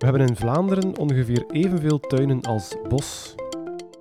We 0.00 0.06
hebben 0.06 0.26
in 0.26 0.36
Vlaanderen 0.36 0.98
ongeveer 0.98 1.44
evenveel 1.50 2.00
tuinen 2.00 2.40
als 2.42 2.76
bos. 2.88 3.34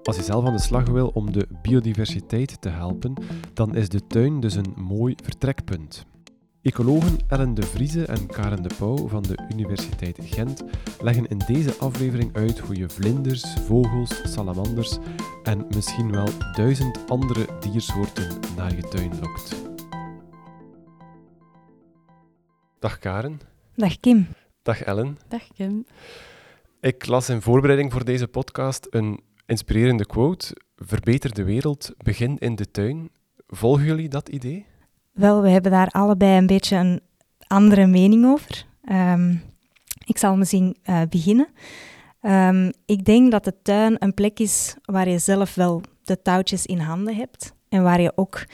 Als 0.04 0.16
je 0.16 0.24
zelf 0.24 0.46
aan 0.46 0.54
de 0.54 0.62
slag 0.62 0.90
wil 0.90 1.08
om 1.08 1.32
de 1.32 1.48
biodiversiteit 1.62 2.62
te 2.62 2.70
helpen, 2.70 3.14
dan 3.54 3.76
is 3.76 3.90
de 3.90 4.08
tuin 4.08 4.40
dus 4.40 4.56
een 4.56 4.74
mooi 4.76 5.16
vertrekpunt. 5.24 6.06
Ecologen 6.62 7.18
Ellen 7.28 7.54
de 7.54 7.62
Vrieze 7.62 8.06
en 8.06 8.28
Karen 8.28 8.64
de 8.64 8.76
Pauw 8.78 9.08
van 9.08 9.24
de 9.24 9.48
Universiteit 9.54 10.18
Gent 10.22 10.64
leggen 11.02 11.28
in 11.28 11.42
deze 11.48 11.76
aflevering 11.76 12.36
uit 12.36 12.60
hoe 12.60 12.76
je 12.76 12.90
vlinders, 12.90 13.54
vogels, 13.54 14.34
salamanders 14.34 14.98
en 15.44 15.66
misschien 15.76 16.12
wel 16.12 16.28
duizend 16.56 17.10
andere 17.10 17.46
diersoorten 17.60 18.40
naar 18.56 18.76
je 18.76 18.82
tuin 18.82 19.20
lokt. 19.22 19.56
Dag 22.80 23.00
Karen. 23.00 23.40
Dag 23.76 24.00
Kim. 24.00 24.28
Dag 24.62 24.82
Ellen. 24.82 25.18
Dag 25.28 25.48
Kim. 25.54 25.86
Ik 26.80 27.06
las 27.06 27.30
in 27.30 27.42
voorbereiding 27.42 27.92
voor 27.92 28.06
deze 28.06 28.28
podcast 28.28 28.88
een 28.90 29.20
inspirerende 29.46 30.06
quote. 30.06 30.56
Verbeter 30.76 31.34
de 31.34 31.44
wereld, 31.44 31.94
begin 31.98 32.38
in 32.38 32.56
de 32.56 32.72
tuin. 32.72 33.10
Volgen 33.48 33.86
jullie 33.86 34.10
dat 34.10 34.30
idee? 34.30 34.66
Wel, 35.12 35.42
we 35.42 35.50
hebben 35.50 35.72
daar 35.72 35.88
allebei 35.88 36.38
een 36.38 36.48
beetje 36.48 36.76
een 36.76 37.02
andere 37.48 37.88
mening 37.88 38.26
over. 38.26 38.66
Ehm, 38.84 39.36
ik 40.06 40.18
zal 40.18 40.38
misschien 40.38 40.78
uh, 40.86 41.02
beginnen. 41.10 41.48
Um, 42.22 42.72
ik 42.86 43.06
denk 43.06 43.32
dat 43.32 43.44
de 43.44 43.62
tuin 43.62 43.96
een 44.00 44.14
plek 44.14 44.40
is 44.40 44.76
waar 44.86 45.10
je 45.10 45.20
zelf 45.20 45.56
wel 45.56 45.82
de 46.04 46.22
touwtjes 46.22 46.66
in 46.66 46.80
handen 46.80 47.16
hebt. 47.16 47.54
En 47.70 47.84
waar 47.84 48.02
je 48.02 48.12
ook 48.16 48.46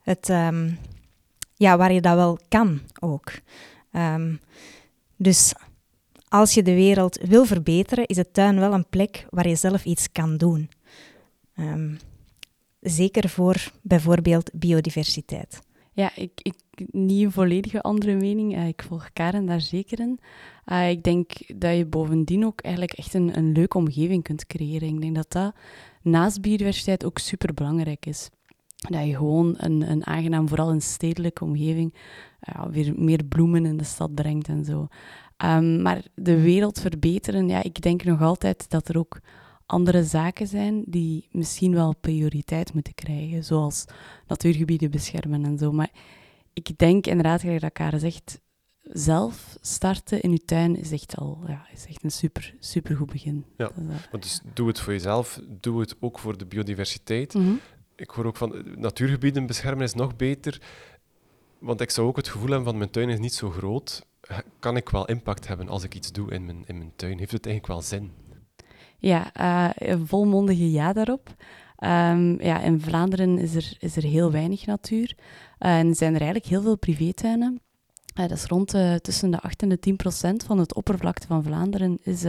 het, 0.00 0.28
um, 0.28 0.78
ja, 1.54 1.76
waar 1.76 1.92
je 1.92 2.00
dat 2.00 2.14
wel 2.14 2.38
kan 2.48 2.80
ook. 3.00 3.32
Dus 5.20 5.54
als 6.28 6.54
je 6.54 6.62
de 6.62 6.74
wereld 6.74 7.18
wil 7.22 7.44
verbeteren, 7.44 8.06
is 8.06 8.16
de 8.16 8.30
tuin 8.30 8.58
wel 8.58 8.72
een 8.72 8.88
plek 8.88 9.26
waar 9.30 9.48
je 9.48 9.56
zelf 9.56 9.84
iets 9.84 10.12
kan 10.12 10.36
doen. 10.36 10.70
zeker 12.80 13.28
voor 13.28 13.72
bijvoorbeeld 13.82 14.50
biodiversiteit. 14.54 15.60
Ja, 15.92 16.16
ik, 16.16 16.40
ik 16.42 16.54
niet 16.90 17.24
een 17.24 17.32
volledige 17.32 17.82
andere 17.82 18.14
mening. 18.14 18.56
Uh, 18.56 18.66
ik 18.66 18.82
volg 18.82 19.12
Karen 19.12 19.46
daar 19.46 19.60
zeker 19.60 20.00
in. 20.00 20.18
Uh, 20.66 20.90
ik 20.90 21.02
denk 21.02 21.32
dat 21.54 21.76
je 21.76 21.86
bovendien 21.86 22.46
ook 22.46 22.60
eigenlijk 22.60 22.94
echt 22.94 23.14
een, 23.14 23.36
een 23.36 23.52
leuke 23.52 23.78
omgeving 23.78 24.22
kunt 24.22 24.46
creëren. 24.46 24.88
Ik 24.88 25.00
denk 25.00 25.14
dat 25.14 25.32
dat 25.32 25.54
naast 26.02 26.40
biodiversiteit 26.40 27.04
ook 27.04 27.18
super 27.18 27.54
belangrijk 27.54 28.06
is. 28.06 28.28
Dat 28.76 29.06
je 29.06 29.16
gewoon 29.16 29.54
een, 29.56 29.90
een 29.90 30.06
aangenaam, 30.06 30.48
vooral 30.48 30.70
een 30.70 30.82
stedelijke 30.82 31.44
omgeving, 31.44 31.94
uh, 32.48 32.64
weer 32.66 32.92
meer 32.96 33.24
bloemen 33.24 33.66
in 33.66 33.76
de 33.76 33.84
stad 33.84 34.14
brengt 34.14 34.48
en 34.48 34.64
zo. 34.64 34.88
Um, 35.44 35.82
maar 35.82 36.04
de 36.14 36.40
wereld 36.40 36.80
verbeteren, 36.80 37.48
ja, 37.48 37.62
ik 37.62 37.82
denk 37.82 38.04
nog 38.04 38.22
altijd 38.22 38.70
dat 38.70 38.88
er 38.88 38.98
ook 38.98 39.20
andere 39.66 40.04
zaken 40.04 40.46
zijn 40.46 40.82
die 40.86 41.28
misschien 41.30 41.74
wel 41.74 41.94
prioriteit 42.00 42.74
moeten 42.74 42.94
krijgen, 42.94 43.44
zoals 43.44 43.84
natuurgebieden 44.26 44.90
beschermen 44.90 45.44
en 45.44 45.58
zo. 45.58 45.72
Maar 45.72 45.90
ik 46.52 46.78
denk 46.78 47.06
inderdaad, 47.06 47.40
gelijk 47.40 47.60
dat 47.60 47.72
Karen 47.72 48.00
zegt, 48.00 48.40
zelf 48.82 49.58
starten 49.60 50.20
in 50.20 50.32
je 50.32 50.44
tuin 50.44 50.76
is 50.76 50.92
echt 50.92 51.16
al 51.16 51.44
ja, 51.46 51.66
is 51.72 51.86
echt 51.86 52.04
een 52.04 52.10
super, 52.10 52.54
super 52.58 52.96
goed 52.96 53.12
begin. 53.12 53.44
Ja, 53.56 53.70
dus, 53.76 54.20
dus 54.20 54.40
doe 54.54 54.68
het 54.68 54.80
voor 54.80 54.92
jezelf, 54.92 55.40
doe 55.60 55.80
het 55.80 55.96
ook 56.00 56.18
voor 56.18 56.38
de 56.38 56.46
biodiversiteit. 56.46 57.34
Mhm. 57.34 57.52
Ik 57.96 58.10
hoor 58.10 58.24
ook 58.24 58.36
van 58.36 58.64
natuurgebieden 58.76 59.46
beschermen 59.46 59.84
is 59.84 59.94
nog 59.94 60.16
beter, 60.16 60.60
want 61.60 61.80
ik 61.80 61.90
zou 61.90 62.06
ook 62.06 62.16
het 62.16 62.28
gevoel 62.28 62.48
hebben 62.48 62.64
van 62.64 62.78
mijn 62.78 62.90
tuin 62.90 63.08
is 63.08 63.18
niet 63.18 63.34
zo 63.34 63.50
groot. 63.50 64.06
Kan 64.58 64.76
ik 64.76 64.88
wel 64.88 65.06
impact 65.06 65.48
hebben 65.48 65.68
als 65.68 65.82
ik 65.82 65.94
iets 65.94 66.12
doe 66.12 66.30
in 66.30 66.44
mijn, 66.44 66.64
in 66.66 66.78
mijn 66.78 66.92
tuin? 66.96 67.18
Heeft 67.18 67.32
het 67.32 67.46
eigenlijk 67.46 67.66
wel 67.66 67.82
zin? 67.82 68.12
Ja, 68.98 69.30
uh, 69.40 69.88
een 69.88 70.06
volmondige 70.06 70.70
ja 70.70 70.92
daarop. 70.92 71.28
Um, 71.78 72.42
ja, 72.42 72.60
in 72.60 72.80
Vlaanderen 72.80 73.38
is 73.38 73.54
er, 73.54 73.76
is 73.78 73.96
er 73.96 74.02
heel 74.02 74.30
weinig 74.30 74.66
natuur. 74.66 75.14
Uh, 75.58 75.78
en 75.78 75.94
zijn 75.94 76.14
er 76.14 76.20
eigenlijk 76.20 76.50
heel 76.50 76.62
veel 76.62 76.78
privétuinen. 76.78 77.60
Uh, 78.20 78.28
dat 78.28 78.36
is 78.36 78.44
rond 78.44 78.74
tussen 79.02 79.30
de 79.30 79.40
8 79.40 79.62
en 79.62 79.68
de 79.68 79.78
10 79.78 79.96
procent 79.96 80.42
van 80.42 80.58
het 80.58 80.74
oppervlakte 80.74 81.26
van 81.26 81.42
Vlaanderen 81.42 81.98
is, 82.02 82.24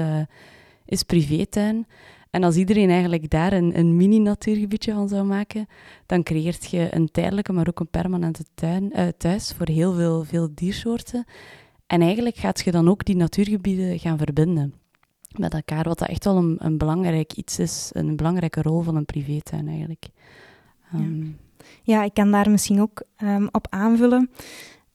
is 0.85 1.03
privétuin. 1.03 1.87
En 2.31 2.43
als 2.43 2.55
iedereen 2.55 2.89
eigenlijk 2.89 3.29
daar 3.29 3.53
een, 3.53 3.77
een 3.77 3.95
mini-natuurgebiedje 3.95 4.93
van 4.93 5.07
zou 5.07 5.25
maken, 5.25 5.67
dan 6.05 6.23
creëert 6.23 6.69
je 6.69 6.87
een 6.95 7.11
tijdelijke, 7.11 7.53
maar 7.53 7.67
ook 7.67 7.79
een 7.79 7.89
permanente 7.89 8.43
tuin, 8.53 8.93
thuis 9.17 9.53
voor 9.57 9.67
heel 9.67 9.93
veel, 9.93 10.23
veel 10.23 10.49
diersoorten. 10.53 11.25
En 11.87 12.01
eigenlijk 12.01 12.35
gaat 12.35 12.61
je 12.61 12.71
dan 12.71 12.89
ook 12.89 13.05
die 13.05 13.15
natuurgebieden 13.15 13.99
gaan 13.99 14.17
verbinden 14.17 14.73
met 15.37 15.53
elkaar. 15.53 15.83
Wat 15.83 15.99
dat 15.99 16.07
echt 16.07 16.23
wel 16.23 16.37
een, 16.37 16.55
een 16.59 16.77
belangrijk 16.77 17.33
iets 17.33 17.59
is, 17.59 17.89
een 17.93 18.15
belangrijke 18.15 18.61
rol 18.61 18.81
van 18.81 18.95
een 18.95 19.05
privétuin 19.05 19.67
eigenlijk. 19.67 20.07
ja. 20.91 20.97
Ehm, 20.99 21.25
ja. 21.83 22.03
ik 22.03 22.13
kan 22.13 22.31
daar 22.31 22.51
misschien 22.51 22.81
ook 22.81 23.03
um, 23.23 23.47
op 23.51 23.67
aanvullen. 23.69 24.29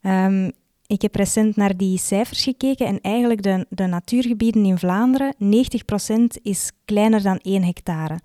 Um, 0.01 0.53
ik 0.87 1.03
heb 1.03 1.15
recent 1.15 1.57
naar 1.57 1.77
die 1.77 1.99
cijfers 1.99 2.43
gekeken 2.43 2.87
en 2.87 3.01
eigenlijk 3.01 3.43
de, 3.43 3.67
de 3.69 3.87
natuurgebieden 3.87 4.65
in 4.65 4.79
Vlaanderen, 4.79 5.35
90% 5.35 6.43
is 6.43 6.73
kleiner 6.85 7.23
dan 7.23 7.39
1 7.39 7.65
hectare. 7.65 8.21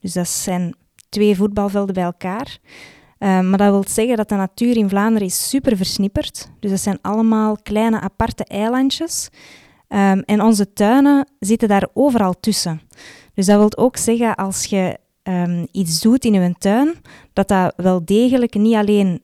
Dus 0.00 0.12
dat 0.12 0.28
zijn 0.28 0.74
twee 1.08 1.36
voetbalvelden 1.36 1.94
bij 1.94 2.04
elkaar. 2.04 2.58
maar 3.18 3.58
dat 3.58 3.70
wil 3.70 3.84
zeggen 3.86 4.16
dat 4.16 4.28
de 4.28 4.34
natuur 4.34 4.76
in 4.76 4.88
Vlaanderen 4.88 5.26
is 5.26 5.48
super 5.48 5.76
versnipperd. 5.76 6.50
Dus 6.60 6.70
dat 6.70 6.80
zijn 6.80 6.98
allemaal 7.00 7.56
kleine 7.62 8.00
aparte 8.00 8.44
eilandjes 8.44 9.30
Um, 9.92 10.20
en 10.20 10.42
onze 10.42 10.72
tuinen 10.72 11.26
zitten 11.38 11.68
daar 11.68 11.88
overal 11.92 12.34
tussen. 12.40 12.80
Dus 13.34 13.46
dat 13.46 13.58
wil 13.58 13.84
ook 13.84 13.96
zeggen, 13.96 14.34
als 14.34 14.64
je 14.64 14.98
um, 15.22 15.66
iets 15.72 16.00
doet 16.00 16.24
in 16.24 16.32
je 16.32 16.54
tuin, 16.58 16.94
dat 17.32 17.48
dat 17.48 17.74
wel 17.76 18.04
degelijk 18.04 18.54
niet 18.54 18.74
alleen 18.74 19.22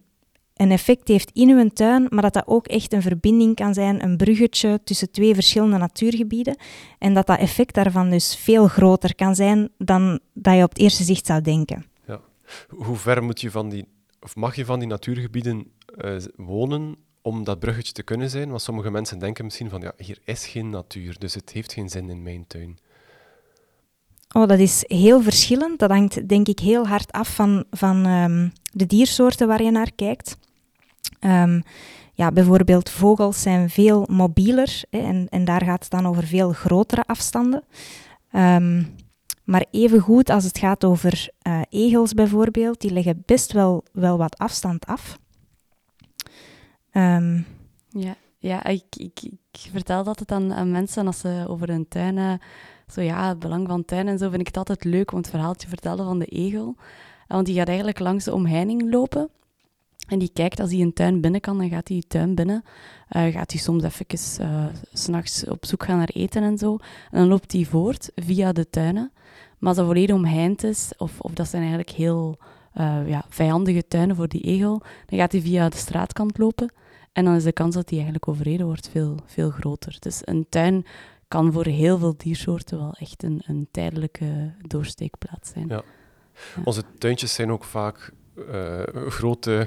een 0.59 0.71
effect 0.71 1.09
heeft 1.09 1.31
in 1.33 1.49
uw 1.49 1.69
tuin, 1.69 2.07
maar 2.11 2.23
dat 2.23 2.33
dat 2.33 2.47
ook 2.47 2.67
echt 2.67 2.93
een 2.93 3.03
verbinding 3.03 3.55
kan 3.55 3.75
zijn, 3.75 4.03
een 4.03 4.17
bruggetje 4.17 4.81
tussen 4.85 5.11
twee 5.11 5.35
verschillende 5.35 5.77
natuurgebieden. 5.77 6.57
En 6.99 7.15
dat 7.15 7.27
dat 7.27 7.39
effect 7.39 7.75
daarvan 7.75 8.11
dus 8.11 8.37
veel 8.37 8.67
groter 8.67 9.15
kan 9.15 9.35
zijn 9.35 9.69
dan 9.79 10.21
dat 10.33 10.57
je 10.57 10.63
op 10.63 10.69
het 10.69 10.79
eerste 10.79 11.05
zicht 11.05 11.27
zou 11.27 11.41
denken. 11.41 11.85
Ja. 12.07 12.21
Hoe 12.69 12.97
ver 12.97 13.23
moet 13.23 13.41
je 13.41 13.51
van 13.51 13.69
die, 13.69 13.89
of 14.21 14.37
mag 14.37 14.57
je 14.57 14.65
van 14.65 14.79
die 14.79 14.89
natuurgebieden 14.89 15.67
uh, 16.05 16.17
wonen 16.37 16.97
om 17.23 17.45
dat 17.45 17.59
bruggetje 17.59 17.93
te 17.93 18.03
kunnen 18.03 18.31
zijn. 18.31 18.49
Want 18.49 18.63
sommige 18.63 18.91
mensen 18.91 19.19
denken 19.19 19.45
misschien 19.45 19.71
van, 19.71 19.81
ja, 19.81 19.93
hier 19.97 20.19
is 20.25 20.47
geen 20.47 20.71
natuur, 20.71 21.17
dus 21.19 21.35
het 21.35 21.51
heeft 21.51 21.73
geen 21.73 21.89
zin 21.89 22.11
in 22.11 22.23
mijn 22.23 22.45
tuin. 22.47 22.79
Oh, 24.33 24.47
dat 24.47 24.59
is 24.59 24.85
heel 24.87 25.23
verschillend. 25.23 25.79
Dat 25.79 25.91
hangt 25.91 26.29
denk 26.29 26.49
ik 26.49 26.59
heel 26.59 26.87
hard 26.87 27.13
af 27.13 27.35
van, 27.35 27.65
van 27.71 28.07
um, 28.07 28.53
de 28.73 28.87
diersoorten 28.87 29.49
waar 29.49 29.63
je 29.63 29.71
naar 29.71 29.93
kijkt. 29.95 30.37
Um, 31.21 31.63
ja, 32.13 32.33
bijvoorbeeld 32.33 32.91
vogels 32.91 33.43
zijn 33.43 33.71
veel 33.71 34.07
mobieler 34.11 34.83
hè, 34.91 34.99
en, 34.99 35.27
en 35.29 35.45
daar 35.45 35.65
gaat 35.65 35.83
het 35.83 35.91
dan 35.91 36.07
over 36.07 36.27
veel 36.27 36.53
grotere 36.53 37.05
afstanden. 37.07 37.63
Um, 38.33 38.95
maar 39.45 39.65
evengoed 39.71 40.31
als 40.31 40.45
het 40.45 40.59
gaat 40.59 40.85
over 40.85 41.29
uh, 41.47 41.61
egels 41.69 42.15
bijvoorbeeld, 42.15 42.81
die 42.81 42.93
leggen 42.93 43.23
best 43.27 43.53
wel, 43.53 43.85
wel 43.93 44.19
wat 44.19 44.39
afstand 44.39 44.87
af. 44.87 45.19
Um, 46.93 47.47
ja, 47.89 48.15
ja 48.39 48.65
ik, 48.65 48.85
ik, 48.97 49.21
vertel 49.53 50.05
dat 50.05 50.19
het 50.19 50.33
aan, 50.33 50.53
aan 50.53 50.71
mensen 50.71 51.07
als 51.07 51.19
ze 51.19 51.45
over 51.49 51.69
hun 51.69 51.89
tuin, 51.89 52.41
zo 52.89 53.01
ja, 53.01 53.29
het 53.29 53.39
belang 53.39 53.69
van 53.69 53.85
tuin 53.85 54.09
en 54.09 54.19
zo, 54.19 54.29
vind 54.29 54.41
ik 54.41 54.47
het 54.47 54.57
altijd 54.57 54.85
leuk 54.85 55.13
om 55.13 55.19
het 55.19 55.31
verhaaltje 55.31 55.69
vertellen 55.69 56.05
van 56.05 56.19
de 56.19 56.27
egel. 56.27 56.77
Want 57.27 57.47
die 57.47 57.57
gaat 57.57 57.69
eigenlijk 57.69 57.99
langs 57.99 58.25
de 58.25 58.35
omheining 58.35 58.91
lopen. 58.91 59.31
En 60.09 60.19
die 60.19 60.31
kijkt, 60.33 60.61
als 60.61 60.71
hij 60.71 60.81
een 60.81 60.93
tuin 60.93 61.21
binnen 61.21 61.41
kan, 61.41 61.59
dan 61.59 61.69
gaat 61.69 61.89
hij 61.89 62.03
tuin 62.09 62.35
binnen. 62.35 62.63
Uh, 63.17 63.33
gaat 63.33 63.51
hij 63.51 63.61
soms 63.61 63.83
even 63.83 64.07
uh, 64.41 64.67
s'nachts 64.93 65.47
op 65.47 65.67
zoek 65.67 65.85
gaan 65.85 65.97
naar 65.97 66.11
eten 66.13 66.43
en 66.43 66.59
zo. 66.59 66.77
En 67.11 67.19
dan 67.19 67.29
loopt 67.29 67.53
hij 67.53 67.65
voort 67.65 68.11
via 68.15 68.53
de 68.53 68.71
tuinen. 68.71 69.13
Maar 69.59 69.69
als 69.69 69.77
dat 69.77 69.87
volledig 69.87 70.15
omheind 70.15 70.65
is, 70.65 70.93
of, 70.97 71.21
of 71.21 71.33
dat 71.33 71.49
zijn 71.49 71.63
eigenlijk 71.63 71.93
heel 71.93 72.39
uh, 72.75 73.09
ja, 73.09 73.25
vijandige 73.29 73.87
tuinen 73.89 74.17
voor 74.17 74.29
die 74.29 74.43
egel, 74.43 74.83
dan 75.07 75.19
gaat 75.19 75.33
hij 75.33 75.41
via 75.41 75.69
de 75.69 75.77
straatkant 75.77 76.39
lopen. 76.39 76.73
En 77.13 77.25
dan 77.25 77.35
is 77.35 77.45
de 77.45 77.53
kans 77.53 77.75
dat 77.75 77.89
hij 77.89 77.99
eigenlijk 77.99 78.29
overreden 78.29 78.67
wordt 78.67 78.89
veel, 78.89 79.17
veel 79.27 79.51
groter. 79.51 79.97
Dus 79.99 80.21
een 80.25 80.47
tuin 80.49 80.87
kan 81.29 81.53
voor 81.53 81.67
heel 81.67 81.99
veel 81.99 82.15
diersoorten 82.17 82.79
wel 82.79 82.95
echt 82.99 83.23
een, 83.23 83.43
een 83.47 83.69
tijdelijke 83.71 84.53
doorsteekplaats 84.67 85.51
zijn. 85.51 85.69
Ja. 85.69 85.83
Onze 86.65 86.83
tuintjes 86.99 87.35
zijn 87.35 87.51
ook 87.53 87.65
vaak 87.65 88.13
uh, 88.37 88.83
grote 88.93 89.67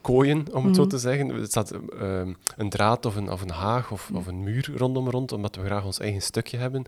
kooien, 0.00 0.54
om 0.54 0.64
het 0.64 0.74
zo 0.74 0.80
mhm. 0.80 0.90
te 0.90 0.98
zeggen. 0.98 1.30
Er 1.30 1.46
staat 1.46 1.72
uh, 1.72 2.20
een 2.56 2.68
draad 2.68 3.06
of 3.06 3.16
een, 3.16 3.30
of 3.30 3.42
een 3.42 3.50
haag 3.50 3.90
of, 3.90 4.10
of 4.14 4.26
een 4.26 4.42
muur 4.42 4.70
rondom 4.76 5.10
rond, 5.10 5.32
omdat 5.32 5.56
we 5.56 5.64
graag 5.64 5.84
ons 5.84 5.98
eigen 5.98 6.22
stukje 6.22 6.56
hebben. 6.56 6.84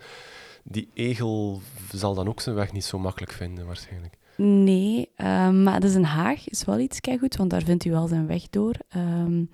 Die 0.63 0.89
egel 0.95 1.61
zal 1.93 2.15
dan 2.15 2.29
ook 2.29 2.41
zijn 2.41 2.55
weg 2.55 2.73
niet 2.73 2.85
zo 2.85 2.99
makkelijk 2.99 3.33
vinden, 3.33 3.67
waarschijnlijk. 3.67 4.15
Nee, 4.37 5.11
um, 5.17 5.63
maar 5.63 5.81
dus 5.81 5.95
een 5.95 6.05
haag 6.05 6.49
is 6.49 6.65
wel 6.65 6.79
iets 6.79 6.99
goed, 7.21 7.37
want 7.37 7.51
daar 7.51 7.63
vindt 7.63 7.85
u 7.85 7.91
wel 7.91 8.07
zijn 8.07 8.27
weg 8.27 8.49
door. 8.51 8.75
Um, 8.97 9.51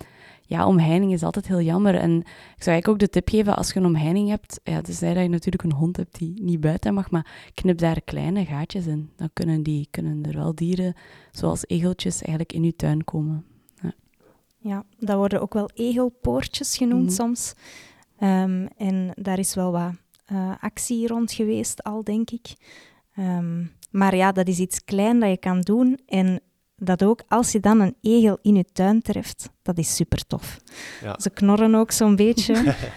ja, 0.46 0.66
omheining 0.66 1.12
is 1.12 1.22
altijd 1.22 1.46
heel 1.46 1.60
jammer. 1.60 1.94
En 1.94 2.18
ik 2.20 2.62
zou 2.62 2.70
eigenlijk 2.70 2.88
ook 2.88 2.98
de 2.98 3.08
tip 3.08 3.28
geven, 3.28 3.56
als 3.56 3.72
je 3.72 3.78
een 3.78 3.86
omheining 3.86 4.28
hebt, 4.28 4.60
ja, 4.64 4.80
dat 4.80 4.98
je 4.98 5.28
natuurlijk 5.28 5.62
een 5.62 5.72
hond 5.72 5.96
hebt 5.96 6.18
die 6.18 6.42
niet 6.42 6.60
buiten 6.60 6.94
mag, 6.94 7.10
maar 7.10 7.50
knip 7.54 7.78
daar 7.78 8.00
kleine 8.00 8.44
gaatjes 8.44 8.86
in. 8.86 9.10
Dan 9.16 9.30
kunnen, 9.32 9.62
die, 9.62 9.88
kunnen 9.90 10.24
er 10.24 10.36
wel 10.36 10.54
dieren, 10.54 10.94
zoals 11.30 11.66
egeltjes, 11.66 12.22
eigenlijk 12.22 12.52
in 12.52 12.64
je 12.64 12.76
tuin 12.76 13.04
komen. 13.04 13.44
Ja, 13.82 13.92
ja 14.58 14.84
dat 14.98 15.16
worden 15.16 15.40
ook 15.40 15.54
wel 15.54 15.70
egelpoortjes 15.74 16.76
genoemd 16.76 17.04
mhm. 17.04 17.14
soms. 17.14 17.54
Um, 18.20 18.68
en 18.76 19.12
daar 19.14 19.38
is 19.38 19.54
wel 19.54 19.72
wat 19.72 19.92
uh, 20.32 20.52
actie 20.60 21.06
rond 21.06 21.32
geweest 21.32 21.82
al, 21.82 22.04
denk 22.04 22.30
ik. 22.30 22.54
Um, 23.18 23.70
maar 23.90 24.16
ja, 24.16 24.32
dat 24.32 24.48
is 24.48 24.58
iets 24.58 24.84
klein 24.84 25.20
dat 25.20 25.30
je 25.30 25.36
kan 25.36 25.60
doen. 25.60 25.98
En 26.06 26.40
dat 26.76 27.04
ook 27.04 27.22
als 27.28 27.52
je 27.52 27.60
dan 27.60 27.80
een 27.80 27.96
egel 28.00 28.38
in 28.42 28.54
je 28.54 28.64
tuin 28.72 29.02
treft, 29.02 29.50
dat 29.62 29.78
is 29.78 29.94
super 29.96 30.26
tof. 30.26 30.58
Ja. 31.02 31.18
Ze 31.20 31.30
knorren 31.30 31.74
ook 31.74 31.90
zo'n 31.90 32.16
beetje. 32.16 32.54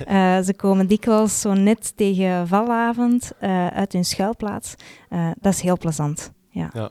uh, 0.08 0.40
ze 0.48 0.54
komen 0.56 0.88
dikwijls 0.88 1.42
zo 1.42 1.54
net 1.54 1.98
tegen 1.98 2.48
valavond 2.48 3.31
uh, 3.42 3.68
uit 3.68 3.94
hun 3.94 4.06
schuilplaats. 4.06 4.76
Uh, 5.10 5.31
dat 5.40 5.54
is 5.54 5.62
heel 5.62 5.78
plezant. 5.78 6.31
Ja. 6.50 6.70
Ja. 6.74 6.90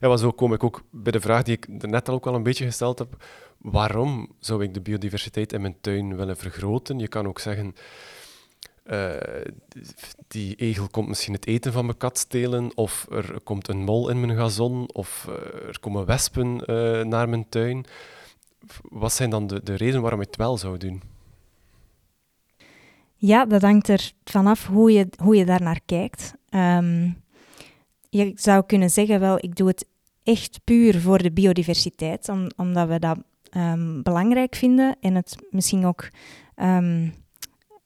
ja, 0.00 0.08
maar 0.08 0.18
zo 0.18 0.30
kom 0.30 0.52
ik 0.52 0.64
ook 0.64 0.82
bij 0.90 1.12
de 1.12 1.20
vraag 1.20 1.42
die 1.42 1.56
ik 1.56 1.82
net 1.82 2.08
al 2.08 2.14
ook 2.14 2.26
al 2.26 2.34
een 2.34 2.42
beetje 2.42 2.64
gesteld 2.64 2.98
heb. 2.98 3.24
Waarom 3.58 4.32
zou 4.38 4.62
ik 4.62 4.74
de 4.74 4.80
biodiversiteit 4.80 5.52
in 5.52 5.60
mijn 5.60 5.76
tuin 5.80 6.16
willen 6.16 6.36
vergroten? 6.36 6.98
Je 6.98 7.08
kan 7.08 7.26
ook 7.26 7.38
zeggen, 7.38 7.74
uh, 8.90 9.14
die 10.28 10.54
egel 10.54 10.88
komt 10.88 11.08
misschien 11.08 11.34
het 11.34 11.46
eten 11.46 11.72
van 11.72 11.84
mijn 11.86 11.96
kat 11.96 12.18
stelen, 12.18 12.76
of 12.76 13.06
er 13.10 13.40
komt 13.44 13.68
een 13.68 13.84
mol 13.84 14.08
in 14.08 14.20
mijn 14.20 14.36
gazon, 14.36 14.92
of 14.92 15.26
uh, 15.28 15.34
er 15.68 15.80
komen 15.80 16.06
wespen 16.06 16.60
uh, 16.66 17.02
naar 17.04 17.28
mijn 17.28 17.48
tuin. 17.48 17.84
Wat 18.82 19.12
zijn 19.12 19.30
dan 19.30 19.46
de, 19.46 19.62
de 19.62 19.74
redenen 19.74 20.02
waarom 20.02 20.20
ik 20.20 20.26
het 20.26 20.36
wel 20.36 20.58
zou 20.58 20.78
doen? 20.78 21.02
Ja, 23.14 23.44
dat 23.44 23.62
hangt 23.62 23.88
er 23.88 24.12
vanaf 24.24 24.66
hoe 24.66 24.92
je, 24.92 25.08
hoe 25.22 25.36
je 25.36 25.44
daar 25.44 25.62
naar 25.62 25.80
kijkt. 25.86 26.34
Um, 26.50 27.22
je 28.10 28.32
zou 28.34 28.66
kunnen 28.66 28.90
zeggen, 28.90 29.20
wel, 29.20 29.36
ik 29.40 29.56
doe 29.56 29.68
het 29.68 29.86
echt 30.22 30.60
puur 30.64 31.00
voor 31.00 31.18
de 31.18 31.32
biodiversiteit, 31.32 32.28
om, 32.28 32.46
omdat 32.56 32.88
we 32.88 32.98
dat 32.98 33.18
um, 33.56 34.02
belangrijk 34.02 34.54
vinden 34.54 34.96
en 35.00 35.14
het 35.14 35.36
misschien 35.50 35.86
ook 35.86 36.08
um, 36.56 37.14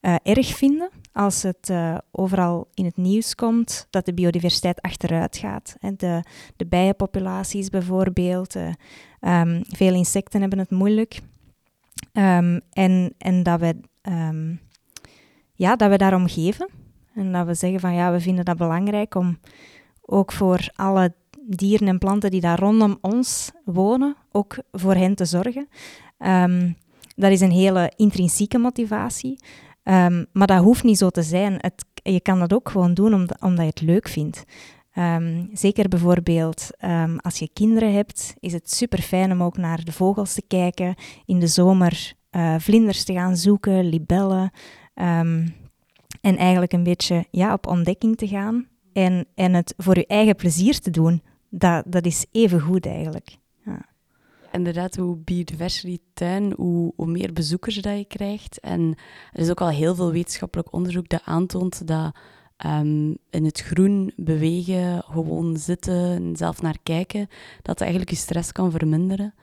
uh, 0.02 0.14
erg 0.22 0.46
vinden 0.46 0.90
als 1.12 1.42
het 1.42 1.68
uh, 1.70 1.98
overal 2.10 2.68
in 2.74 2.84
het 2.84 2.96
nieuws 2.96 3.34
komt 3.34 3.86
dat 3.90 4.04
de 4.04 4.14
biodiversiteit 4.14 4.80
achteruit 4.80 5.36
gaat. 5.36 5.76
De, 5.96 6.22
de 6.56 6.66
bijenpopulaties 6.66 7.68
bijvoorbeeld, 7.68 8.56
uh, 8.56 9.60
veel 9.68 9.94
insecten 9.94 10.40
hebben 10.40 10.58
het 10.58 10.70
moeilijk. 10.70 11.20
Um, 12.12 12.60
en, 12.72 13.14
en 13.18 13.42
dat, 13.42 13.60
we, 13.60 13.76
um, 14.02 14.60
ja, 15.54 15.76
dat 15.76 15.90
we 15.90 15.96
daarom 15.96 16.28
geven. 16.28 16.68
En 17.14 17.32
dat 17.32 17.46
we 17.46 17.54
zeggen 17.54 17.80
van 17.80 17.94
ja, 17.94 18.12
we 18.12 18.20
vinden 18.20 18.44
dat 18.44 18.56
belangrijk 18.56 19.14
om 19.14 19.38
ook 20.00 20.32
voor 20.32 20.68
alle 20.74 21.14
dieren 21.46 21.88
en 21.88 21.98
planten 21.98 22.30
die 22.30 22.40
daar 22.40 22.58
rondom 22.58 22.98
ons 23.00 23.50
wonen, 23.64 24.16
ook 24.32 24.56
voor 24.72 24.94
hen 24.94 25.14
te 25.14 25.24
zorgen. 25.24 25.68
dat 27.16 27.30
is 27.30 27.40
een 27.40 27.50
hele 27.50 27.92
intrinsieke 27.96 28.58
motivatie. 28.58 29.38
Um, 29.84 30.26
maar 30.32 30.46
dat 30.46 30.62
hoeft 30.62 30.82
niet 30.82 30.98
zo 30.98 31.10
te 31.10 31.22
zijn. 31.22 31.54
Het, 31.58 31.84
je 31.94 32.20
kan 32.20 32.38
dat 32.38 32.52
ook 32.52 32.68
gewoon 32.68 32.94
doen 32.94 33.14
omdat, 33.14 33.40
omdat 33.40 33.64
je 33.64 33.70
het 33.70 33.80
leuk 33.80 34.08
vindt. 34.08 34.44
Um, 34.94 35.48
zeker 35.52 35.88
bijvoorbeeld 35.88 36.68
um, 36.84 37.18
als 37.18 37.38
je 37.38 37.50
kinderen 37.52 37.92
hebt, 37.92 38.34
is 38.40 38.52
het 38.52 38.72
super 38.72 39.02
fijn 39.02 39.32
om 39.32 39.42
ook 39.42 39.56
naar 39.56 39.84
de 39.84 39.92
vogels 39.92 40.34
te 40.34 40.42
kijken. 40.48 40.94
In 41.24 41.38
de 41.38 41.46
zomer 41.46 42.12
uh, 42.30 42.54
vlinders 42.58 43.04
te 43.04 43.12
gaan 43.12 43.36
zoeken, 43.36 43.88
libellen. 43.88 44.50
en 44.94 46.36
eigenlijk 46.36 46.72
een 46.72 46.82
beetje 46.82 47.26
ja, 47.30 47.52
op 47.52 47.66
ontdekking 47.66 48.16
te 48.16 48.28
gaan. 48.28 48.66
En, 48.92 49.26
en 49.34 49.54
het 49.54 49.74
voor 49.76 49.96
je 49.98 50.06
eigen 50.06 50.36
plezier 50.36 50.78
te 50.78 50.90
doen, 50.90 51.22
dat, 51.50 51.84
dat 51.86 52.06
is 52.06 52.26
even 52.30 52.60
goed 52.60 52.86
eigenlijk 52.86 53.40
inderdaad, 54.52 54.96
hoe 54.96 55.18
tuin, 56.14 56.52
hoe, 56.56 56.92
hoe, 56.96 57.06
meer 57.06 57.32
bezoekers 57.32 57.74
dat 57.74 57.98
je 57.98 58.04
krijgt. 58.04 58.60
En 58.60 58.94
er 59.32 59.40
is 59.40 59.50
ook 59.50 59.60
al 59.60 59.68
heel 59.68 59.94
veel 59.94 60.12
wetenschappelijk 60.12 60.72
onderzoek 60.72 61.08
dat 61.08 61.22
aantoont 61.24 61.86
dat 61.86 62.16
um, 62.66 63.16
in 63.30 63.44
het 63.44 63.60
groen 63.60 64.12
bewegen, 64.16 65.02
gewoon 65.02 65.56
zitten 65.56 66.10
en 66.10 66.36
zelf 66.36 66.62
naar 66.62 66.78
kijken, 66.82 67.28
dat 67.62 67.80
eigenlijk 67.80 68.10
je 68.10 68.16
stress 68.16 68.52
kan 68.52 68.70
verminderen. 68.70 69.34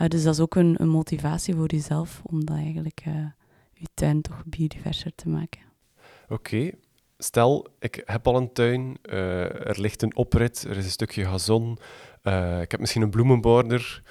Uh, 0.00 0.08
dus 0.08 0.22
dat 0.22 0.34
is 0.34 0.40
ook 0.40 0.54
een, 0.54 0.76
een, 0.78 0.88
motivatie 0.88 1.54
voor 1.54 1.70
jezelf 1.70 2.22
om 2.24 2.44
dat 2.44 2.56
eigenlijk 2.56 3.02
uh, 3.08 3.14
je 3.72 3.86
tuin 3.94 4.22
toch 4.22 4.42
biodiverser 4.46 5.14
te 5.14 5.28
maken. 5.28 5.60
Oké, 6.28 6.70
stel 7.18 7.66
ik 7.78 8.02
heb 8.04 8.26
al 8.26 8.36
een 8.36 8.52
tuin, 8.52 8.98
uh, 9.02 9.68
er 9.68 9.80
ligt 9.80 10.02
een 10.02 10.16
oprit, 10.16 10.64
er 10.68 10.76
is 10.76 10.84
een 10.84 10.90
stukje 10.90 11.24
gazon, 11.24 11.78
ik 12.60 12.70
heb 12.70 12.80
misschien 12.80 13.02
een 13.02 13.10
bloemenborder 13.10 14.02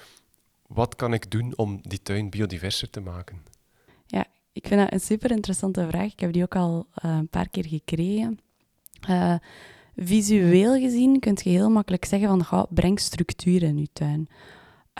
wat 0.74 0.96
kan 0.96 1.12
ik 1.12 1.30
doen 1.30 1.52
om 1.56 1.78
die 1.82 2.02
tuin 2.02 2.30
biodiverser 2.30 2.90
te 2.90 3.00
maken? 3.00 3.42
Ja, 4.06 4.24
ik 4.52 4.66
vind 4.66 4.80
dat 4.80 4.92
een 4.92 5.00
super 5.00 5.30
interessante 5.30 5.86
vraag. 5.88 6.12
Ik 6.12 6.20
heb 6.20 6.32
die 6.32 6.42
ook 6.42 6.56
al 6.56 6.86
uh, 7.04 7.10
een 7.10 7.28
paar 7.28 7.48
keer 7.48 7.66
gekregen. 7.66 8.38
Uh, 9.08 9.34
visueel 9.96 10.80
gezien 10.80 11.20
kun 11.20 11.38
je 11.42 11.50
heel 11.50 11.70
makkelijk 11.70 12.04
zeggen 12.04 12.44
van 12.44 12.66
breng 12.70 13.00
structuur 13.00 13.62
in 13.62 13.78
je 13.78 13.88
tuin. 13.92 14.28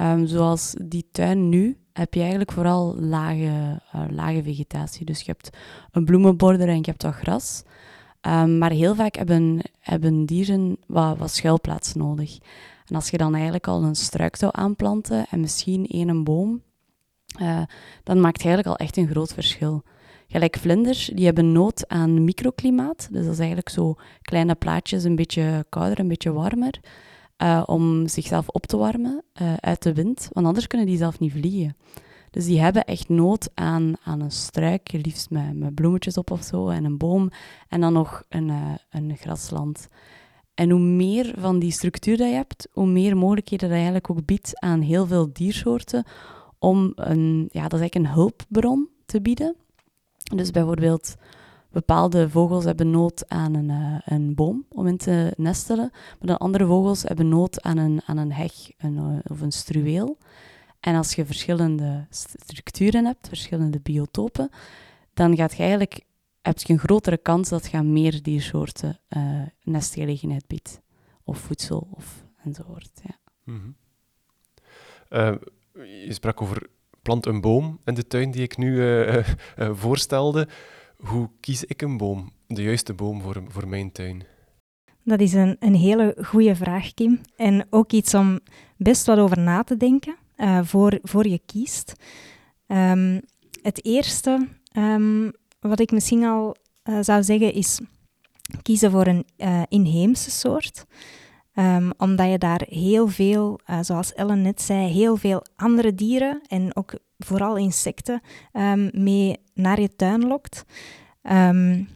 Um, 0.03 0.27
zoals 0.27 0.75
die 0.83 1.09
tuin 1.13 1.49
nu 1.49 1.79
heb 1.93 2.15
je 2.15 2.21
eigenlijk 2.21 2.53
vooral 2.53 2.97
lage, 3.01 3.81
uh, 3.95 4.05
lage 4.11 4.43
vegetatie. 4.43 5.05
Dus 5.05 5.19
je 5.21 5.31
hebt 5.33 5.57
een 5.91 6.05
bloemenborder 6.05 6.69
en 6.69 6.77
je 6.77 6.85
hebt 6.85 7.03
wat 7.03 7.15
gras. 7.15 7.63
Um, 8.23 8.59
maar 8.59 8.71
heel 8.71 8.95
vaak 8.95 9.17
hebben, 9.17 9.61
hebben 9.79 10.27
dieren 10.27 10.77
wat, 10.87 11.19
wat 11.19 11.31
schuilplaats 11.31 11.95
nodig. 11.95 12.39
En 12.87 12.95
als 12.95 13.11
je 13.11 13.17
dan 13.17 13.35
eigenlijk 13.35 13.67
al 13.67 13.83
een 13.83 13.95
struik 13.95 14.37
zou 14.37 14.53
aanplanten 14.55 15.27
en 15.31 15.41
misschien 15.41 15.87
één 15.87 16.25
boom, 16.25 16.63
uh, 17.41 17.63
dan 18.03 18.21
maakt 18.21 18.37
het 18.37 18.47
eigenlijk 18.47 18.67
al 18.67 18.87
echt 18.87 18.97
een 18.97 19.09
groot 19.09 19.33
verschil. 19.33 19.83
Gelijk 20.29 20.57
vlinders, 20.57 21.11
die 21.15 21.25
hebben 21.25 21.53
nood 21.53 21.89
aan 21.89 22.25
microklimaat. 22.25 23.09
Dus 23.11 23.25
dat 23.25 23.33
is 23.33 23.39
eigenlijk 23.39 23.69
zo 23.69 23.95
kleine 24.23 24.55
plaatjes, 24.55 25.05
een 25.05 25.17
beetje 25.17 25.67
kouder, 25.69 25.99
een 25.99 26.09
beetje 26.09 26.33
warmer. 26.33 26.81
Uh, 27.43 27.63
om 27.67 28.09
zichzelf 28.09 28.49
op 28.49 28.67
te 28.67 28.77
warmen 28.77 29.23
uh, 29.43 29.55
uit 29.55 29.83
de 29.83 29.93
wind, 29.93 30.29
want 30.33 30.47
anders 30.47 30.67
kunnen 30.67 30.87
die 30.87 30.97
zelf 30.97 31.19
niet 31.19 31.33
vliegen. 31.33 31.77
Dus 32.31 32.45
die 32.45 32.61
hebben 32.61 32.85
echt 32.85 33.09
nood 33.09 33.51
aan, 33.55 33.93
aan 34.05 34.21
een 34.21 34.31
struik, 34.31 34.93
liefst 34.93 35.31
met, 35.31 35.57
met 35.57 35.75
bloemetjes 35.75 36.17
op 36.17 36.31
of 36.31 36.43
zo, 36.43 36.69
en 36.69 36.85
een 36.85 36.99
boom, 36.99 37.31
en 37.69 37.81
dan 37.81 37.93
nog 37.93 38.23
een, 38.29 38.53
een 38.91 39.17
grasland. 39.17 39.89
En 40.55 40.71
hoe 40.71 40.81
meer 40.81 41.35
van 41.39 41.59
die 41.59 41.73
structuur 41.73 42.17
dat 42.17 42.29
je 42.29 42.35
hebt, 42.35 42.69
hoe 42.73 42.87
meer 42.87 43.17
mogelijkheden 43.17 43.69
dat 43.69 43.77
eigenlijk 43.77 44.11
ook 44.11 44.25
biedt 44.25 44.61
aan 44.61 44.81
heel 44.81 45.07
veel 45.07 45.33
diersoorten 45.33 46.05
om 46.59 46.93
een, 46.95 47.49
ja, 47.53 47.63
dat 47.63 47.73
is 47.73 47.81
eigenlijk 47.81 47.95
een 47.95 48.15
hulpbron 48.15 48.89
te 49.07 49.21
bieden. 49.21 49.57
Dus 50.35 50.51
bijvoorbeeld 50.51 51.15
bepaalde 51.71 52.31
vogels 52.31 52.65
hebben 52.65 52.91
nood 52.91 53.29
aan 53.29 53.55
een, 53.55 53.69
uh, 53.69 53.99
een 54.05 54.35
boom 54.35 54.65
om 54.69 54.87
in 54.87 54.97
te 54.97 55.33
nestelen, 55.37 55.91
maar 55.93 56.29
dan 56.29 56.37
andere 56.39 56.67
vogels 56.67 57.03
hebben 57.03 57.29
nood 57.29 57.63
aan 57.63 57.77
een, 57.77 58.03
aan 58.07 58.17
een 58.17 58.33
heg 58.33 58.53
een, 58.79 58.95
uh, 58.95 59.19
of 59.31 59.41
een 59.41 59.53
struweel. 59.53 60.19
En 60.81 60.97
als 60.97 61.15
je 61.15 61.27
verschillende 61.27 62.07
structuren 62.11 63.05
hebt, 63.05 63.29
verschillende 63.29 63.81
biotopen, 63.81 64.51
dan 65.15 65.37
gaat 65.37 65.57
je 65.57 65.63
eigenlijk 65.63 66.05
heb 66.45 66.59
je 66.59 66.73
een 66.73 66.79
grotere 66.79 67.19
kans 67.19 67.49
dat 67.49 67.71
je 67.71 67.83
meer 67.83 68.23
diersoorten 68.23 69.01
uh, 69.17 69.43
nestgelegenheid 69.63 70.47
biedt. 70.47 70.81
Of 71.25 71.39
voedsel 71.39 71.89
of 71.91 72.25
enzovoort. 72.45 72.91
Ja. 73.03 73.19
Mm 73.45 73.61
-hmm. 73.61 73.77
uh, 75.11 75.35
je 76.07 76.13
sprak 76.13 76.43
over 76.43 76.67
plant 77.03 77.27
een 77.27 77.41
boom 77.41 77.81
in 77.85 77.95
de 77.95 78.07
tuin 78.07 78.31
die 78.31 78.43
ik 78.43 78.57
nu 78.57 78.77
uh, 78.77 79.25
voorstelde. 79.83 80.49
Hoe 80.97 81.31
kies 81.41 81.65
ik 81.65 81.83
een 81.83 81.97
boom, 81.97 82.31
de 82.47 82.63
juiste 82.63 82.95
boom 82.95 83.21
voor, 83.21 83.43
voor 83.49 83.69
mijn 83.69 83.93
tuin? 83.93 84.25
Dat 85.03 85.21
is 85.21 85.33
een, 85.33 85.57
een 85.59 85.75
hele 85.75 86.17
goede 86.23 86.57
vraag, 86.57 86.95
Kim. 86.95 87.21
En 87.37 87.67
ook 87.71 87.93
iets 87.93 88.15
om 88.15 88.41
best 88.77 89.07
wat 89.07 89.19
over 89.19 89.39
na 89.39 89.63
te 89.63 89.77
denken 89.77 90.17
voor, 90.63 90.99
voor 91.03 91.27
je 91.27 91.41
kiest. 91.47 91.93
Um, 92.67 93.21
het 93.63 93.85
eerste 93.85 94.49
um, 94.77 95.33
wat 95.69 95.81
ik 95.81 95.91
misschien 95.91 96.25
al 96.25 96.57
uh, 96.85 96.99
zou 97.01 97.23
zeggen 97.23 97.53
is 97.53 97.81
kiezen 98.63 98.91
voor 98.91 99.07
een 99.07 99.27
uh, 99.37 99.63
inheemse 99.69 100.31
soort. 100.31 100.85
Um, 101.55 101.93
omdat 101.97 102.31
je 102.31 102.39
daar 102.39 102.63
heel 102.69 103.09
veel, 103.09 103.59
uh, 103.71 103.79
zoals 103.81 104.13
Ellen 104.13 104.43
net 104.43 104.63
zei, 104.63 104.93
heel 104.93 105.17
veel 105.17 105.45
andere 105.57 105.95
dieren 105.95 106.41
en 106.47 106.77
ook 106.77 106.95
vooral 107.19 107.57
insecten 107.57 108.21
um, 108.53 108.91
mee 108.93 109.37
naar 109.55 109.81
je 109.81 109.97
tuin 109.97 110.27
lokt. 110.27 110.65
Um, 111.23 111.89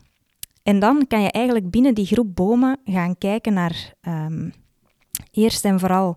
en 0.62 0.78
dan 0.78 1.06
kan 1.06 1.22
je 1.22 1.30
eigenlijk 1.30 1.70
binnen 1.70 1.94
die 1.94 2.06
groep 2.06 2.34
bomen 2.34 2.78
gaan 2.84 3.18
kijken 3.18 3.52
naar 3.52 3.94
Eerst 5.30 5.64
en 5.64 5.80
vooral, 5.80 6.16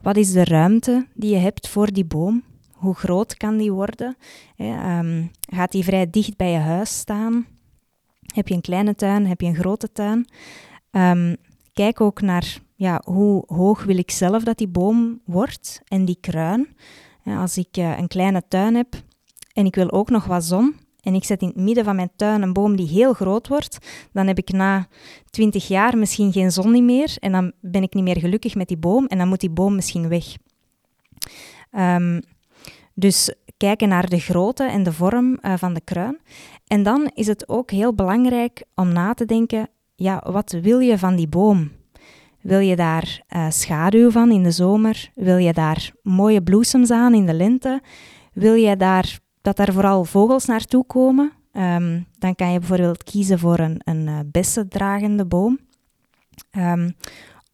wat 0.00 0.16
is 0.16 0.32
de 0.32 0.44
ruimte 0.44 1.06
die 1.14 1.30
je 1.30 1.36
hebt 1.36 1.68
voor 1.68 1.92
die 1.92 2.04
boom? 2.04 2.42
Hoe 2.76 2.94
groot 2.94 3.36
kan 3.36 3.56
die 3.56 3.72
worden? 3.72 4.16
Ehm, 4.56 5.24
gaat 5.40 5.72
die 5.72 5.84
vrij 5.84 6.10
dicht 6.10 6.36
bij 6.36 6.50
je 6.50 6.58
huis 6.58 6.98
staan? 6.98 7.46
Heb 8.34 8.48
je 8.48 8.54
een 8.54 8.60
kleine 8.60 8.94
tuin? 8.94 9.26
Heb 9.26 9.40
je 9.40 9.46
een 9.46 9.54
grote 9.54 9.92
tuin? 9.92 10.28
Ehm, 10.90 11.34
kijk 11.72 12.00
ook 12.00 12.20
naar 12.20 12.58
ja, 12.74 13.00
hoe 13.04 13.44
hoog 13.46 13.84
wil 13.84 13.98
ik 13.98 14.10
zelf 14.10 14.44
dat 14.44 14.58
die 14.58 14.68
boom 14.68 15.20
wordt 15.24 15.80
en 15.88 16.04
die 16.04 16.18
kruin. 16.20 16.68
als 17.24 17.58
ik 17.58 17.76
uh, 17.76 17.98
een 17.98 18.08
kleine 18.08 18.42
tuin 18.48 18.74
heb 18.74 18.94
en 19.52 19.66
ik 19.66 19.74
wil 19.74 19.90
ook 19.90 20.10
nog 20.10 20.24
wat 20.24 20.44
zon, 20.44 20.76
en 21.06 21.14
ik 21.14 21.24
zet 21.24 21.42
in 21.42 21.48
het 21.48 21.56
midden 21.56 21.84
van 21.84 21.96
mijn 21.96 22.10
tuin 22.16 22.42
een 22.42 22.52
boom 22.52 22.76
die 22.76 22.88
heel 22.88 23.12
groot 23.12 23.48
wordt, 23.48 23.78
dan 24.12 24.26
heb 24.26 24.38
ik 24.38 24.52
na 24.52 24.88
twintig 25.30 25.68
jaar 25.68 25.98
misschien 25.98 26.32
geen 26.32 26.52
zon 26.52 26.84
meer 26.84 27.16
en 27.20 27.32
dan 27.32 27.52
ben 27.60 27.82
ik 27.82 27.94
niet 27.94 28.04
meer 28.04 28.18
gelukkig 28.18 28.54
met 28.54 28.68
die 28.68 28.76
boom 28.76 29.06
en 29.06 29.18
dan 29.18 29.28
moet 29.28 29.40
die 29.40 29.50
boom 29.50 29.74
misschien 29.74 30.08
weg. 30.08 30.24
Um, 31.72 32.20
dus 32.98 33.34
kijken 33.56 33.88
naar 33.88 34.08
de 34.08 34.18
grootte 34.18 34.64
en 34.64 34.82
de 34.82 34.92
vorm 34.92 35.38
uh, 35.40 35.54
van 35.56 35.74
de 35.74 35.80
kruin. 35.80 36.18
En 36.66 36.82
dan 36.82 37.10
is 37.14 37.26
het 37.26 37.48
ook 37.48 37.70
heel 37.70 37.94
belangrijk 37.94 38.64
om 38.74 38.92
na 38.92 39.14
te 39.14 39.24
denken, 39.24 39.68
ja, 39.94 40.22
wat 40.30 40.56
wil 40.62 40.78
je 40.78 40.98
van 40.98 41.16
die 41.16 41.28
boom? 41.28 41.70
Wil 42.40 42.58
je 42.58 42.76
daar 42.76 43.22
uh, 43.36 43.50
schaduw 43.50 44.10
van 44.10 44.30
in 44.30 44.42
de 44.42 44.50
zomer? 44.50 45.10
Wil 45.14 45.36
je 45.36 45.52
daar 45.52 45.90
mooie 46.02 46.42
bloesems 46.42 46.90
aan 46.90 47.14
in 47.14 47.26
de 47.26 47.34
lente? 47.34 47.82
Wil 48.32 48.54
je 48.54 48.76
daar 48.76 49.18
dat 49.42 49.58
er 49.58 49.72
vooral 49.72 50.04
vogels 50.04 50.44
naartoe 50.44 50.84
komen. 50.86 51.32
Um, 51.52 52.06
dan 52.18 52.34
kan 52.34 52.52
je 52.52 52.58
bijvoorbeeld 52.58 53.04
kiezen 53.04 53.38
voor 53.38 53.58
een, 53.58 53.80
een 53.84 54.06
uh, 54.06 54.18
bessendragende 54.26 55.26
boom. 55.26 55.58
Um, 56.58 56.96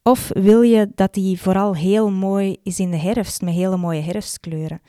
of 0.02 0.30
wil 0.34 0.62
je 0.62 0.90
dat 0.94 1.14
die 1.14 1.40
vooral 1.40 1.74
heel 1.74 2.10
mooi 2.10 2.56
is 2.62 2.78
in 2.78 2.90
de 2.90 2.96
herfst, 2.96 3.42
met 3.42 3.54
hele 3.54 3.76
mooie 3.76 4.00
herfstkleuren. 4.00 4.80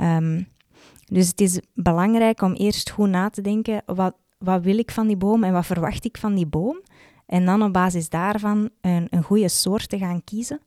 Um, 0.00 0.46
dus 1.04 1.28
het 1.28 1.40
is 1.40 1.60
belangrijk 1.74 2.42
om 2.42 2.52
eerst 2.52 2.90
goed 2.90 3.08
na 3.08 3.30
te 3.30 3.40
denken, 3.40 3.82
wat, 3.86 4.14
wat 4.38 4.62
wil 4.62 4.78
ik 4.78 4.90
van 4.90 5.06
die 5.06 5.16
boom 5.16 5.44
en 5.44 5.52
wat 5.52 5.66
verwacht 5.66 6.04
ik 6.04 6.16
van 6.16 6.34
die 6.34 6.46
boom? 6.46 6.82
En 7.26 7.44
dan 7.44 7.62
op 7.62 7.72
basis 7.72 8.08
daarvan 8.08 8.70
een, 8.80 9.06
een 9.10 9.22
goede 9.22 9.48
soort 9.48 9.88
te 9.88 9.98
gaan 9.98 10.24
kiezen. 10.24 10.60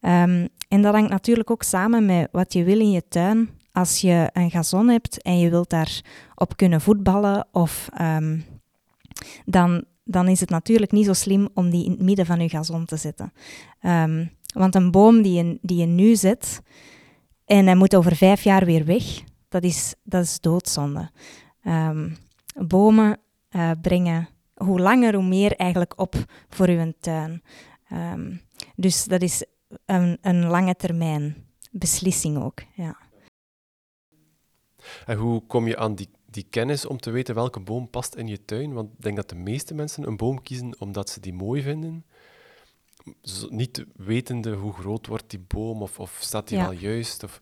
Um, 0.00 0.48
en 0.68 0.82
dat 0.82 0.94
hangt 0.94 1.10
natuurlijk 1.10 1.50
ook 1.50 1.62
samen 1.62 2.06
met 2.06 2.28
wat 2.32 2.52
je 2.52 2.64
wil 2.64 2.80
in 2.80 2.90
je 2.90 3.08
tuin 3.08 3.48
als 3.72 4.00
je 4.00 4.30
een 4.32 4.50
gazon 4.50 4.88
hebt 4.88 5.22
en 5.22 5.38
je 5.38 5.50
wilt 5.50 5.70
daar 5.70 6.00
op 6.34 6.56
kunnen 6.56 6.80
voetballen, 6.80 7.46
of, 7.52 7.88
um, 8.00 8.44
dan, 9.44 9.84
dan 10.04 10.28
is 10.28 10.40
het 10.40 10.50
natuurlijk 10.50 10.92
niet 10.92 11.06
zo 11.06 11.12
slim 11.12 11.48
om 11.54 11.70
die 11.70 11.84
in 11.84 11.90
het 11.90 12.02
midden 12.02 12.26
van 12.26 12.40
je 12.40 12.48
gazon 12.48 12.84
te 12.84 12.96
zetten. 12.96 13.32
Want 14.54 14.74
een 14.74 14.90
boom 14.90 15.22
die 15.22 15.32
je, 15.32 15.58
die 15.62 15.76
je 15.76 15.86
nu 15.86 16.16
zet 16.16 16.62
en 17.46 17.66
hij 17.66 17.76
moet 17.76 17.96
over 17.96 18.16
vijf 18.16 18.42
jaar 18.42 18.64
weer 18.64 18.84
weg, 18.84 19.22
dat 19.48 19.62
is, 19.62 19.94
dat 20.02 20.24
is 20.24 20.40
doodzonde. 20.40 21.10
Um, 21.64 22.16
bomen 22.54 23.18
uh, 23.50 23.70
brengen 23.82 24.28
hoe 24.54 24.80
langer 24.80 25.14
hoe 25.14 25.24
meer 25.24 25.56
eigenlijk 25.56 26.00
op 26.00 26.14
voor 26.48 26.68
uw 26.68 26.92
tuin. 27.00 27.42
dus 28.76 29.04
dat 29.04 29.22
is 29.22 29.44
een, 29.84 30.18
een 30.20 30.46
lange 30.46 30.74
termijn 30.74 31.46
beslissing 31.70 32.42
ook. 32.42 32.62
Ja. 32.74 32.96
En 35.06 35.16
hoe 35.16 35.46
kom 35.46 35.66
je 35.66 35.76
aan 35.76 35.94
die, 35.94 36.08
die 36.26 36.46
kennis 36.50 36.86
om 36.86 36.98
te 36.98 37.10
weten 37.10 37.34
welke 37.34 37.60
boom 37.60 37.90
past 37.90 38.14
in 38.14 38.26
je 38.26 38.44
tuin? 38.44 38.72
Want 38.72 38.92
ik 38.92 39.02
denk 39.02 39.16
dat 39.16 39.28
de 39.28 39.34
meeste 39.34 39.74
mensen 39.74 40.06
een 40.06 40.16
boom 40.16 40.42
kiezen 40.42 40.74
omdat 40.78 41.10
ze 41.10 41.20
die 41.20 41.34
mooi 41.34 41.62
vinden. 41.62 42.04
Niet 43.48 43.84
wetende 43.96 44.54
hoe 44.54 44.72
groot 44.72 45.06
wordt 45.06 45.30
die 45.30 45.44
boom 45.46 45.82
of, 45.82 45.98
of 45.98 46.16
staat 46.20 46.48
die 46.48 46.58
wel 46.58 46.72
juist. 46.72 47.24
Of, 47.24 47.40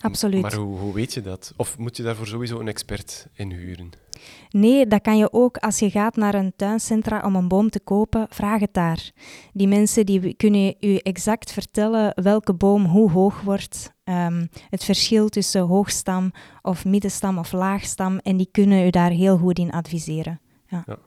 Absoluut. 0.00 0.42
Maar 0.42 0.54
hoe, 0.54 0.78
hoe 0.78 0.94
weet 0.94 1.14
je 1.14 1.22
dat? 1.22 1.52
Of 1.56 1.78
moet 1.78 1.96
je 1.96 2.02
daarvoor 2.02 2.26
sowieso 2.26 2.60
een 2.60 2.68
expert 2.68 3.26
inhuren? 3.32 3.90
Nee, 4.50 4.86
dat 4.86 5.02
kan 5.02 5.18
je 5.18 5.32
ook 5.32 5.56
als 5.56 5.78
je 5.78 5.90
gaat 5.90 6.16
naar 6.16 6.34
een 6.34 6.52
tuincentra 6.56 7.22
om 7.24 7.36
een 7.36 7.48
boom 7.48 7.70
te 7.70 7.80
kopen, 7.80 8.26
vraag 8.30 8.60
het 8.60 8.74
daar. 8.74 9.10
Die 9.52 9.68
mensen 9.68 10.06
die 10.06 10.34
kunnen 10.34 10.74
je 10.78 11.02
exact 11.02 11.52
vertellen 11.52 12.22
welke 12.22 12.54
boom 12.54 12.84
hoe 12.84 13.10
hoog 13.10 13.40
wordt, 13.40 13.92
um, 14.04 14.48
het 14.70 14.84
verschil 14.84 15.28
tussen 15.28 15.62
hoogstam 15.62 16.32
of 16.62 16.84
middenstam 16.84 17.38
of 17.38 17.52
laagstam, 17.52 18.18
en 18.18 18.36
die 18.36 18.48
kunnen 18.50 18.86
u 18.86 18.90
daar 18.90 19.10
heel 19.10 19.38
goed 19.38 19.58
in 19.58 19.70
adviseren. 19.70 20.40
Ja. 20.66 20.84
ja. 20.86 20.98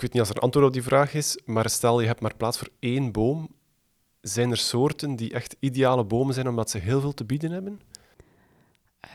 Ik 0.00 0.06
weet 0.06 0.14
niet 0.14 0.28
als 0.28 0.36
er 0.36 0.42
antwoord 0.42 0.66
op 0.66 0.72
die 0.72 0.82
vraag 0.82 1.14
is, 1.14 1.38
maar 1.44 1.70
stel 1.70 2.00
je 2.00 2.06
hebt 2.06 2.20
maar 2.20 2.36
plaats 2.36 2.58
voor 2.58 2.68
één 2.78 3.12
boom. 3.12 3.48
Zijn 4.20 4.50
er 4.50 4.56
soorten 4.56 5.16
die 5.16 5.32
echt 5.32 5.56
ideale 5.58 6.04
bomen 6.04 6.34
zijn 6.34 6.48
omdat 6.48 6.70
ze 6.70 6.78
heel 6.78 7.00
veel 7.00 7.14
te 7.14 7.24
bieden 7.24 7.50
hebben? 7.50 7.80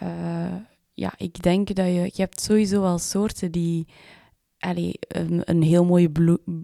Uh 0.04 0.56
ja, 0.94 1.13
ik 1.18 1.42
denk 1.42 1.75
dat 1.75 1.86
je... 1.86 2.01
Je 2.13 2.22
hebt 2.22 2.42
sowieso 2.42 2.82
wel 2.82 2.98
soorten 2.98 3.51
die 3.51 3.88
allee, 4.60 4.94
een, 5.00 5.42
een 5.44 5.62
heel 5.62 5.86
mooie 5.86 6.12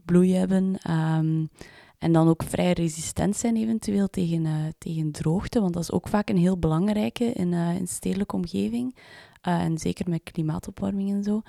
bloei 0.05 0.33
hebben. 0.33 0.91
Um, 0.91 1.49
en 1.97 2.11
dan 2.11 2.27
ook 2.27 2.43
vrij 2.43 2.71
resistent 2.71 3.35
zijn 3.35 3.55
eventueel 3.55 4.07
tegen, 4.07 4.45
uh, 4.45 4.53
tegen 4.77 5.11
droogte. 5.11 5.61
Want 5.61 5.73
dat 5.73 5.83
is 5.83 5.91
ook 5.91 6.07
vaak 6.07 6.29
een 6.29 6.37
heel 6.37 6.57
belangrijke 6.57 7.25
in, 7.25 7.51
uh, 7.51 7.75
in 7.75 7.87
stedelijke 7.87 8.35
omgeving. 8.35 8.95
En 9.41 9.77
zeker 9.77 10.09
met 10.09 10.23
klimaatopwarming 10.23 11.11
en 11.11 11.23
zo. 11.23 11.41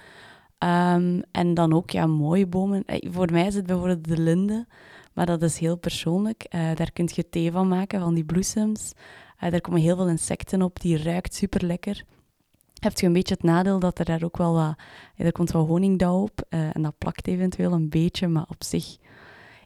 Um, 0.62 1.23
en 1.31 1.54
dan 1.54 1.73
ook 1.73 1.90
ja, 1.90 2.07
mooie 2.07 2.47
bomen. 2.47 2.85
voor 2.87 3.33
mij 3.33 3.47
is 3.47 3.54
het 3.54 3.66
bijvoorbeeld 3.66 4.04
de 4.09 4.19
linde. 4.19 4.66
Maar 5.12 5.26
dat 5.26 5.42
is 5.42 5.59
heel 5.59 5.76
persoonlijk. 5.76 6.47
daar 6.50 6.92
kun 6.92 7.09
je 7.14 7.28
thee 7.28 7.52
van 7.52 7.69
maken, 7.69 8.00
van 8.00 8.14
die 8.14 8.25
bloesems. 8.25 8.92
daar 9.38 9.61
komen 9.61 9.81
heel 9.81 9.97
veel 9.97 10.09
insecten 10.09 10.62
op. 10.62 10.81
Die 10.81 11.02
ruikt 11.02 11.35
super 11.35 11.66
lekker 11.66 12.04
heb 12.83 12.99
je 12.99 13.07
een 13.07 13.12
beetje 13.12 13.35
het 13.35 13.42
nadeel 13.42 13.78
dat 13.78 13.99
er 13.99 14.04
daar 14.04 14.23
ook 14.23 14.37
wel 14.37 14.52
wat... 14.54 14.75
er 15.16 15.33
komt 15.33 15.50
wel 15.50 15.66
honingdauw 15.66 16.23
op 16.23 16.47
uh, 16.50 16.76
en 16.76 16.83
dat 16.83 16.99
plakt 16.99 17.26
eventueel 17.26 17.73
een 17.73 17.88
beetje, 17.88 18.28
maar 18.28 18.47
op 18.49 18.64
zich... 18.64 18.97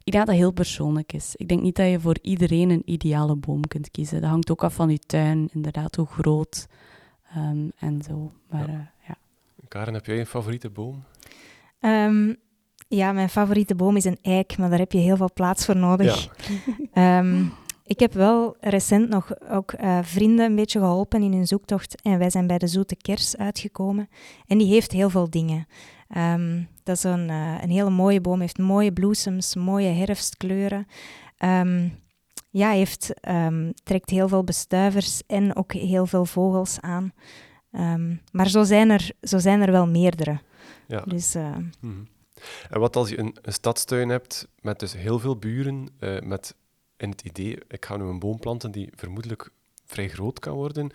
Ik 0.04 0.12
denk 0.12 0.26
dat 0.26 0.34
dat 0.34 0.44
heel 0.44 0.52
persoonlijk 0.52 1.12
is. 1.12 1.36
Ik 1.36 1.48
denk 1.48 1.62
niet 1.62 1.76
dat 1.76 1.90
je 1.90 2.00
voor 2.00 2.18
iedereen 2.22 2.70
een 2.70 2.82
ideale 2.84 3.36
boom 3.36 3.66
kunt 3.66 3.90
kiezen. 3.90 4.20
Dat 4.20 4.30
hangt 4.30 4.50
ook 4.50 4.64
af 4.64 4.74
van 4.74 4.90
je 4.90 4.98
tuin, 4.98 5.48
inderdaad, 5.52 5.96
hoe 5.96 6.06
groot 6.06 6.66
um, 7.36 7.72
en 7.78 8.02
zo. 8.02 8.32
Maar 8.48 8.70
ja. 8.70 8.92
Karen, 9.68 9.94
heb 9.94 10.06
jij 10.06 10.18
een 10.18 10.26
favoriete 10.26 10.70
boom? 10.70 11.04
Um, 11.80 12.36
ja, 12.88 13.12
mijn 13.12 13.28
favoriete 13.28 13.74
boom 13.74 13.96
is 13.96 14.04
een 14.04 14.18
eik, 14.22 14.58
maar 14.58 14.70
daar 14.70 14.78
heb 14.78 14.92
je 14.92 14.98
heel 14.98 15.16
veel 15.16 15.32
plaats 15.34 15.64
voor 15.64 15.76
nodig. 15.76 16.28
Ja. 16.94 17.18
um, 17.18 17.52
Ik 17.86 18.00
heb 18.00 18.12
wel 18.12 18.56
recent 18.60 19.08
nog 19.08 19.48
ook 19.50 19.72
uh, 19.72 19.98
vrienden 20.02 20.46
een 20.46 20.54
beetje 20.54 20.78
geholpen 20.78 21.22
in 21.22 21.32
hun 21.32 21.46
zoektocht. 21.46 22.02
En 22.02 22.18
wij 22.18 22.30
zijn 22.30 22.46
bij 22.46 22.58
de 22.58 22.66
Zoete 22.66 22.96
Kers 22.96 23.36
uitgekomen. 23.36 24.08
En 24.46 24.58
die 24.58 24.66
heeft 24.66 24.92
heel 24.92 25.10
veel 25.10 25.30
dingen. 25.30 25.66
Um, 26.16 26.68
dat 26.82 26.96
is 26.96 27.02
een, 27.02 27.28
uh, 27.28 27.62
een 27.62 27.70
hele 27.70 27.90
mooie 27.90 28.20
boom, 28.20 28.40
heeft 28.40 28.58
mooie 28.58 28.92
bloesems, 28.92 29.54
mooie 29.54 29.88
herfstkleuren. 29.88 30.86
Um, 31.44 31.92
ja, 32.50 32.70
heeft, 32.70 33.12
um, 33.28 33.72
trekt 33.82 34.10
heel 34.10 34.28
veel 34.28 34.44
bestuivers 34.44 35.22
en 35.26 35.56
ook 35.56 35.72
heel 35.72 36.06
veel 36.06 36.24
vogels 36.24 36.80
aan. 36.80 37.12
Maar 38.30 38.48
zo 38.48 38.62
zijn, 38.62 38.90
er, 38.90 39.10
zo 39.22 39.38
zijn 39.38 39.60
er 39.60 39.70
wel 39.70 39.86
meerdere. 39.86 40.40
Ja. 40.86 41.00
Dus, 41.00 41.36
uh, 41.36 41.56
mm 41.80 42.06
En 42.70 42.80
wat 42.80 42.96
als 42.96 43.08
je 43.08 43.18
een, 43.18 43.36
een 43.42 43.52
stadstuin 43.52 44.08
hebt 44.08 44.48
met 44.60 44.78
dus 44.78 44.92
heel 44.92 45.18
veel 45.18 45.36
buren, 45.36 45.88
met 46.22 46.54
in 46.96 47.10
het 47.10 47.22
idee, 47.22 47.58
ik 47.68 47.84
ga 47.84 47.96
nu 47.96 48.04
een 48.04 48.18
boom 48.18 48.38
planten 48.38 48.70
die 48.70 48.92
vermoedelijk 48.94 49.50
vrij 49.84 50.08
groot 50.08 50.38
kan 50.38 50.54
worden. 50.54 50.90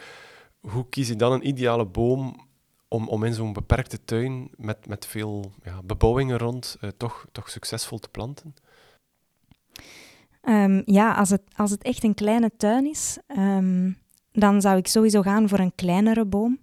Hoe 0.59 0.89
kies 0.89 1.07
je 1.07 1.15
dan 1.15 1.31
een 1.31 1.47
ideale 1.47 1.85
boom 1.85 2.47
om, 2.87 3.07
om 3.07 3.23
in 3.23 3.33
zo'n 3.33 3.53
beperkte 3.53 4.03
tuin 4.05 4.49
met, 4.57 4.87
met 4.87 5.05
veel 5.05 5.51
ja, 5.63 5.81
bebouwingen 5.83 6.37
rond 6.37 6.77
uh, 6.81 6.89
toch, 6.97 7.25
toch 7.31 7.49
succesvol 7.49 7.99
te 7.99 8.09
planten? 8.09 8.53
Um, 10.43 10.81
ja, 10.85 11.13
als 11.13 11.29
het, 11.29 11.41
als 11.55 11.71
het 11.71 11.83
echt 11.83 12.03
een 12.03 12.13
kleine 12.13 12.51
tuin 12.57 12.85
is, 12.85 13.17
um, 13.37 13.97
dan 14.31 14.61
zou 14.61 14.77
ik 14.77 14.87
sowieso 14.87 15.21
gaan 15.21 15.49
voor 15.49 15.59
een 15.59 15.75
kleinere 15.75 16.25
boom. 16.25 16.59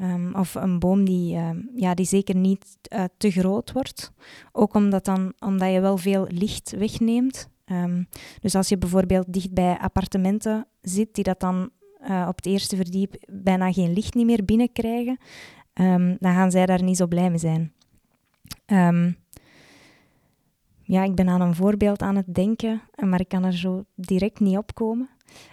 Um, 0.00 0.34
of 0.34 0.54
een 0.54 0.78
boom 0.78 1.04
die, 1.04 1.38
ja, 1.74 1.94
die 1.94 2.06
zeker 2.06 2.36
niet 2.36 2.78
uh, 2.92 3.04
te 3.16 3.30
groot 3.30 3.72
wordt. 3.72 4.12
Ook 4.52 4.74
omdat, 4.74 5.04
dan, 5.04 5.32
omdat 5.38 5.72
je 5.72 5.80
wel 5.80 5.96
veel 5.96 6.26
licht 6.28 6.70
wegneemt. 6.70 7.48
Um, 7.66 8.08
dus 8.40 8.54
als 8.54 8.68
je 8.68 8.78
bijvoorbeeld 8.78 9.32
dicht 9.32 9.52
bij 9.52 9.78
appartementen 9.78 10.66
zit, 10.80 11.14
die 11.14 11.24
dat 11.24 11.40
dan 11.40 11.70
uh, 12.08 12.26
op 12.28 12.36
het 12.36 12.46
eerste 12.46 12.76
verdiep 12.76 13.14
bijna 13.30 13.72
geen 13.72 13.92
licht 13.92 14.14
niet 14.14 14.26
meer 14.26 14.44
binnenkrijgen, 14.44 15.18
dan 16.18 16.34
gaan 16.34 16.50
zij 16.50 16.66
daar 16.66 16.82
niet 16.82 16.96
zo 16.96 17.06
blij 17.06 17.30
mee 17.30 17.38
zijn. 17.38 17.72
Ja, 20.82 21.04
ik 21.04 21.14
ben 21.14 21.28
aan 21.28 21.40
een 21.40 21.54
voorbeeld 21.54 22.02
aan 22.02 22.16
het 22.16 22.34
denken, 22.34 22.82
maar 23.04 23.20
ik 23.20 23.28
kan 23.28 23.44
er 23.44 23.56
zo 23.56 23.84
direct 23.94 24.40
niet 24.40 24.56
op 24.56 24.74
komen. 24.74 25.08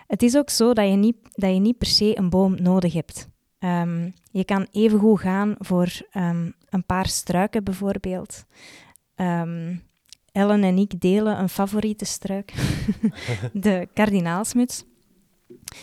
Het 0.08 0.24
is 0.24 0.38
ook 0.38 0.50
zo 0.50 0.74
dat 0.74 0.90
je 0.90 0.96
niet, 0.96 1.18
dat 1.22 1.54
je 1.54 1.60
niet 1.60 1.78
per 1.78 1.88
se 1.88 2.18
een 2.18 2.30
boom 2.30 2.62
nodig 2.62 2.94
hebt. 2.94 3.34
Um, 3.66 4.14
je 4.32 4.46
kan 4.46 4.68
evengoed 4.72 5.20
gaan 5.20 5.56
voor 5.60 5.88
um, 6.14 6.54
een 6.70 6.86
paar 6.86 7.08
struiken 7.08 7.64
bijvoorbeeld. 7.64 8.46
Um, 9.16 9.84
Ellen 10.32 10.64
en 10.64 10.78
ik 10.78 11.02
delen 11.02 11.40
een 11.40 11.50
favoriete 11.50 12.06
struik, 12.06 12.54
de 13.54 13.88
kardinaalsmuts. 13.94 14.86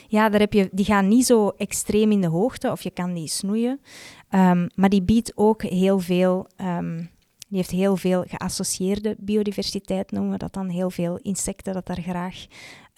Ja, 0.08 0.28
daar 0.28 0.40
heb 0.40 0.52
je, 0.52 0.68
die 0.72 0.84
gaan 0.84 1.08
niet 1.08 1.26
zo 1.26 1.48
extreem 1.48 2.12
in 2.12 2.20
de 2.20 2.26
hoogte, 2.26 2.70
of 2.70 2.82
je 2.82 2.90
kan 2.90 3.14
die 3.14 3.28
snoeien. 3.28 3.80
Um, 4.30 4.68
maar 4.74 4.88
die 4.88 5.02
biedt 5.02 5.32
ook 5.34 5.62
heel 5.62 5.98
veel, 5.98 6.46
um, 6.56 6.96
die 7.48 7.56
heeft 7.56 7.70
heel 7.70 7.96
veel 7.96 8.24
geassocieerde 8.28 9.16
biodiversiteit, 9.18 10.10
noemen 10.10 10.32
we 10.32 10.38
dat 10.38 10.52
dan. 10.52 10.68
Heel 10.68 10.90
veel 10.90 11.16
insecten 11.16 11.74
dat 11.74 11.86
daar 11.86 12.02
graag 12.02 12.46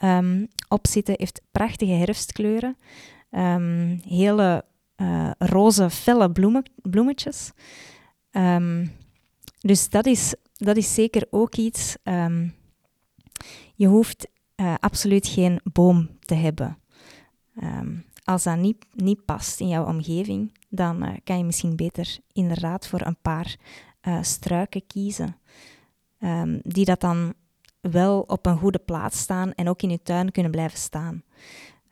um, 0.02 0.48
op 0.68 0.86
zitten. 0.86 1.14
Heeft 1.18 1.42
prachtige 1.50 1.92
herfstkleuren. 1.92 2.76
hele 4.08 4.64
uh, 4.96 5.30
roze, 5.38 5.90
felle 5.90 6.30
bloemen, 6.30 6.70
bloemetjes. 6.82 7.52
dus 9.60 9.88
dat 9.88 10.06
is, 10.06 10.34
dat 10.52 10.76
is 10.76 10.94
zeker 10.94 11.26
ook 11.30 11.54
iets. 11.56 11.96
je 13.74 13.86
hoeft 13.86 14.28
uh, 14.56 14.74
absoluut 14.80 15.26
geen 15.26 15.60
boom 15.72 16.08
te 16.20 16.34
hebben. 16.34 16.78
Um, 17.62 18.04
als 18.24 18.42
dat 18.42 18.56
niet, 18.56 18.86
niet 18.92 19.24
past 19.24 19.60
in 19.60 19.68
jouw 19.68 19.86
omgeving, 19.86 20.58
dan 20.68 21.04
uh, 21.04 21.14
kan 21.24 21.38
je 21.38 21.44
misschien 21.44 21.76
beter 21.76 22.18
inderdaad 22.32 22.86
voor 22.86 23.00
een 23.00 23.20
paar 23.22 23.56
struiken 24.20 24.86
kiezen. 24.86 25.36
Die 26.62 26.84
dat 26.84 27.00
dan 27.00 27.34
wel 27.80 28.20
op 28.20 28.46
een 28.46 28.58
goede 28.58 28.78
plaats 28.78 29.18
staan 29.18 29.52
en 29.52 29.68
ook 29.68 29.82
in 29.82 29.90
je 29.90 30.02
tuin 30.02 30.30
kunnen 30.30 30.52
blijven 30.52 30.78
staan. 30.78 31.22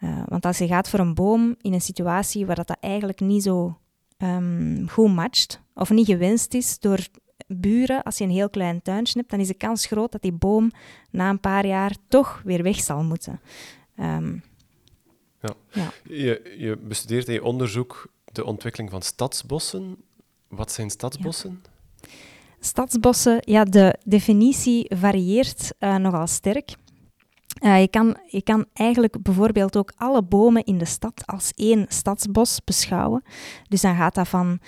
Uh, 0.04 0.22
want 0.26 0.44
als 0.44 0.58
je 0.58 0.66
gaat 0.66 0.88
voor 0.88 0.98
een 0.98 1.14
boom 1.14 1.56
in 1.60 1.72
een 1.72 1.80
situatie 1.80 2.46
waar 2.46 2.56
dat, 2.56 2.66
dat 2.66 2.76
eigenlijk 2.80 3.20
niet 3.20 3.42
zo 3.42 3.78
um, 4.18 4.88
goed 4.88 5.14
matcht, 5.14 5.60
of 5.74 5.90
niet 5.90 6.06
gewenst 6.06 6.54
is 6.54 6.78
door 6.78 6.98
buren, 7.46 8.02
als 8.02 8.18
je 8.18 8.24
een 8.24 8.30
heel 8.30 8.50
klein 8.50 8.82
tuintje 8.82 9.18
hebt, 9.18 9.30
dan 9.30 9.40
is 9.40 9.48
de 9.48 9.54
kans 9.54 9.86
groot 9.86 10.12
dat 10.12 10.22
die 10.22 10.32
boom 10.32 10.70
na 11.10 11.30
een 11.30 11.40
paar 11.40 11.66
jaar 11.66 11.96
toch 12.08 12.40
weer 12.44 12.62
weg 12.62 12.80
zal 12.80 13.02
moeten. 13.02 13.40
Um, 14.00 14.42
ja. 15.40 15.54
ja. 15.72 15.92
Je, 16.04 16.54
je 16.58 16.76
bestudeert 16.76 17.28
in 17.28 17.34
je 17.34 17.44
onderzoek 17.44 18.10
de 18.24 18.44
ontwikkeling 18.44 18.90
van 18.90 19.02
stadsbossen. 19.02 19.96
Wat 20.48 20.72
zijn 20.72 20.90
stadsbossen? 20.90 21.62
Stadsbossen, 22.60 23.38
ja, 23.40 23.64
de 23.64 23.98
definitie 24.04 24.96
varieert 24.96 25.72
uh, 25.80 25.96
nogal 25.96 26.26
sterk. 26.26 26.74
Uh, 27.62 27.80
je, 27.80 27.88
kan, 27.88 28.16
je 28.26 28.42
kan 28.42 28.64
eigenlijk 28.72 29.22
bijvoorbeeld 29.22 29.76
ook 29.76 29.92
alle 29.96 30.22
bomen 30.22 30.64
in 30.64 30.78
de 30.78 30.84
stad 30.84 31.22
als 31.26 31.52
één 31.54 31.84
stadsbos 31.88 32.64
beschouwen. 32.64 33.22
Dus 33.68 33.80
dan 33.80 33.96
gaat 33.96 34.14
dat 34.14 34.28
van 34.28 34.58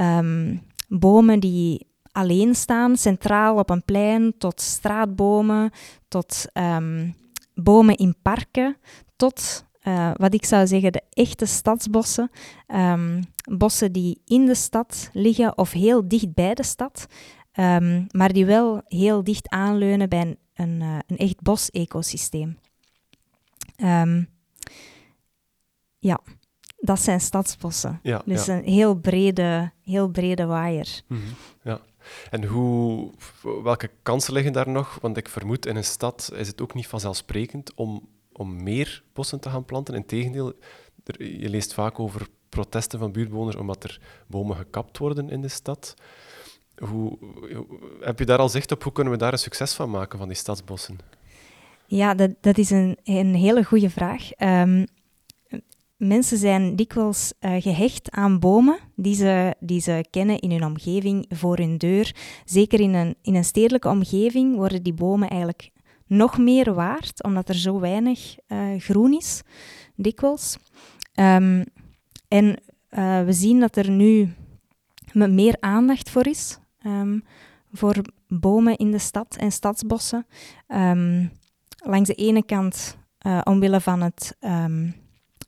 um, 0.00 0.62
bomen 0.88 1.40
die 1.40 1.86
alleen 2.12 2.54
staan, 2.54 2.96
centraal 2.96 3.56
op 3.56 3.70
een 3.70 3.84
plein, 3.84 4.34
tot 4.38 4.60
straatbomen, 4.60 5.70
tot 6.08 6.44
um, 6.52 7.14
bomen 7.54 7.96
in 7.96 8.14
parken, 8.22 8.76
tot 9.16 9.64
uh, 9.82 10.10
wat 10.14 10.34
ik 10.34 10.44
zou 10.44 10.66
zeggen 10.66 10.92
de 10.92 11.02
echte 11.10 11.46
stadsbossen. 11.46 12.30
Um, 12.66 13.20
bossen 13.50 13.92
die 13.92 14.22
in 14.24 14.46
de 14.46 14.54
stad 14.54 15.10
liggen 15.12 15.58
of 15.58 15.72
heel 15.72 16.08
dicht 16.08 16.34
bij 16.34 16.54
de 16.54 16.62
stad, 16.62 17.06
maar 18.10 18.32
die 18.32 18.46
wel 18.46 18.82
heel 18.84 19.24
dicht 19.24 19.48
aanleunen 19.48 20.08
bij 20.08 20.20
een, 20.20 20.38
een, 20.58 20.80
uh, 20.80 20.98
een 21.06 21.16
echt 21.16 21.40
bos-ecosysteem. 21.42 22.58
Um, 23.76 24.28
ja, 25.98 26.20
dat 26.76 27.00
zijn 27.00 27.20
stadsbossen. 27.20 28.00
Ja, 28.02 28.22
dus 28.24 28.46
ja. 28.46 28.56
een 28.56 28.64
heel 28.64 28.94
brede, 28.94 29.72
heel 29.84 30.08
brede 30.08 30.46
waaier. 30.46 31.02
Mm 31.06 31.18
-hmm, 31.18 31.34
ja. 31.62 31.80
En 32.30 32.44
hoe, 32.44 33.12
welke 33.62 33.90
kansen 34.02 34.32
liggen 34.32 34.52
daar 34.52 34.68
nog? 34.68 34.98
Want 35.00 35.16
ik 35.16 35.28
vermoed 35.28 35.66
in 35.66 35.76
een 35.76 35.84
stad 35.84 36.30
is 36.34 36.46
het 36.46 36.60
ook 36.60 36.74
niet 36.74 36.86
vanzelfsprekend 36.86 37.74
om 37.74 38.08
om 38.38 38.62
meer 38.62 39.02
bossen 39.12 39.40
te 39.40 39.50
gaan 39.50 39.64
planten. 39.64 39.94
Integendeel, 39.94 40.52
er, 41.04 41.24
je 41.24 41.48
leest 41.48 41.74
vaak 41.74 42.00
over 42.00 42.28
protesten 42.48 42.98
van 42.98 43.12
buurtbewoners 43.12 43.56
omdat 43.56 43.84
er 43.84 44.00
bomen 44.26 44.56
gekapt 44.56 44.98
worden 44.98 45.30
in 45.30 45.40
de 45.40 45.48
stad. 45.48 45.94
Hoe, 46.78 47.18
heb 48.00 48.18
je 48.18 48.24
daar 48.24 48.38
al 48.38 48.48
zicht 48.48 48.72
op? 48.72 48.82
Hoe 48.82 48.92
kunnen 48.92 49.12
we 49.12 49.18
daar 49.18 49.32
een 49.32 49.38
succes 49.38 49.74
van 49.74 49.90
maken, 49.90 50.18
van 50.18 50.28
die 50.28 50.36
stadsbossen? 50.36 50.98
Ja, 51.86 52.14
dat, 52.14 52.30
dat 52.40 52.58
is 52.58 52.70
een, 52.70 52.98
een 53.04 53.34
hele 53.34 53.64
goede 53.64 53.90
vraag. 53.90 54.30
Um, 54.38 54.86
mensen 55.96 56.38
zijn 56.38 56.76
dikwijls 56.76 57.32
uh, 57.40 57.62
gehecht 57.62 58.10
aan 58.10 58.38
bomen 58.38 58.78
die 58.96 59.14
ze, 59.14 59.54
die 59.60 59.80
ze 59.80 60.04
kennen 60.10 60.38
in 60.38 60.50
hun 60.50 60.64
omgeving, 60.64 61.26
voor 61.28 61.56
hun 61.56 61.78
deur. 61.78 62.16
Zeker 62.44 62.80
in 62.80 62.94
een, 62.94 63.14
in 63.22 63.34
een 63.34 63.44
stedelijke 63.44 63.88
omgeving 63.88 64.56
worden 64.56 64.82
die 64.82 64.92
bomen 64.92 65.28
eigenlijk 65.28 65.70
nog 66.06 66.38
meer 66.38 66.74
waard, 66.74 67.22
omdat 67.22 67.48
er 67.48 67.54
zo 67.54 67.80
weinig 67.80 68.36
uh, 68.48 68.78
groen 68.78 69.12
is, 69.12 69.42
dikwijls. 69.94 70.58
Um, 71.14 71.64
en 72.28 72.60
uh, 72.90 73.24
we 73.24 73.32
zien 73.32 73.60
dat 73.60 73.76
er 73.76 73.90
nu 73.90 74.34
meer 75.12 75.56
aandacht 75.60 76.10
voor 76.10 76.26
is, 76.26 76.58
um, 76.86 77.24
voor 77.72 77.96
bomen 78.28 78.76
in 78.76 78.90
de 78.90 78.98
stad 78.98 79.36
en 79.36 79.52
stadsbossen. 79.52 80.26
Um, 80.68 81.32
langs 81.84 82.08
de 82.08 82.14
ene 82.14 82.44
kant 82.44 82.96
uh, 83.26 83.40
omwille 83.44 83.80
van 83.80 84.00
het, 84.00 84.36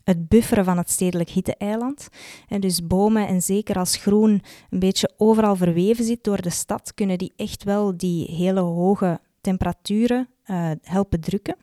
het 0.05 0.29
bufferen 0.29 0.64
van 0.64 0.77
het 0.77 0.90
stedelijk 0.90 1.31
hitteeiland. 1.31 2.09
En 2.49 2.61
dus 2.61 2.87
bomen, 2.87 3.27
en 3.27 3.43
zeker 3.43 3.77
als 3.77 3.97
groen 3.97 4.43
een 4.71 4.79
beetje 4.79 5.11
overal 5.16 5.57
verweven 5.57 6.05
zit 6.05 6.25
door 6.25 6.43
de 6.43 6.51
stad, 6.51 6.95
kunnen 6.95 7.19
die 7.19 7.33
echt 7.37 7.64
wel 7.64 7.97
die 7.97 8.25
hele 8.35 8.61
hoge 8.61 9.21
temperaturen 9.40 10.29
uh, 10.47 10.71
helpen 10.83 11.21
drukken 11.21 11.57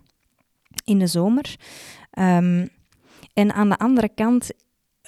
in 0.83 0.99
de 0.99 1.07
zomer. 1.07 1.55
En 3.33 3.53
aan 3.53 3.69
de 3.69 3.77
andere 3.77 4.09
kant 4.09 4.51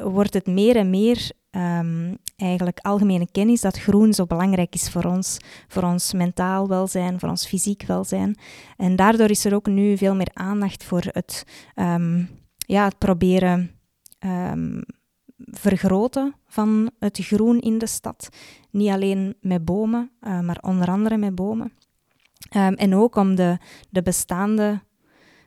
wordt 0.04 0.34
het 0.34 0.48
meer 0.48 0.76
en 0.76 0.90
meer 0.90 1.32
um, 1.52 2.18
eigenlijk 2.36 2.80
algemene 2.80 3.28
kennis 3.32 3.62
dat 3.62 3.80
groen 3.80 4.14
zo 4.14 4.26
belangrijk 4.26 4.74
is 4.74 4.90
voor 4.90 5.04
ons, 5.04 5.38
voor 5.68 5.84
ons 5.84 6.14
mentaal 6.14 6.68
welzijn, 6.68 7.20
voor 7.20 7.30
ons 7.30 7.48
fysiek 7.48 7.84
welzijn. 7.84 8.38
En 8.78 8.96
daardoor 8.96 9.30
is 9.30 9.46
er 9.46 9.56
ook 9.56 9.68
nu 9.68 9.98
veel 9.98 10.16
meer 10.16 10.32
aandacht 10.34 10.84
voor 10.84 11.04
het, 11.06 11.46
um, 11.76 12.30
ja, 12.58 12.84
het 12.86 12.98
proberen 12.98 13.72
vergroten 15.52 16.36
van 16.48 16.92
het 17.00 17.18
groen 17.18 17.60
in 17.60 17.78
de 17.78 17.88
stad. 17.88 18.30
Niet 18.72 18.90
alleen 18.90 19.36
met 19.42 19.66
bomen, 19.66 20.12
uh, 20.22 20.40
maar 20.40 20.58
onder 20.62 20.88
andere 20.88 21.18
met 21.18 21.36
bomen. 21.36 21.74
Um, 22.56 22.74
en 22.74 22.96
ook 22.96 23.16
om 23.16 23.36
de, 23.36 23.58
de 23.90 24.02
bestaande, 24.02 24.82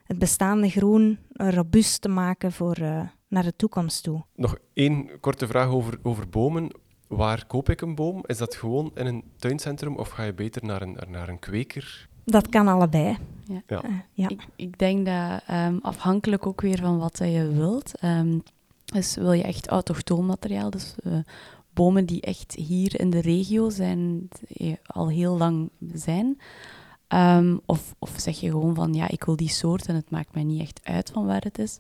het 0.04 0.18
bestaande 0.18 0.70
groen 0.70 1.18
robuust 1.32 2.00
te 2.00 2.08
maken 2.08 2.52
voor 2.52 2.78
uh, 2.80 3.02
naar 3.32 3.42
de 3.42 3.56
toekomst 3.56 4.02
toe. 4.02 4.24
Nog 4.34 4.56
één 4.72 5.20
korte 5.20 5.46
vraag 5.46 5.68
over, 5.68 5.98
over 6.02 6.28
bomen. 6.28 6.70
Waar 7.08 7.46
koop 7.46 7.68
ik 7.68 7.80
een 7.80 7.94
boom? 7.94 8.22
Is 8.26 8.38
dat 8.38 8.54
gewoon 8.54 8.90
in 8.94 9.06
een 9.06 9.24
tuincentrum 9.36 9.96
of 9.96 10.08
ga 10.08 10.22
je 10.22 10.32
beter 10.32 10.64
naar 10.64 10.82
een, 10.82 10.98
naar 11.08 11.28
een 11.28 11.38
kweker? 11.38 12.08
Dat 12.24 12.48
kan 12.48 12.68
allebei. 12.68 13.16
Ja. 13.44 13.62
ja. 13.66 13.84
Uh, 13.84 13.90
ja. 14.12 14.28
Ik, 14.28 14.46
ik, 14.56 14.78
denk 14.78 15.06
dat 15.06 15.42
um, 15.50 15.78
afhankelijk 15.82 16.46
ook 16.46 16.60
weer 16.60 16.78
van 16.78 16.98
wat 16.98 17.18
je 17.18 17.48
wilt. 17.48 18.04
Um, 18.04 18.42
dus 18.84 19.14
wil 19.14 19.32
je 19.32 19.42
echt 19.42 19.68
autochtoon 19.68 20.26
materiaal, 20.26 20.70
dus 20.70 20.94
uh, 21.04 21.18
bomen 21.72 22.06
die 22.06 22.20
echt 22.20 22.54
hier 22.54 23.00
in 23.00 23.10
de 23.10 23.20
regio 23.20 23.70
zijn, 23.70 24.28
al 24.86 25.08
heel 25.08 25.36
lang 25.36 25.70
zijn, 25.92 26.38
Um, 27.14 27.60
of, 27.66 27.94
of 27.98 28.14
zeg 28.16 28.40
je 28.40 28.50
gewoon 28.50 28.74
van, 28.74 28.94
ja, 28.94 29.08
ik 29.08 29.24
wil 29.24 29.36
die 29.36 29.48
soort 29.48 29.86
en 29.86 29.94
het 29.94 30.10
maakt 30.10 30.34
mij 30.34 30.44
niet 30.44 30.60
echt 30.60 30.80
uit 30.82 31.10
van 31.10 31.26
waar 31.26 31.42
het 31.42 31.58
is. 31.58 31.78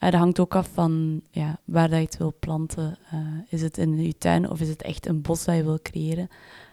Uh, 0.00 0.10
dat 0.10 0.20
hangt 0.20 0.40
ook 0.40 0.54
af 0.54 0.68
van 0.72 1.22
ja, 1.30 1.60
waar 1.64 1.88
dat 1.88 1.98
je 1.98 2.04
het 2.04 2.16
wil 2.16 2.34
planten. 2.40 2.98
Uh, 3.14 3.20
is 3.48 3.62
het 3.62 3.78
in 3.78 4.02
je 4.02 4.18
tuin 4.18 4.50
of 4.50 4.60
is 4.60 4.68
het 4.68 4.82
echt 4.82 5.06
een 5.06 5.22
bos 5.22 5.44
dat 5.44 5.56
je 5.56 5.64
wil 5.64 5.78
creëren? 5.82 6.28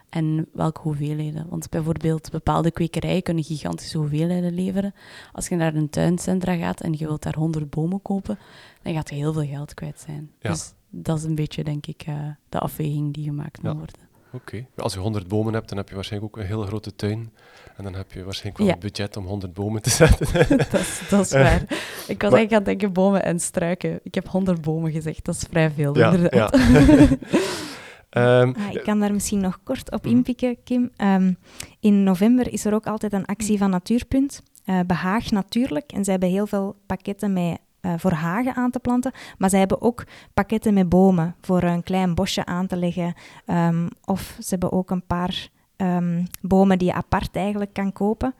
En 0.08 0.48
welke 0.52 0.80
hoeveelheden? 0.80 1.46
Want 1.48 1.70
bijvoorbeeld 1.70 2.30
bepaalde 2.30 2.70
kwekerijen 2.70 3.22
kunnen 3.22 3.44
gigantische 3.44 3.98
hoeveelheden 3.98 4.54
leveren. 4.54 4.94
Als 5.32 5.48
je 5.48 5.56
naar 5.56 5.74
een 5.74 5.90
tuincentra 5.90 6.56
gaat 6.56 6.80
en 6.80 6.92
je 6.92 7.06
wilt 7.06 7.22
daar 7.22 7.34
100 7.34 7.70
bomen 7.70 8.02
kopen, 8.02 8.38
dan 8.82 8.94
gaat 8.94 9.08
je 9.08 9.14
heel 9.14 9.32
veel 9.32 9.46
geld 9.46 9.74
kwijt 9.74 10.00
zijn. 10.00 10.30
Ja. 10.40 10.50
Dus 10.50 10.72
dat 10.90 11.18
is 11.18 11.24
een 11.24 11.34
beetje, 11.34 11.64
denk 11.64 11.86
ik, 11.86 12.06
uh, 12.08 12.28
de 12.48 12.58
afweging 12.58 13.14
die 13.14 13.24
gemaakt 13.24 13.62
moet 13.62 13.72
ja. 13.72 13.78
worden. 13.78 14.05
Oké. 14.36 14.66
Als 14.76 14.94
je 14.94 15.00
100 15.00 15.28
bomen 15.28 15.54
hebt, 15.54 15.68
dan 15.68 15.78
heb 15.78 15.88
je 15.88 15.94
waarschijnlijk 15.94 16.36
ook 16.36 16.42
een 16.42 16.48
heel 16.48 16.62
grote 16.62 16.96
tuin. 16.96 17.32
En 17.76 17.84
dan 17.84 17.94
heb 17.94 18.12
je 18.12 18.24
waarschijnlijk 18.24 18.58
wel 18.58 18.66
ja. 18.66 18.72
het 18.72 18.82
budget 18.82 19.16
om 19.16 19.26
100 19.26 19.52
bomen 19.52 19.82
te 19.82 19.90
zetten. 20.00 20.26
dat, 20.70 20.80
is, 20.80 21.00
dat 21.08 21.24
is 21.24 21.32
waar. 21.32 21.62
Ik 22.06 22.22
was 22.22 22.32
eigenlijk 22.32 22.52
aan 22.52 22.56
het 22.56 22.64
denken 22.64 22.92
bomen 22.92 23.24
en 23.24 23.40
struiken. 23.40 24.00
Ik 24.02 24.14
heb 24.14 24.28
100 24.28 24.60
bomen 24.60 24.92
gezegd, 24.92 25.24
dat 25.24 25.34
is 25.34 25.46
vrij 25.50 25.70
veel, 25.70 25.98
ja, 25.98 26.12
inderdaad. 26.12 26.56
Ja. 28.10 28.40
um, 28.40 28.54
ah, 28.66 28.72
ik 28.72 28.82
kan 28.82 29.00
daar 29.00 29.12
misschien 29.12 29.40
nog 29.40 29.58
kort 29.62 29.92
op 29.92 30.04
mhm. 30.04 30.14
inpikken, 30.14 30.56
Kim. 30.64 30.90
Um, 30.96 31.38
in 31.80 32.02
november 32.02 32.52
is 32.52 32.64
er 32.64 32.74
ook 32.74 32.86
altijd 32.86 33.12
een 33.12 33.26
actie 33.26 33.58
van 33.58 33.70
Natuurpunt. 33.70 34.42
Uh, 34.66 34.80
behaag 34.86 35.30
natuurlijk. 35.30 35.92
En 35.92 36.04
zij 36.04 36.12
hebben 36.12 36.30
heel 36.30 36.46
veel 36.46 36.76
pakketten 36.86 37.32
met 37.32 37.58
uh, 37.86 37.92
voor 37.96 38.12
hagen 38.12 38.54
aan 38.54 38.70
te 38.70 38.78
planten. 38.78 39.12
Maar 39.38 39.50
ze 39.50 39.56
hebben 39.56 39.82
ook 39.82 40.04
pakketten 40.34 40.74
met 40.74 40.88
bomen 40.88 41.34
voor 41.40 41.62
een 41.62 41.82
klein 41.82 42.14
bosje 42.14 42.44
aan 42.44 42.66
te 42.66 42.76
leggen. 42.76 43.14
Um, 43.46 43.88
of 44.04 44.36
ze 44.38 44.46
hebben 44.48 44.72
ook 44.72 44.90
een 44.90 45.06
paar 45.06 45.48
ehm, 45.76 46.24
bomen 46.40 46.78
die 46.78 46.88
je 46.88 46.94
apart 46.94 47.36
eigenlijk 47.36 47.72
kan 47.72 47.92
kopen. 47.92 48.34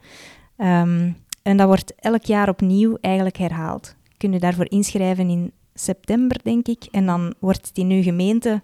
Ehm, 0.56 1.11
en 1.42 1.56
dat 1.56 1.66
wordt 1.66 1.94
elk 1.94 2.24
jaar 2.24 2.48
opnieuw 2.48 2.96
eigenlijk 3.00 3.37
herhaald. 3.37 3.94
Kun 4.16 4.32
je 4.32 4.38
daarvoor 4.38 4.70
inschrijven 4.70 5.28
in 5.28 5.52
september, 5.74 6.40
denk 6.42 6.66
ik. 6.66 6.85
En 6.90 7.06
dan 7.06 7.35
wordt 7.38 7.66
het 7.66 7.78
in 7.78 7.90
uw 7.90 8.02
gemeente 8.02 8.62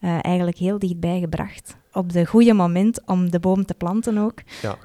uh, 0.00 0.18
eigenlijk 0.20 0.56
heel 0.56 0.78
dichtbij 0.78 1.20
gebracht. 1.20 1.76
Op 1.92 2.12
de 2.12 2.26
goede 2.26 2.52
moment 2.52 3.06
om 3.06 3.30
de 3.30 3.40
boom 3.40 3.64
te 3.64 3.74
planten 3.74 4.18
ook. 4.18 4.38
Ja, 4.62 4.76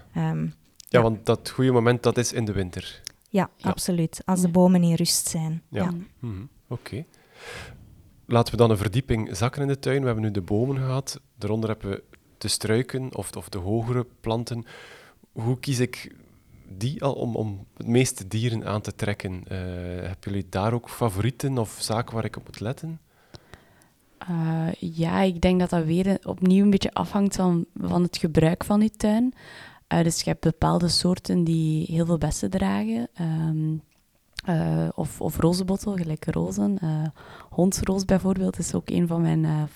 ja, 0.90 1.02
want 1.02 1.26
dat 1.26 1.50
goede 1.50 1.72
moment, 1.72 2.04
dat 2.04 2.18
is 2.18 2.34
in 2.34 2.46
de 2.46 2.52
winter. 2.52 3.02
Ja, 3.38 3.50
absoluut. 3.62 4.22
Als 4.26 4.42
de 4.42 4.50
bomen 4.50 4.84
in 4.84 4.94
rust 4.94 5.28
zijn. 5.28 5.62
Ja. 5.70 5.94
Mhm. 6.20 6.46
Oké. 6.68 7.06
Laten 8.26 8.52
we 8.52 8.58
dan 8.58 8.70
een 8.70 8.78
verdieping 8.78 9.38
zakken 9.38 9.62
in 9.62 9.68
de 9.68 9.80
tuin. 9.80 10.00
We 10.00 10.06
hebben 10.06 10.24
nu 10.24 10.32
de 10.32 10.42
bomen 10.42 10.78
gehad. 10.78 11.20
Daaronder 11.36 11.70
hebben 11.70 11.90
we 11.90 12.04
de 12.38 12.48
struiken 12.48 13.16
of, 13.16 13.36
of 13.36 13.50
de 13.50 13.58
hogere 13.58 14.06
planten. 14.22 14.66
Hoe 15.32 15.60
kies 15.60 15.80
ik 15.80 16.16
die 16.68 17.04
al 17.04 17.14
om, 17.14 17.36
om 17.36 17.66
het 17.78 17.88
meeste 17.88 18.28
dieren 18.28 18.66
aan 18.66 18.82
te 18.82 18.96
trekken? 18.96 19.34
Uh, 19.34 19.58
hebben 20.02 20.18
jullie 20.20 20.48
daar 20.50 20.74
ook 20.74 20.90
favorieten 20.90 21.58
of 21.58 21.78
zaken 21.80 22.16
waar 22.16 22.26
ik 22.26 22.38
op 22.38 22.46
moet 22.46 22.60
letten? 22.60 23.00
Uh, 24.30 24.72
ja, 24.80 25.22
ik 25.22 25.42
denk 25.42 25.60
dat 25.60 25.70
dat 25.70 25.86
weer 25.86 26.20
opnieuw 26.24 26.64
een 26.64 26.70
beetje 26.70 26.94
afhangt 26.94 27.36
van, 27.36 27.66
van 27.82 28.04
het 28.04 28.18
gebruik 28.18 28.64
van 28.64 28.80
die 28.80 28.92
tuin. 28.92 29.34
Uh, 29.94 30.04
dus 30.04 30.22
je 30.22 30.30
hebt 30.30 30.42
bepaalde 30.42 30.88
soorten 30.88 31.44
die 31.44 31.86
heel 31.90 32.06
veel 32.06 32.18
bessen 32.18 32.50
dragen. 32.50 33.08
Um, 33.22 33.82
uh, 34.50 34.88
of, 34.96 35.22
of 35.22 35.38
rozenbottel, 35.38 35.96
gelijk 35.96 36.26
rozen. 36.26 36.78
Uh, 36.84 36.90
hondsroos 37.50 38.06
bijvoorbeeld 38.06 38.60
is 38.60 38.74
ook 38.74 38.90
een 38.90 39.08
van 39.08 39.22
mijn 39.22 39.70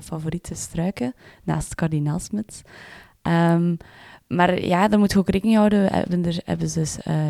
favoriete 0.00 0.54
struiken, 0.54 1.14
naast 1.44 1.74
kardinaalsmuts. 1.74 2.62
Um, 3.22 3.76
maar 4.26 4.64
ja, 4.64 4.88
daar 4.88 4.98
moet 4.98 5.12
je 5.12 5.18
ook 5.18 5.28
rekening 5.28 5.56
houden. 5.56 5.92
Hebben, 5.92 6.24
er, 6.24 6.40
hebben 6.44 6.68
ze 6.68 6.84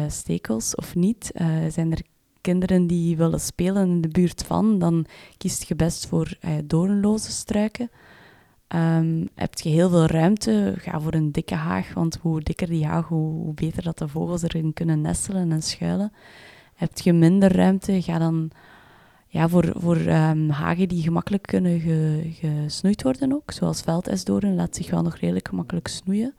stekels 0.09 0.75
of 0.75 0.95
niet? 0.95 1.31
zijn 1.69 1.93
er 1.93 2.03
kinderen 2.41 2.87
die 2.87 3.17
willen 3.17 3.41
spelen 3.41 3.89
in 3.89 4.01
de 4.01 4.09
buurt 4.09 4.43
van, 4.43 4.79
dan 4.79 5.07
kiest 5.37 5.69
je 5.69 5.77
best 5.77 6.07
voor 6.07 6.39
doornloze 6.65 7.31
struiken. 7.31 7.91
Um, 8.75 9.29
heb 9.35 9.55
je 9.55 9.69
heel 9.69 9.89
veel 9.89 10.07
ruimte, 10.07 10.75
ga 10.79 11.01
voor 11.01 11.15
een 11.15 11.33
dikke 11.33 11.55
haag, 11.55 11.95
want 11.95 12.19
hoe 12.23 12.41
dikker 12.41 12.67
die 12.67 12.87
haag, 12.87 13.09
hoe, 13.09 13.55
beter 13.55 13.83
dat 13.83 13.99
de 13.99 14.09
vogels 14.09 14.43
erin 14.43 14.73
kunnen 14.73 15.01
nestelen 15.01 15.53
en 15.53 15.63
schuilen. 15.63 16.13
Heb 16.75 16.99
je 16.99 17.13
minder 17.13 17.57
ruimte, 17.57 18.03
ga 18.03 18.19
dan 18.19 18.51
ja, 19.27 19.49
voor, 19.49 19.73
voor 19.77 19.97
um, 19.97 20.51
hagen 20.51 20.89
die 20.89 21.03
gemakkelijk 21.03 21.43
kunnen 21.43 21.81
ge, 21.81 22.31
gesnoeid 22.33 23.03
worden 23.03 23.33
ook. 23.33 23.51
Zoals 23.51 23.81
veldesdoren 23.81 24.55
laat 24.55 24.77
zich 24.77 24.91
wel 24.91 25.03
nog 25.03 25.17
redelijk 25.17 25.49
gemakkelijk 25.49 25.89
snoeien. 25.89 26.35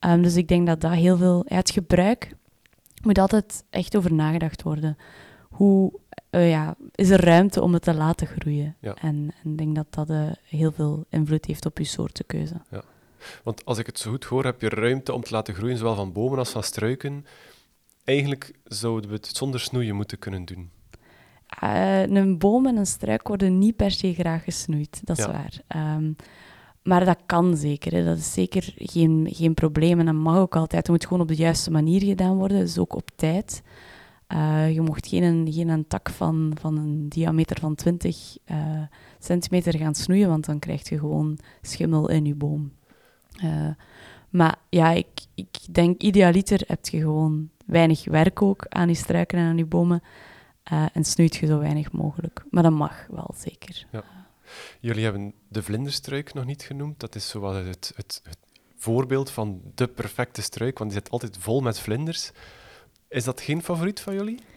Um, 0.00 0.22
dus 0.22 0.36
ik 0.36 0.48
denk 0.48 0.66
dat 0.66 0.80
dat 0.80 0.92
heel 0.92 1.16
veel... 1.16 1.44
Het 1.46 1.70
gebruik 1.70 2.36
moet 3.02 3.18
altijd 3.18 3.64
echt 3.70 3.96
over 3.96 4.12
nagedacht 4.12 4.62
worden. 4.62 4.96
Hoe 5.48 5.92
uh, 6.34 6.50
ja, 6.50 6.76
is 6.94 7.10
er 7.10 7.24
ruimte 7.24 7.62
om 7.62 7.72
het 7.72 7.82
te 7.82 7.94
laten 7.94 8.26
groeien? 8.26 8.76
En 9.00 9.34
ik 9.44 9.58
denk 9.58 9.74
dat 9.74 9.86
dat 9.90 10.10
uh, 10.10 10.30
heel 10.48 10.72
veel 10.72 11.04
invloed 11.08 11.44
heeft 11.44 11.66
op 11.66 11.78
je 11.78 11.84
soortenkeuze. 11.84 12.54
Ja. 12.70 12.82
Want 13.44 13.64
als 13.64 13.78
ik 13.78 13.86
het 13.86 13.98
zo 13.98 14.10
goed 14.10 14.24
hoor, 14.24 14.44
heb 14.44 14.60
je 14.60 14.68
ruimte 14.68 15.12
om 15.12 15.22
te 15.22 15.32
laten 15.34 15.54
groeien, 15.54 15.76
zowel 15.76 15.94
van 15.94 16.12
bomen 16.12 16.38
als 16.38 16.50
van 16.50 16.62
struiken 16.62 17.26
eigenlijk 18.04 18.52
zouden 18.64 19.10
we 19.10 19.16
het 19.16 19.26
zonder 19.26 19.60
snoeien 19.60 19.94
moeten 19.94 20.18
kunnen 20.18 20.44
doen. 20.44 20.70
Uh, 21.62 22.06
een 22.06 22.38
boom 22.38 22.66
en 22.66 22.76
een 22.76 22.86
struik 22.86 23.28
worden 23.28 23.58
niet 23.58 23.76
per 23.76 23.90
se 23.90 24.14
graag 24.14 24.44
gesnoeid, 24.44 25.00
dat 25.04 25.18
is 25.18 25.26
waar. 25.26 25.60
Um, 25.96 26.16
maar 26.82 27.04
dat 27.04 27.18
kan 27.26 27.56
zeker. 27.56 27.92
Hè. 27.92 28.04
Dat 28.04 28.18
is 28.18 28.32
zeker 28.32 28.74
geen, 28.76 29.28
geen 29.30 29.54
probleem 29.54 29.98
en 29.98 30.06
dat 30.06 30.14
mag 30.14 30.36
ook 30.36 30.56
altijd. 30.56 30.82
Het 30.82 30.88
moet 30.88 31.04
gewoon 31.06 31.20
op 31.20 31.28
de 31.28 31.34
juiste 31.34 31.70
manier 31.70 32.02
gedaan 32.02 32.36
worden, 32.36 32.58
dus 32.58 32.78
ook 32.78 32.94
op 32.94 33.10
tijd. 33.14 33.62
Uh, 34.32 34.72
je 34.72 34.80
mocht 34.80 35.08
geen, 35.08 35.52
geen 35.52 35.68
een 35.68 35.86
tak 35.86 36.10
van, 36.10 36.56
van 36.60 36.76
een 36.76 37.08
diameter 37.08 37.60
van 37.60 37.74
20 37.74 38.36
uh, 38.46 38.56
eh, 38.56 38.82
centimeter 39.18 39.78
gaan 39.78 39.94
snoeien, 39.94 40.28
want 40.28 40.44
dan 40.44 40.58
krijg 40.58 40.88
je 40.88 40.98
gewoon 40.98 41.38
schimmel 41.62 42.08
in 42.08 42.24
je 42.24 42.34
boom. 42.34 42.72
Uh, 43.44 43.70
maar 44.28 44.56
ja, 44.68 44.90
ik, 44.90 45.20
ik 45.34 45.56
denk 45.70 46.02
idealiter 46.02 46.60
heb 46.66 46.86
je 46.86 46.98
gewoon 46.98 47.50
weinig 47.66 48.04
werk 48.04 48.42
ook 48.42 48.66
aan 48.68 48.86
die 48.86 48.96
struiken 48.96 49.38
en 49.38 49.44
aan 49.44 49.56
die 49.56 49.66
bomen. 49.66 50.02
En 50.92 51.04
snoeit 51.04 51.36
je 51.36 51.46
zo 51.46 51.58
weinig 51.58 51.92
mogelijk. 51.92 52.44
Maar 52.50 52.62
dat 52.62 52.72
mag 52.72 53.06
wel 53.10 53.34
zeker. 53.36 53.86
Ja. 53.90 54.04
Jullie 54.80 55.04
hebben 55.04 55.34
de 55.48 55.62
vlinderstruik 55.62 56.34
nog 56.34 56.44
niet 56.44 56.62
genoemd. 56.62 57.00
Dat 57.00 57.14
is 57.14 57.28
zo 57.28 57.54
het, 57.54 57.92
het, 57.96 58.20
het, 58.24 58.38
voorbeeld 58.76 59.30
van 59.30 59.60
de 59.74 59.88
perfecte 59.88 60.42
struik, 60.42 60.78
want 60.78 60.90
die 60.90 61.00
zit 61.00 61.10
altijd 61.10 61.36
vol 61.38 61.60
met 61.60 61.78
vlinders. 61.78 62.32
Is 63.12 63.24
dat 63.24 63.40
geen 63.40 63.62
favoriet 63.62 64.00
van 64.00 64.14
jullie? 64.14 64.38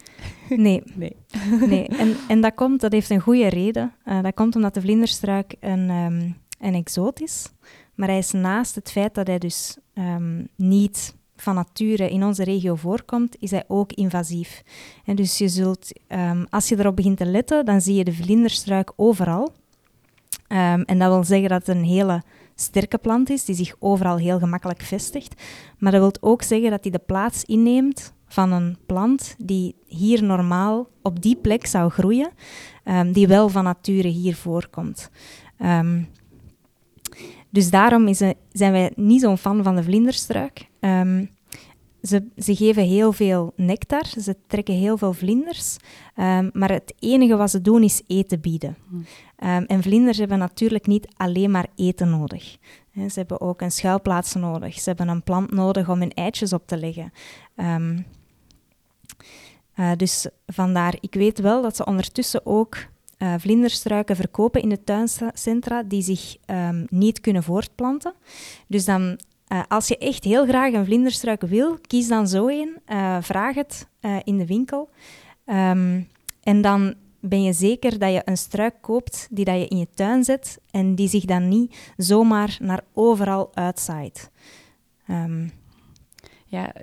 Nee. 0.50 0.84
nee. 0.94 1.16
nee. 1.68 1.88
En, 1.88 2.16
en 2.28 2.42
dat 2.42 2.54
komt, 2.56 2.82
dat 2.82 2.92
heeft 2.92 3.10
een 3.10 3.20
goede 3.20 3.48
reden. 3.48 3.94
Uh, 4.06 4.22
dat 4.22 4.34
komt 4.34 4.56
omdat 4.56 4.74
de 4.74 4.82
vlinderstruik 4.82 5.56
een, 5.60 5.90
um, 5.90 6.38
een 6.60 6.74
exoot 6.74 7.22
is. 7.22 7.50
Maar 7.96 8.08
hij 8.08 8.18
is 8.18 8.32
naast 8.32 8.76
het 8.76 8.92
feit 8.92 9.16
dat 9.16 9.28
hij 9.28 9.38
dus 9.38 9.78
um, 9.94 10.48
niet 10.56 11.16
van 11.36 11.56
nature 11.56 12.10
in 12.10 12.24
onze 12.24 12.44
regio 12.44 12.76
voorkomt, 12.76 13.36
is 13.40 13.52
hij 13.52 13.64
ook 13.68 13.94
invasief. 13.94 14.64
En 15.06 15.16
dus 15.16 15.38
je 15.38 15.48
zult, 15.48 15.92
um, 16.08 16.46
als 16.50 16.70
je 16.70 16.80
erop 16.80 16.96
begint 16.96 17.18
te 17.18 17.26
letten, 17.26 17.66
dan 17.66 17.82
zie 17.82 17.96
je 17.96 18.04
de 18.04 18.14
vlinderstruik 18.14 18.92
overal. 18.96 19.54
Um, 20.48 20.82
en 20.82 21.00
dat 21.00 21.10
wil 21.10 21.24
zeggen 21.24 21.50
dat 21.50 21.68
het 21.68 21.76
een 21.76 21.84
hele 21.84 22.24
sterke 22.56 22.98
plant 22.98 23.30
is, 23.30 23.46
die 23.46 23.56
zich 23.56 23.76
overal 23.80 24.18
heel 24.18 24.40
gemakkelijk 24.40 24.82
vestigt. 24.82 25.42
Maar 25.78 25.92
dat 25.92 26.02
wil 26.02 26.30
ook 26.30 26.42
zeggen 26.42 26.70
dat 26.70 26.84
hij 26.84 26.92
de 26.92 27.02
plaats 27.06 27.44
inneemt 27.44 28.14
van 28.28 28.52
een 28.52 28.78
plant 28.86 29.36
die 29.38 29.76
hier 29.86 30.24
normaal 30.24 30.88
op 31.02 31.22
die 31.22 31.36
plek 31.36 31.66
zou 31.66 31.90
groeien, 31.90 32.30
um, 32.86 33.12
die 33.12 33.28
wel 33.28 33.50
van 33.50 33.64
nature 33.64 34.08
hier 34.08 34.36
voorkomt. 34.36 35.10
Um, 35.60 36.08
dus 37.50 37.70
daarom 37.70 38.08
is, 38.08 38.22
zijn 38.52 38.72
wij 38.72 38.92
niet 38.96 39.22
zo'n 39.22 39.38
fan 39.38 39.64
van 39.64 39.76
de 39.76 39.84
vlinderstruik. 39.84 40.68
Um, 40.80 41.30
ze, 42.02 42.28
ze, 42.38 42.56
geven 42.56 42.84
heel 42.84 43.12
veel 43.12 43.54
nectar, 43.56 44.06
ze 44.22 44.36
trekken 44.48 44.74
heel 44.74 44.98
veel 44.98 45.14
vlinders, 45.14 45.78
um, 46.16 46.50
maar 46.54 46.72
het 46.72 46.94
enige 47.00 47.36
wat 47.36 47.50
ze 47.50 47.62
doen 47.62 47.84
is 47.84 48.02
eten 48.08 48.42
bieden. 48.42 48.78
Um, 48.92 49.64
en 49.66 49.82
vlinders 49.82 50.18
hebben 50.18 50.38
natuurlijk 50.38 50.88
niet 50.88 51.08
alleen 51.18 51.52
maar 51.52 51.68
eten 51.76 52.10
nodig. 52.10 52.58
Ze 52.96 53.20
hebben 53.20 53.42
ook 53.42 53.62
een 53.62 53.72
schuilplaats 53.72 54.34
nodig, 54.34 54.80
ze 54.80 54.90
hebben 54.90 55.08
een 55.08 55.24
plant 55.24 55.52
nodig 55.52 55.90
om 55.90 56.00
hun 56.00 56.14
eitjes 56.14 56.54
op 56.54 56.68
te 56.68 56.78
leggen. 56.78 57.12
Um, 57.56 58.06
uh, 59.76 59.92
dus 59.98 60.28
vandaar, 60.48 60.98
ik 61.00 61.14
weet 61.14 61.40
wel 61.40 61.62
dat 61.62 61.76
ze 61.76 61.86
ondertussen 61.86 62.46
ook 62.46 62.78
uh, 63.18 63.34
vlinderstruiken 63.38 64.16
verkopen 64.16 64.62
in 64.62 64.70
de 64.70 64.84
tuincentra 64.84 65.84
die 65.84 66.02
zich 66.02 66.38
um, 66.46 66.86
niet 66.90 67.22
kunnen 67.22 67.44
voortplanten. 67.44 68.14
Dus 68.68 68.86
dan, 68.86 69.20
uh, 69.48 69.62
als 69.68 69.88
je 69.88 69.98
echt 69.98 70.24
heel 70.24 70.46
graag 70.46 70.74
een 70.74 70.86
vlinderstruik 70.86 71.42
wil, 71.42 71.78
kies 71.88 72.08
dan 72.08 72.28
zo 72.28 72.48
een, 72.48 72.78
vraag 73.22 73.56
het 73.56 73.88
in 74.24 74.38
de 74.38 74.46
winkel. 74.46 74.90
Um, 75.46 76.08
en 76.44 76.62
dan 76.62 76.96
ben 77.28 77.44
je 77.44 77.54
zeker 77.54 78.00
dat 78.00 78.12
je 78.12 78.22
een 78.26 78.38
struik 78.38 78.76
koopt 78.82 79.28
die 79.32 79.46
dat 79.46 79.60
je 79.60 79.68
in 79.68 79.78
je 79.78 79.88
tuin 79.94 80.24
zet 80.24 80.60
en 80.72 80.96
die 80.96 81.08
zich 81.08 81.26
dan 81.26 81.48
niet 81.48 81.94
zomaar 81.98 82.58
naar 82.62 82.84
overal 82.94 83.52
uitzaait. 83.54 84.30
Um, 85.10 85.52
ja, 86.46 86.74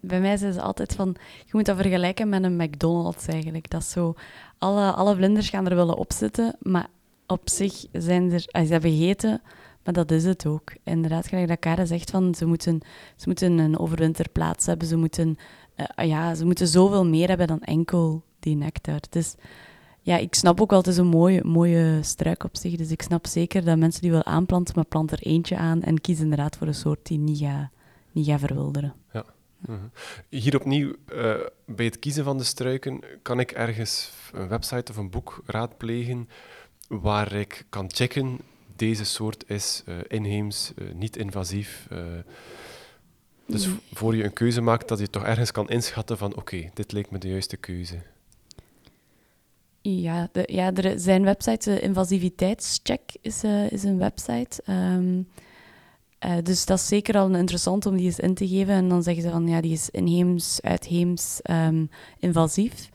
bij 0.00 0.20
mij 0.20 0.36
zijn 0.36 0.52
ze 0.52 0.60
altijd 0.60 0.94
van, 0.94 1.16
je 1.44 1.50
moet 1.52 1.64
dat 1.64 1.76
vergelijken 1.76 2.28
met 2.28 2.42
een 2.42 2.56
McDonald's 2.56 3.26
eigenlijk. 3.26 3.70
Dat 3.70 3.80
is 3.80 3.90
zo, 3.90 4.14
alle, 4.58 4.92
alle 4.92 5.16
vlinders 5.16 5.48
gaan 5.48 5.66
er 5.66 5.76
willen 5.76 5.96
opzitten, 5.96 6.56
maar 6.60 6.86
op 7.26 7.48
zich 7.48 7.84
zijn 7.92 8.32
er, 8.32 8.44
ah, 8.50 8.66
ze 8.66 8.72
hebben 8.72 8.90
gegeten, 8.90 9.42
maar 9.84 9.94
dat 9.94 10.10
is 10.10 10.24
het 10.24 10.46
ook. 10.46 10.72
Inderdaad, 10.84 11.26
gelijk 11.26 11.48
dat 11.48 11.58
Karen 11.58 11.86
zegt, 11.86 12.10
van, 12.10 12.34
ze, 12.34 12.46
moeten, 12.46 12.80
ze 13.16 13.24
moeten 13.26 13.58
een 13.58 13.78
overwinterplaats 13.78 14.66
hebben, 14.66 14.88
ze 14.88 14.96
moeten, 14.96 15.36
uh, 15.76 16.06
ja, 16.06 16.34
ze 16.34 16.44
moeten 16.44 16.68
zoveel 16.68 17.06
meer 17.06 17.28
hebben 17.28 17.46
dan 17.46 17.62
enkel 17.62 18.22
die 18.40 18.56
nectar. 18.56 19.00
Dus 19.10 19.34
ja, 20.06 20.16
ik 20.16 20.34
snap 20.34 20.60
ook 20.60 20.70
wel, 20.70 20.78
het 20.78 20.88
is 20.88 20.96
een 20.96 21.06
mooie, 21.06 21.44
mooie 21.44 21.98
struik 22.02 22.44
op 22.44 22.56
zich, 22.56 22.76
dus 22.76 22.90
ik 22.90 23.02
snap 23.02 23.26
zeker 23.26 23.64
dat 23.64 23.78
mensen 23.78 24.00
die 24.00 24.10
willen 24.10 24.26
aanplanten, 24.26 24.74
maar 24.74 24.84
plant 24.84 25.10
er 25.10 25.18
eentje 25.18 25.56
aan 25.56 25.82
en 25.82 26.00
kies 26.00 26.20
inderdaad 26.20 26.56
voor 26.56 26.66
een 26.66 26.74
soort 26.74 27.06
die 27.06 27.18
niet 27.18 27.38
gaat, 27.38 27.70
niet 28.12 28.26
gaat 28.26 28.40
verwilderen. 28.40 28.94
Ja. 29.12 29.24
Mhm. 29.58 29.78
Hier 30.28 30.56
opnieuw, 30.56 30.94
uh, 31.12 31.34
bij 31.64 31.84
het 31.84 31.98
kiezen 31.98 32.24
van 32.24 32.38
de 32.38 32.44
struiken, 32.44 33.00
kan 33.22 33.40
ik 33.40 33.50
ergens 33.50 34.12
een 34.32 34.48
website 34.48 34.92
of 34.92 34.96
een 34.96 35.10
boek 35.10 35.42
raadplegen 35.46 36.28
waar 36.88 37.32
ik 37.32 37.66
kan 37.68 37.90
checken, 37.92 38.38
deze 38.76 39.04
soort 39.04 39.44
is 39.46 39.82
uh, 39.86 39.96
inheems, 40.08 40.72
uh, 40.76 40.92
niet 40.94 41.16
invasief. 41.16 41.88
dus 43.46 43.68
voor 43.92 44.16
je 44.16 44.24
een 44.24 44.32
keuze 44.32 44.60
maakt, 44.60 44.88
dat 44.88 44.98
je 44.98 45.10
toch 45.10 45.24
ergens 45.24 45.50
kan 45.50 45.68
inschatten 45.68 46.18
van 46.18 46.36
oké, 46.36 46.70
dit 46.74 46.92
lijkt 46.92 47.10
me 47.10 47.18
de 47.18 47.28
juiste 47.28 47.56
keuze. 47.56 48.02
Ja, 49.88 50.28
de, 50.32 50.42
ja 50.52 50.72
er 50.74 51.00
zijn 51.00 51.22
websites, 51.22 51.80
invasiviteitscheck 51.80 53.16
is, 53.20 53.44
is 53.68 53.82
een 53.82 53.98
website. 53.98 54.62
Um, 54.70 55.28
dus 56.42 56.64
dat 56.64 56.78
is 56.78 56.86
zeker 56.86 57.18
al 57.18 57.34
interessant 57.34 57.86
om 57.86 57.96
die 57.96 58.06
eens 58.06 58.18
in 58.18 58.34
te 58.34 58.48
geven. 58.48 58.74
En 58.74 58.88
dan 58.88 59.02
zeggen 59.02 59.22
ze 59.22 59.30
van, 59.30 59.48
ja, 59.48 59.60
die 59.60 59.72
is 59.72 59.90
inheems, 59.90 60.58
uitheems, 60.62 61.40
um, 61.50 61.90
invasief. 62.18 62.88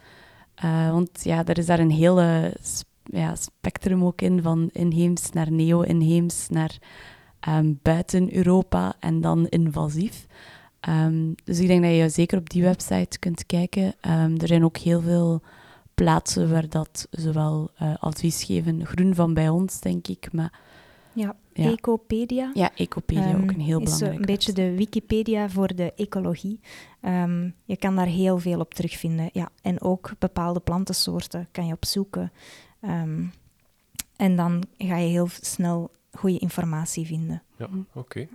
want 0.91 1.09
ja, 1.23 1.45
er 1.45 1.57
is 1.57 1.65
daar 1.65 1.79
een 1.79 1.91
hele 1.91 2.53
ja, 3.03 3.35
spectrum 3.35 4.03
ook 4.03 4.21
in, 4.21 4.41
van 4.41 4.69
inheems 4.73 5.29
naar 5.31 5.51
neo-inheems, 5.51 6.49
naar 6.49 6.77
um, 7.49 7.79
buiten 7.81 8.35
Europa 8.35 8.95
en 8.99 9.21
dan 9.21 9.47
invasief. 9.47 10.27
Dus 11.43 11.59
ik 11.59 11.67
denk 11.67 11.83
dat 11.83 11.95
je 11.95 12.09
zeker 12.09 12.37
op 12.37 12.49
die 12.49 12.63
website 12.63 13.19
kunt 13.19 13.45
kijken. 13.45 13.93
Er 14.37 14.47
zijn 14.47 14.63
ook 14.63 14.77
heel 14.77 15.01
veel 15.01 15.41
plaatsen 16.03 16.51
waar 16.51 16.69
dat 16.69 17.07
zowel 17.11 17.71
uh, 17.81 17.95
advies 17.99 18.43
geven, 18.43 18.85
groen 18.85 19.15
van 19.15 19.33
bij 19.33 19.49
ons, 19.49 19.79
denk 19.79 20.07
ik, 20.07 20.33
maar... 20.33 20.59
Ja, 21.13 21.35
ja. 21.53 21.71
Ecopedia. 21.71 22.51
Ja, 22.53 22.71
Ecopedia, 22.75 23.35
ook 23.35 23.51
een 23.51 23.59
heel 23.59 23.79
belangrijk. 23.79 24.13
Is 24.13 24.19
een 24.19 24.25
beetje 24.25 24.53
de 24.53 24.75
Wikipedia 24.75 25.49
voor 25.49 25.75
de 25.75 25.93
ecologie. 25.95 26.59
je 27.65 27.77
kan 27.79 27.95
daar 27.95 28.05
heel 28.05 28.39
veel 28.39 28.59
op 28.59 28.73
terugvinden. 28.73 29.29
Ja, 29.33 29.49
en 29.61 29.81
ook 29.81 30.11
bepaalde 30.19 30.59
plantensoorten 30.59 31.47
kan 31.51 31.65
je 31.65 31.73
opzoeken. 31.73 32.31
en 34.15 34.35
dan 34.35 34.63
ga 34.77 34.97
je 34.97 35.09
heel 35.09 35.27
snel 35.41 35.91
goede 36.11 36.39
informatie 36.39 37.05
vinden. 37.05 37.43
Ja, 37.57 37.69
oké. 37.93 38.27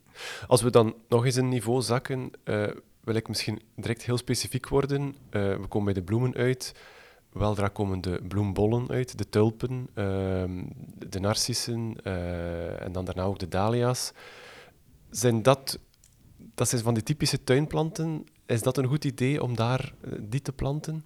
Als 0.46 0.62
we 0.62 0.70
dan 0.70 0.94
nog 1.08 1.24
eens 1.24 1.36
een 1.36 1.48
niveau 1.48 1.82
zakken, 1.82 2.30
uh, 2.44 2.66
wil 3.00 3.14
ik 3.14 3.28
misschien 3.28 3.62
direct 3.76 4.02
heel 4.02 4.18
specifiek 4.18 4.68
worden. 4.68 5.02
Uh, 5.02 5.16
we 5.30 5.66
komen 5.68 5.84
bij 5.84 5.94
de 5.94 6.02
bloemen 6.02 6.34
uit. 6.34 6.74
Weldra 7.36 7.68
komen 7.68 8.00
de 8.00 8.20
bloembollen 8.28 8.88
uit, 8.88 9.18
de 9.18 9.28
tulpen, 9.28 9.88
uh, 9.94 10.04
de 11.08 11.20
narcissen 11.20 11.96
uh, 12.04 12.82
en 12.82 12.92
dan 12.92 13.04
daarna 13.04 13.22
ook 13.22 13.38
de 13.38 13.48
dahlia's. 13.48 14.12
Zijn 15.10 15.42
dat, 15.42 15.78
dat 16.54 16.68
zijn 16.68 16.82
van 16.82 16.94
die 16.94 17.02
typische 17.02 17.44
tuinplanten. 17.44 18.24
Is 18.46 18.62
dat 18.62 18.76
een 18.76 18.86
goed 18.86 19.04
idee 19.04 19.42
om 19.42 19.56
daar 19.56 19.94
die 20.20 20.42
te 20.42 20.52
planten? 20.52 21.04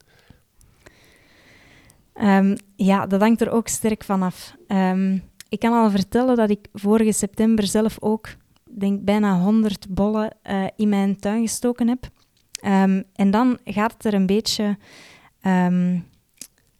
Um, 2.14 2.56
ja, 2.76 3.06
dat 3.06 3.20
hangt 3.20 3.40
er 3.40 3.50
ook 3.50 3.68
sterk 3.68 4.04
vanaf. 4.04 4.54
Um, 4.68 5.22
ik 5.48 5.58
kan 5.58 5.72
al 5.72 5.90
vertellen 5.90 6.36
dat 6.36 6.50
ik 6.50 6.68
vorige 6.72 7.12
september 7.12 7.66
zelf 7.66 7.96
ook, 8.00 8.28
denk 8.64 9.04
bijna 9.04 9.40
100 9.40 9.86
bollen 9.88 10.36
uh, 10.42 10.66
in 10.76 10.88
mijn 10.88 11.16
tuin 11.16 11.42
gestoken 11.42 11.88
heb. 11.88 12.08
En 13.14 13.30
dan 13.30 13.58
gaat 13.64 13.92
het 13.92 14.04
er 14.04 14.14
een 14.14 14.26
beetje, 14.26 14.76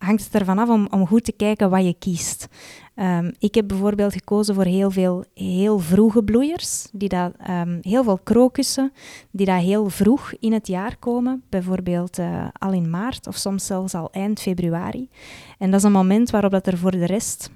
hangt 0.01 0.25
het 0.25 0.35
ervan 0.35 0.59
af 0.59 0.69
om, 0.69 0.87
om 0.91 1.07
goed 1.07 1.25
te 1.25 1.33
kijken 1.33 1.71
wat 1.71 1.85
je 1.85 1.95
kiest. 1.99 2.49
Um, 2.95 3.33
ik 3.39 3.55
heb 3.55 3.69
bijvoorbeeld 3.69 4.13
gekozen 4.13 4.55
voor 4.55 4.65
heel 4.65 4.91
veel 4.91 5.25
heel 5.35 5.79
vroege 5.79 6.23
bloeiers, 6.23 6.89
die 6.93 7.09
dat, 7.09 7.33
heel 7.81 8.05
veel 8.05 8.19
krokussen, 8.19 8.93
die 9.31 9.47
dat 9.47 9.61
heel 9.61 9.89
vroeg 9.89 10.33
in 10.41 10.53
het 10.53 10.67
jaar 10.67 10.97
komen, 10.97 11.43
bijvoorbeeld 11.49 12.19
uh, 12.19 12.47
al 12.53 12.73
in 12.73 12.91
maart 12.91 13.27
of 13.27 13.37
soms 13.37 13.67
zelfs 13.67 13.95
al 13.95 14.11
eind 14.11 14.41
februari. 14.41 15.09
En 15.59 15.71
dat 15.71 15.81
is 15.81 15.87
een 15.87 15.93
moment 15.93 16.31
waarop 16.31 16.51
dat 16.51 16.67
er 16.67 16.79
voor 16.79 16.91
de 16.91 17.07
rest 17.07 17.51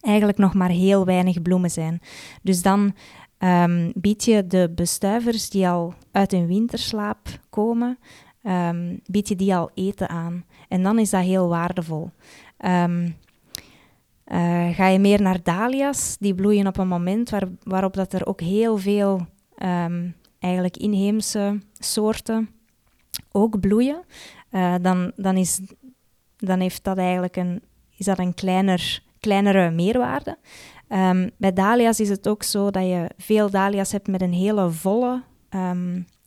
eigenlijk 0.00 0.38
nog 0.38 0.54
maar 0.54 0.70
heel 0.70 1.04
weinig 1.04 1.42
bloemen 1.42 1.70
zijn. 1.70 2.00
Dus 2.42 2.62
dan 2.62 2.94
um, 3.38 3.92
bied 3.94 4.24
je 4.24 4.46
de 4.46 4.72
bestuivers 4.74 5.50
die 5.50 5.68
al 5.68 5.94
uit 6.12 6.30
hun 6.30 6.46
winterslaap 6.46 7.18
komen, 7.50 7.98
bied 9.06 9.28
je 9.28 9.36
die 9.36 9.54
al 9.54 9.70
eten 9.74 10.08
aan. 10.08 10.44
En 10.72 10.82
dan 10.82 10.98
is 10.98 11.10
dat 11.10 11.22
heel 11.22 11.48
waardevol. 11.48 12.10
Um, 12.58 13.16
uh, 14.26 14.68
ga 14.74 14.86
je 14.86 14.98
meer 14.98 15.22
naar 15.22 15.42
dahlia's, 15.42 16.16
die 16.18 16.34
bloeien 16.34 16.66
op 16.66 16.78
een 16.78 16.88
moment 16.88 17.30
waar, 17.30 17.48
waarop 17.62 17.94
dat 17.94 18.12
er 18.12 18.26
ook 18.26 18.40
heel 18.40 18.78
veel 18.78 19.26
eigenlijk 20.38 20.76
inheemse 20.76 21.58
soorten 21.72 22.48
ook 23.32 23.60
bloeien, 23.60 24.04
uh, 24.50 24.74
dan, 24.82 25.12
dan, 25.16 25.36
is, 25.36 25.60
dan 26.36 26.60
heeft 26.60 26.84
dat 26.84 26.98
eigenlijk 26.98 27.36
een, 27.36 27.62
is 27.96 28.06
dat 28.06 28.18
een 28.18 28.34
kleiner 28.34 29.02
kleinere 29.20 29.70
meerwaarde. 29.70 30.38
Um, 30.88 31.30
bij 31.36 31.52
dahlia's 31.52 32.00
is 32.00 32.08
het 32.08 32.28
ook 32.28 32.42
zo 32.42 32.70
dat 32.70 32.84
je 32.84 33.10
veel 33.16 33.50
dahlia's 33.50 33.92
hebt 33.92 34.08
met 34.08 34.22
een 34.22 34.32
hele 34.32 34.70
volle 34.70 35.22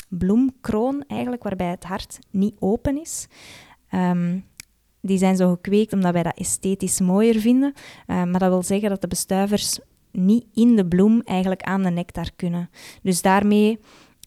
bloemkroon, 0.09 1.03
eigenlijk, 1.07 1.43
waarbij 1.43 1.69
het 1.69 1.83
hart 1.83 2.19
niet 2.31 2.55
open 2.59 3.01
is. 3.01 3.27
Um, 3.95 4.45
die 5.01 5.17
zijn 5.17 5.35
zo 5.35 5.49
gekweekt 5.49 5.93
omdat 5.93 6.13
wij 6.13 6.23
dat 6.23 6.37
esthetisch 6.37 6.99
mooier 6.99 7.39
vinden. 7.39 7.73
maar 8.07 8.39
dat 8.39 8.49
wil 8.49 8.63
zeggen 8.63 8.89
dat 8.89 9.01
de 9.01 9.07
bestuivers 9.07 9.79
niet 10.11 10.45
in 10.53 10.75
de 10.75 10.85
bloem 10.85 11.21
eigenlijk 11.21 11.61
aan 11.61 11.83
de 11.83 11.89
nectar 11.89 12.29
kunnen. 12.35 12.69
Dus 13.01 13.21
daarmee, 13.21 13.79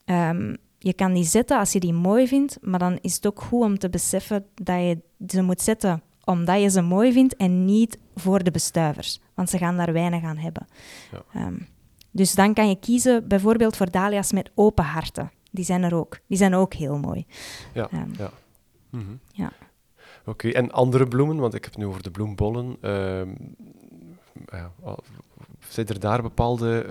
um, 0.04 0.56
je 0.78 0.92
kan 0.92 1.12
die 1.12 1.24
zetten 1.24 1.58
als 1.58 1.72
je 1.72 1.80
die 1.80 1.92
mooi 1.92 2.28
vindt, 2.28 2.58
maar 2.60 2.78
dan 2.78 2.98
is 3.00 3.14
het 3.14 3.26
ook 3.26 3.42
goed 3.42 3.64
om 3.64 3.78
te 3.78 3.90
beseffen 3.90 4.44
dat 4.54 4.76
je 4.76 4.98
ze 5.26 5.42
moet 5.42 5.60
zetten 5.60 6.02
omdat 6.24 6.60
je 6.60 6.68
ze 6.68 6.80
mooi 6.80 7.12
vindt 7.12 7.36
en 7.36 7.64
niet 7.64 7.98
voor 8.14 8.42
de 8.42 8.50
bestuivers, 8.50 9.20
want 9.34 9.50
ze 9.50 9.58
gaan 9.58 9.76
daar 9.76 9.92
weinig 9.92 10.22
aan 10.22 10.36
hebben. 10.36 10.66
Ja. 11.12 11.46
Um, 11.46 11.66
dus 12.10 12.34
dan 12.34 12.54
kan 12.54 12.68
je 12.68 12.78
kiezen 12.78 13.28
bijvoorbeeld 13.28 13.76
voor 13.76 13.90
dahlia's 13.90 14.32
met 14.32 14.50
open 14.54 14.84
harten. 14.84 15.30
Die 15.50 15.64
zijn 15.64 15.82
er 15.82 15.94
ook. 15.94 16.18
Die 16.26 16.38
zijn 16.38 16.54
ook 16.54 16.74
heel 16.74 16.98
mooi. 16.98 17.26
Ja, 17.74 17.88
um, 17.92 18.10
ja. 18.18 18.30
Mm 18.90 19.00
-hmm. 19.00 19.20
ja. 19.32 19.52
Oké, 20.20 20.30
okay. 20.30 20.50
en 20.50 20.70
andere 20.70 21.08
bloemen, 21.08 21.36
want 21.36 21.54
ik 21.54 21.64
heb 21.64 21.72
het 21.72 21.82
nu 21.82 21.88
over 21.88 22.02
de 22.02 22.10
bloembollen. 22.10 22.90
Um, 22.90 23.56
ja, 24.50 24.72
zijn 25.68 25.86
er 25.86 26.00
daar 26.00 26.22
bepaalde 26.22 26.86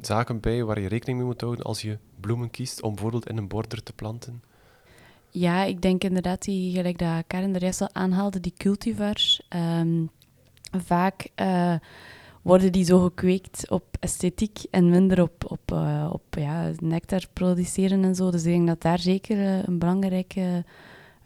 zaken 0.00 0.40
bij 0.40 0.64
waar 0.64 0.80
je 0.80 0.88
rekening 0.88 1.18
mee 1.18 1.26
moet 1.26 1.40
houden 1.40 1.64
als 1.64 1.82
je 1.82 1.98
bloemen 2.20 2.50
kiest 2.50 2.82
om 2.82 2.92
bijvoorbeeld 2.92 3.28
in 3.28 3.36
een 3.36 3.48
border 3.48 3.82
te 3.82 3.92
planten? 3.92 4.42
Ja, 5.30 5.64
ik 5.64 5.82
denk 5.82 6.04
inderdaad, 6.04 6.42
die, 6.42 6.74
gelijk 6.74 6.98
dat 6.98 7.24
Karen 7.26 7.52
de 7.52 7.58
rest 7.58 7.80
al 7.80 7.88
aanhaalde, 7.92 8.40
die 8.40 8.52
cultivars. 8.56 9.42
Um, 9.80 10.10
vaak 10.70 11.28
uh, 11.36 11.74
worden 12.42 12.72
die 12.72 12.84
zo 12.84 12.98
gekweekt 12.98 13.70
op 13.70 13.84
esthetiek 14.00 14.58
en 14.70 14.90
minder 14.90 15.22
op, 15.22 15.50
op, 15.50 15.72
uh, 15.72 16.10
op 16.12 16.22
ja, 16.30 16.70
nectar 16.78 17.24
produceren 17.32 18.04
en 18.04 18.14
zo. 18.14 18.30
Dus 18.30 18.44
ik 18.44 18.52
denk 18.52 18.66
dat 18.66 18.80
daar 18.80 18.98
zeker 18.98 19.36
uh, 19.36 19.62
een 19.62 19.78
belangrijke 19.78 20.64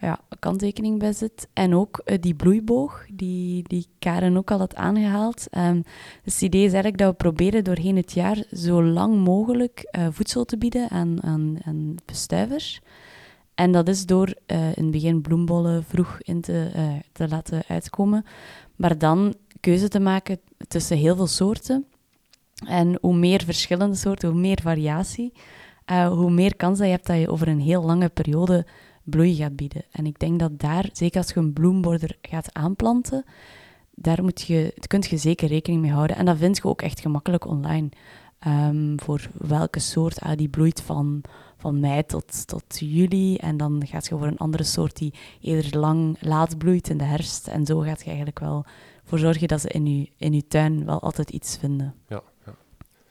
ja, 0.01 0.21
kanttekening 0.39 0.99
bij 0.99 1.13
zit. 1.13 1.49
En 1.53 1.75
ook 1.75 2.03
die 2.21 2.35
bloeiboog, 2.35 3.07
die, 3.13 3.63
die 3.69 3.87
Karen 3.99 4.37
ook 4.37 4.51
al 4.51 4.59
had 4.59 4.75
aangehaald. 4.75 5.47
Dus 6.25 6.35
het 6.35 6.43
idee 6.43 6.65
is 6.65 6.73
eigenlijk 6.73 6.99
dat 6.99 7.11
we 7.11 7.17
proberen 7.17 7.65
doorheen 7.65 7.97
het 7.97 8.13
jaar 8.13 8.45
zo 8.53 8.83
lang 8.83 9.17
mogelijk 9.25 9.97
voedsel 10.11 10.45
te 10.45 10.59
bieden 10.59 10.91
aan, 10.91 11.23
aan, 11.23 11.57
aan 11.65 11.95
bestuivers. 12.05 12.81
En 13.55 13.73
dat 13.73 13.89
is 13.89 14.07
door 14.07 14.35
uh, 14.47 14.77
in 14.77 14.83
het 14.83 14.91
begin 14.91 15.21
bloembollen 15.21 15.85
vroeg 15.85 16.19
in 16.21 16.41
te, 16.41 16.71
te 17.13 17.29
laten 17.29 17.63
uitkomen. 17.69 18.25
Maar 18.77 18.99
dan 18.99 19.35
keuze 19.61 19.89
te 19.89 20.01
maken 20.01 20.41
tussen 20.69 20.97
heel 20.97 21.17
veel 21.17 21.27
soorten. 21.27 21.87
En 22.67 22.99
hoe 23.01 23.17
meer 23.17 23.43
verschillende 23.45 23.97
soorten, 23.97 24.29
hoe 24.29 24.41
meer 24.41 24.59
variatie, 24.63 25.33
hoe 26.09 26.31
meer 26.31 26.57
kans 26.57 26.79
dat 26.79 26.87
je 26.87 26.93
hebt 26.93 27.07
dat 27.07 27.19
je 27.19 27.31
over 27.31 27.49
een 27.49 27.61
heel 27.61 27.83
lange 27.83 28.09
periode 28.09 28.67
bloei 29.07 29.35
gaat 29.35 29.57
bieden. 29.57 29.85
En 29.91 30.07
ik 30.07 30.19
denk 30.19 30.39
dat 30.39 30.59
daar, 30.59 30.89
zeker 30.93 31.19
als 31.19 31.29
je 31.29 31.41
een 31.41 31.53
bloemborder 31.53 32.17
gaat 32.23 32.55
aanplanten, 32.55 33.25
daar 33.95 34.23
moet 34.23 34.41
je, 34.41 34.75
kun 34.87 35.05
je 35.09 35.17
zeker 35.17 35.49
rekening 35.49 35.83
mee 35.83 35.93
houden. 35.93 36.17
En 36.17 36.25
dat 36.25 36.37
vind 36.37 36.57
je 36.57 36.65
ook 36.65 36.83
echt 36.83 37.01
gemakkelijk 37.01 37.47
online. 37.47 37.89
Um, 38.47 39.01
voor 39.01 39.31
welke 39.39 39.81
soort 39.81 40.21
ah, 40.21 40.37
die 40.37 40.49
bloeit 40.49 40.81
van 40.81 41.25
van 41.57 41.81
mei 41.81 42.07
tot, 42.07 42.47
tot 42.47 42.79
juli. 42.79 43.37
En 43.37 43.57
dan 43.57 43.83
gaat 43.87 44.07
je 44.07 44.17
voor 44.17 44.27
een 44.27 44.39
andere 44.39 44.63
soort 44.63 44.97
die 44.97 45.15
eerder 45.41 45.79
lang 45.79 46.17
laat 46.21 46.59
bloeit 46.59 46.89
in 46.89 46.99
de 46.99 47.05
herfst. 47.05 47.49
En 47.49 47.67
zo 47.67 47.79
gaat 47.79 48.01
je 48.01 48.07
eigenlijk 48.07 48.39
wel 48.39 48.65
voor 49.05 49.19
zorgen 49.19 49.49
dat 49.49 49.61
ze 49.61 49.69
in 49.69 49.87
je, 49.87 50.11
in 50.17 50.33
je 50.33 50.47
tuin 50.47 50.85
wel 50.85 51.01
altijd 51.01 51.31
iets 51.31 51.57
vinden. 51.57 51.95
Ja, 52.09 52.23
ja. 52.47 52.55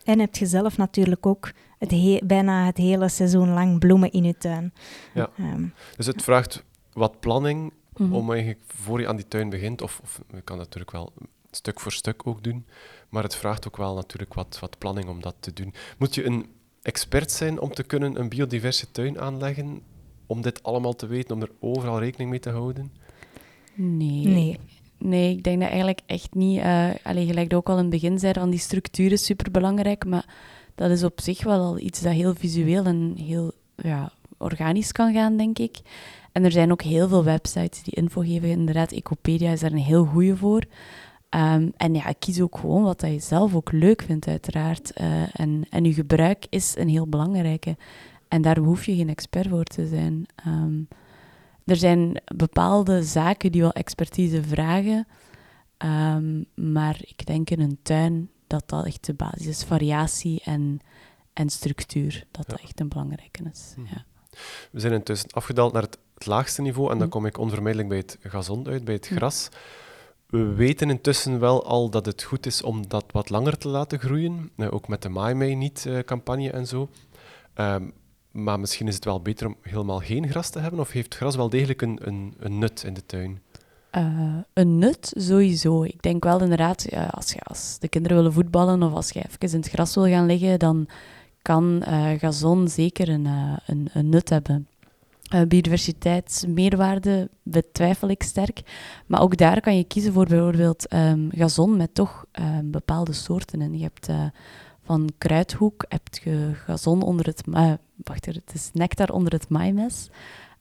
En 0.04 0.18
heb 0.18 0.36
je 0.36 0.46
zelf 0.46 0.76
natuurlijk 0.76 1.26
ook 1.26 1.52
het 1.78 2.20
bijna 2.26 2.66
het 2.66 2.76
hele 2.76 3.08
seizoen 3.08 3.48
lang 3.48 3.78
bloemen 3.78 4.12
in 4.12 4.24
je 4.24 4.36
tuin. 4.36 4.72
Ja. 5.14 5.30
Um. 5.38 5.74
Dus 5.96 6.06
het 6.06 6.22
vraagt 6.22 6.64
wat 6.92 7.20
planning 7.20 7.60
mm 7.96 8.06
-hmm. 8.06 8.14
om 8.14 8.32
eigenlijk 8.32 8.60
voor 8.66 9.00
je 9.00 9.08
aan 9.08 9.16
die 9.16 9.28
tuin 9.28 9.48
begint, 9.48 9.82
of, 9.82 10.00
of 10.02 10.20
je 10.30 10.40
kan 10.40 10.56
dat 10.56 10.66
natuurlijk 10.66 10.92
wel 10.92 11.12
stuk 11.50 11.80
voor 11.80 11.92
stuk 11.92 12.26
ook 12.26 12.44
doen, 12.44 12.66
maar 13.08 13.22
het 13.22 13.36
vraagt 13.36 13.66
ook 13.66 13.76
wel 13.76 13.94
natuurlijk 13.94 14.34
wat, 14.34 14.58
wat 14.60 14.78
planning 14.78 15.08
om 15.08 15.20
dat 15.20 15.34
te 15.40 15.52
doen. 15.52 15.74
Moet 15.98 16.14
je 16.14 16.24
een 16.24 16.46
expert 16.82 17.30
zijn 17.30 17.60
om 17.60 17.72
te 17.72 17.82
kunnen 17.82 18.20
een 18.20 18.28
biodiverse 18.28 18.90
tuin 18.90 19.20
aanleggen? 19.20 19.80
Om 20.26 20.42
dit 20.42 20.62
allemaal 20.62 20.94
te 20.94 21.06
weten, 21.06 21.34
om 21.34 21.42
er 21.42 21.50
overal 21.60 21.98
rekening 21.98 22.30
mee 22.30 22.40
te 22.40 22.50
houden? 22.50 22.92
Nee. 23.74 24.26
Nee. 24.26 24.58
Nee, 24.98 25.36
ik 25.36 25.42
denk 25.42 25.60
dat 25.60 25.68
eigenlijk 25.68 26.00
echt 26.06 26.34
niet. 26.34 26.58
Uh, 26.58 26.90
allee, 27.02 27.26
gelijk 27.26 27.52
ook 27.52 27.68
al 27.68 27.76
in 27.76 27.80
het 27.80 27.90
begin 27.90 28.18
zei, 28.18 28.32
van 28.32 28.50
die 28.50 28.58
structuur 28.58 29.12
is 29.12 29.24
superbelangrijk, 29.24 30.04
maar 30.06 30.26
dat 30.76 30.90
is 30.90 31.04
op 31.04 31.20
zich 31.20 31.44
wel 31.44 31.60
al 31.60 31.78
iets 31.78 32.00
dat 32.00 32.12
heel 32.12 32.34
visueel 32.34 32.84
en 32.84 33.14
heel 33.16 33.52
ja, 33.76 34.12
organisch 34.38 34.92
kan 34.92 35.12
gaan, 35.12 35.36
denk 35.36 35.58
ik. 35.58 35.78
En 36.32 36.44
er 36.44 36.52
zijn 36.52 36.72
ook 36.72 36.82
heel 36.82 37.08
veel 37.08 37.24
websites 37.24 37.82
die 37.82 37.94
info 37.94 38.20
geven. 38.20 38.48
Inderdaad, 38.48 38.92
Ecopedia 38.92 39.52
is 39.52 39.60
daar 39.60 39.72
een 39.72 39.78
heel 39.78 40.04
goede 40.04 40.36
voor. 40.36 40.62
Ehm, 41.28 41.68
en 41.76 41.94
ja, 41.94 42.12
kies 42.18 42.40
ook 42.40 42.58
gewoon 42.58 42.82
wat 42.82 43.00
je 43.00 43.18
zelf 43.18 43.54
ook 43.54 43.72
leuk 43.72 44.02
vindt, 44.02 44.28
uiteraard. 44.28 44.92
Uh, 45.00 45.40
en, 45.40 45.64
en 45.70 45.84
je 45.84 45.92
gebruik 45.92 46.46
is 46.50 46.74
een 46.76 46.88
heel 46.88 47.06
belangrijke. 47.06 47.76
En 48.28 48.42
daar 48.42 48.58
hoef 48.58 48.86
je 48.86 48.96
geen 48.96 49.08
expert 49.08 49.48
voor 49.48 49.64
te 49.64 49.86
zijn. 49.86 50.26
Ehm, 50.34 50.80
er 51.64 51.76
zijn 51.76 52.22
bepaalde 52.36 53.02
zaken 53.02 53.52
die 53.52 53.60
wel 53.60 53.72
expertise 53.72 54.42
vragen. 54.42 55.06
Um, 55.84 56.44
maar 56.54 56.96
ik 57.00 57.26
denk 57.26 57.50
in 57.50 57.60
een 57.60 57.78
tuin 57.82 58.30
dat 58.46 58.62
dat 58.66 58.86
echt 58.86 59.04
de 59.04 59.14
basis 59.14 59.46
is. 59.46 59.64
Variatie 59.64 60.40
en, 60.44 60.80
en 61.32 61.50
structuur, 61.50 62.24
dat 62.30 62.46
dat 62.46 62.60
echt 62.60 62.80
een 62.80 62.88
belangrijke 62.88 63.42
is. 63.52 63.74
Mhm. 63.76 63.94
Ja. 63.94 64.04
We 64.70 64.80
zijn 64.80 64.92
intussen 64.92 65.30
afgedaald 65.30 65.72
naar 65.72 65.82
het, 65.82 65.98
laagste 66.18 66.62
niveau 66.62 66.90
en 66.90 66.98
dan 66.98 67.06
mhm. 67.06 67.16
kom 67.16 67.26
ik 67.26 67.38
onvermijdelijk 67.38 67.88
bij 67.88 67.98
het 67.98 68.18
gazon 68.22 68.68
uit, 68.68 68.84
bij 68.84 68.94
het 68.94 69.10
mhm. 69.10 69.16
gras. 69.16 69.48
We 70.26 70.44
weten 70.44 70.90
intussen 70.90 71.40
wel 71.40 71.66
al 71.66 71.90
dat 71.90 72.06
het 72.06 72.22
goed 72.22 72.46
is 72.46 72.62
om 72.62 72.88
dat 72.88 73.04
wat 73.10 73.30
langer 73.30 73.58
te 73.58 73.68
laten 73.68 73.98
groeien, 73.98 74.50
eh, 74.56 74.72
ook 74.72 74.88
met 74.88 75.02
de 75.02 75.08
Maai 75.08 75.34
Mij 75.34 75.54
niet-campagne 75.54 76.50
en 76.50 76.66
zo. 76.66 76.88
Um, 77.54 77.92
maar 78.36 78.60
misschien 78.60 78.88
is 78.88 78.94
het 78.94 79.04
wel 79.04 79.20
beter 79.20 79.46
om 79.46 79.56
helemaal 79.60 79.98
geen 79.98 80.28
gras 80.28 80.50
te 80.50 80.58
hebben, 80.58 80.80
of 80.80 80.90
heeft 80.90 81.14
gras 81.14 81.36
wel 81.36 81.48
degelijk 81.48 81.82
een, 81.82 81.98
een, 82.02 82.34
een 82.38 82.58
nut 82.58 82.82
in 82.82 82.94
de 82.94 83.06
tuin? 83.06 83.42
Uh, 83.96 84.02
een 84.52 84.78
nut 84.78 85.12
sowieso. 85.16 85.82
Ik 85.84 86.02
denk 86.02 86.24
wel 86.24 86.40
inderdaad, 86.40 86.86
als, 87.10 87.32
je, 87.32 87.40
als 87.40 87.76
de 87.78 87.88
kinderen 87.88 88.16
willen 88.16 88.32
voetballen 88.32 88.82
of 88.82 88.92
als 88.92 89.10
je 89.10 89.18
even 89.18 89.52
in 89.52 89.60
het 89.60 89.68
gras 89.68 89.94
wil 89.94 90.06
gaan 90.06 90.26
liggen, 90.26 90.58
dan 90.58 90.88
kan 91.42 91.82
uh, 91.88 92.10
gazon 92.10 92.68
zeker 92.68 93.08
een, 93.08 93.24
uh, 93.24 93.56
een, 93.66 93.88
een, 93.92 94.08
nut 94.08 94.28
hebben. 94.28 94.68
biodiversiteitsmeerwaarde 95.48 97.28
betwijfel 97.42 98.08
ik 98.08 98.22
sterk. 98.22 98.62
Maar 99.06 99.20
ook 99.20 99.36
daar 99.36 99.60
kan 99.60 99.76
je 99.76 99.84
kiezen 99.84 100.12
voor 100.12 100.26
bijvoorbeeld 100.26 100.92
um, 100.94 101.28
gazon 101.30 101.76
met 101.76 101.94
toch 101.94 102.24
um, 102.32 102.70
bepaalde 102.70 103.12
soorten. 103.12 103.60
En 103.60 103.78
je 103.78 103.82
hebt 103.82 104.08
van 104.82 105.08
kruidhoek, 105.18 105.84
heb 105.88 106.08
je 106.22 106.50
gazon 106.54 107.02
onder 107.02 107.26
het... 107.26 107.42
wacht, 108.04 108.26
het 108.26 108.52
is 108.54 108.70
nectar 108.72 109.08
onder 109.10 109.32
het 109.32 109.48
maïmes. 109.48 110.08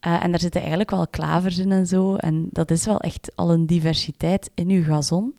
Uh, 0.08 0.24
en 0.24 0.32
daar 0.32 0.40
zitten 0.40 0.60
eigenlijk 0.60 0.92
wel 0.92 1.08
klavers 1.08 1.58
in 1.58 1.72
en 1.72 1.88
zo. 1.88 2.16
En 2.16 2.48
dat 2.52 2.72
is 2.72 2.86
wel 2.86 3.00
echt 3.00 3.32
al 3.36 3.52
een 3.52 3.66
diversiteit 3.66 4.52
in 4.54 4.70
uw 4.70 4.84
gazon. 4.84 5.36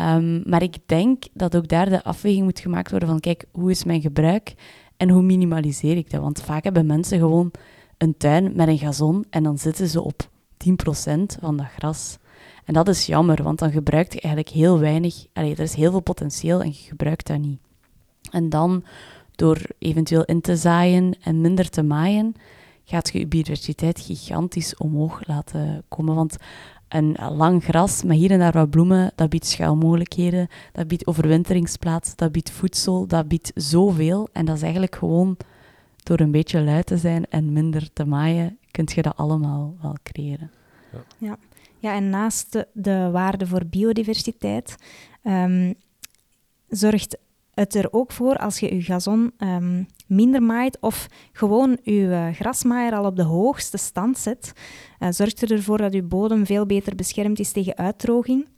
Um, 0.00 0.42
maar 0.46 0.62
ik 0.62 0.76
denk 0.86 1.24
dat 1.32 1.56
ook 1.56 1.68
daar 1.68 1.88
de 1.88 2.04
afweging 2.04 2.44
moet 2.44 2.60
gemaakt 2.60 2.90
worden 2.90 3.08
van, 3.08 3.20
kijk, 3.20 3.44
hoe 3.52 3.70
is 3.70 3.84
mijn 3.84 4.00
gebruik 4.00 4.54
en 4.96 5.10
hoe 5.10 5.22
minimaliseer 5.22 5.96
ik 5.96 6.10
dat? 6.10 6.20
Want 6.20 6.42
vaak 6.42 6.64
hebben 6.64 6.86
mensen 6.86 7.18
gewoon 7.18 7.50
een 7.98 8.16
tuin 8.16 8.52
met 8.56 8.68
een 8.68 8.78
gazon 8.78 9.24
en 9.30 9.42
dan 9.42 9.58
zitten 9.58 9.88
ze 9.88 10.02
op 10.02 10.28
10% 10.56 10.72
van 11.40 11.56
dat 11.56 11.66
gras. 11.76 12.18
En 12.64 12.74
dat 12.74 12.88
is 12.88 13.06
jammer, 13.06 13.42
want 13.42 13.58
dan 13.58 13.70
gebruikt 13.70 14.12
je 14.12 14.20
eigenlijk 14.20 14.54
heel 14.54 14.78
weinig. 14.78 15.26
Er 15.32 15.60
is 15.60 15.74
heel 15.74 15.90
veel 15.90 16.00
potentieel 16.00 16.62
en 16.62 16.68
je 16.68 16.88
gebruikt 16.88 17.26
dat 17.26 17.38
niet. 17.38 17.60
En 18.30 18.48
dan, 18.48 18.84
door 19.34 19.58
eventueel 19.78 20.24
in 20.24 20.40
te 20.40 20.56
zaaien 20.56 21.16
en 21.20 21.40
minder 21.40 21.70
te 21.70 21.82
maaien, 21.82 22.34
gaat 22.84 23.10
je 23.12 23.18
je 23.18 23.26
biodiversiteit 23.26 24.00
gigantisch 24.00 24.76
omhoog 24.76 25.26
laten 25.26 25.84
komen. 25.88 26.14
Want 26.14 26.36
een 26.88 27.16
lang 27.36 27.64
gras 27.64 28.02
met 28.02 28.16
hier 28.16 28.30
en 28.30 28.38
daar 28.38 28.52
wat 28.52 28.70
bloemen, 28.70 29.12
dat 29.14 29.28
biedt 29.28 29.46
schuilmogelijkheden, 29.46 30.48
dat 30.72 30.88
biedt 30.88 31.06
overwinteringsplaats, 31.06 32.16
dat 32.16 32.32
biedt 32.32 32.50
voedsel, 32.50 33.06
dat 33.06 33.28
biedt 33.28 33.50
zoveel. 33.54 34.28
En 34.32 34.44
dat 34.44 34.56
is 34.56 34.62
eigenlijk 34.62 34.94
gewoon 34.96 35.36
door 36.02 36.20
een 36.20 36.30
beetje 36.30 36.60
lui 36.60 36.82
te 36.82 36.96
zijn 36.96 37.26
en 37.28 37.52
minder 37.52 37.92
te 37.92 38.04
maaien, 38.04 38.58
kun 38.70 38.88
je 38.94 39.02
dat 39.02 39.16
allemaal 39.16 39.76
wel 39.82 39.96
creëren. 40.02 40.50
Ja, 40.92 41.04
ja. 41.18 41.36
ja 41.78 41.94
en 41.94 42.10
naast 42.10 42.52
de, 42.52 42.66
de 42.72 43.08
waarde 43.12 43.46
voor 43.46 43.66
biodiversiteit 43.66 44.76
um, 45.22 45.74
zorgt 46.68 47.18
het 47.54 47.74
er 47.74 47.92
ook 47.92 48.12
voor 48.12 48.36
als 48.36 48.58
je 48.58 48.74
je 48.74 48.82
gazon 48.82 49.32
ehm, 49.38 49.82
minder 50.06 50.42
maait 50.42 50.78
of 50.80 51.06
gewoon 51.32 51.78
je 51.82 51.92
uh, 51.92 52.28
grasmaaier 52.32 52.94
al 52.94 53.04
op 53.04 53.16
de 53.16 53.22
hoogste 53.22 53.76
stand 53.76 54.18
zet, 54.18 54.52
uh, 55.00 55.08
zorgt 55.10 55.42
er 55.42 55.52
ervoor 55.52 55.78
dat 55.78 55.92
je 55.92 56.02
bodem 56.02 56.46
veel 56.46 56.66
beter 56.66 56.94
beschermd 56.94 57.38
is 57.38 57.52
tegen 57.52 57.76
uitdroging. 57.76 58.48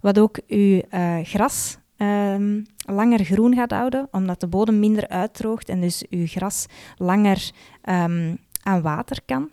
Wat 0.00 0.18
ook 0.18 0.40
je 0.46 0.84
uh, 0.90 1.18
gras 1.22 1.78
um, 1.96 2.66
langer 2.76 3.24
groen 3.24 3.54
gaat 3.54 3.70
houden, 3.70 4.08
omdat 4.10 4.40
de 4.40 4.46
bodem 4.46 4.78
minder 4.78 5.08
uitdroogt 5.08 5.68
en 5.68 5.80
dus 5.80 6.04
je 6.08 6.26
gras 6.26 6.66
langer 6.96 7.50
um, 7.82 8.38
aan 8.62 8.82
water 8.82 9.20
kan. 9.26 9.50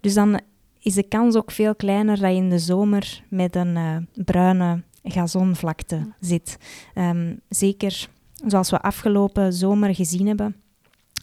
Dus 0.00 0.14
dan 0.14 0.40
is 0.80 0.94
de 0.94 1.08
kans 1.08 1.36
ook 1.36 1.50
veel 1.50 1.74
kleiner 1.74 2.20
dat 2.20 2.30
je 2.30 2.36
in 2.36 2.50
de 2.50 2.58
zomer 2.58 3.24
met 3.28 3.56
een 3.56 4.08
bruine 4.24 4.82
gazonvlakte 5.02 6.12
zit. 6.20 6.56
Um, 6.94 7.40
zeker 7.48 8.08
zoals 8.46 8.70
we 8.70 8.80
afgelopen 8.80 9.52
zomer 9.52 9.94
gezien 9.94 10.26
hebben, 10.26 10.56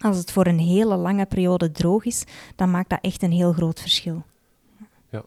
als 0.01 0.17
het 0.17 0.31
voor 0.31 0.47
een 0.47 0.59
hele 0.59 0.95
lange 0.95 1.25
periode 1.25 1.71
droog 1.71 2.05
is, 2.05 2.23
dan 2.55 2.71
maakt 2.71 2.89
dat 2.89 2.99
echt 3.01 3.23
een 3.23 3.31
heel 3.31 3.53
groot 3.53 3.79
verschil. 3.79 4.23
Ja. 5.09 5.23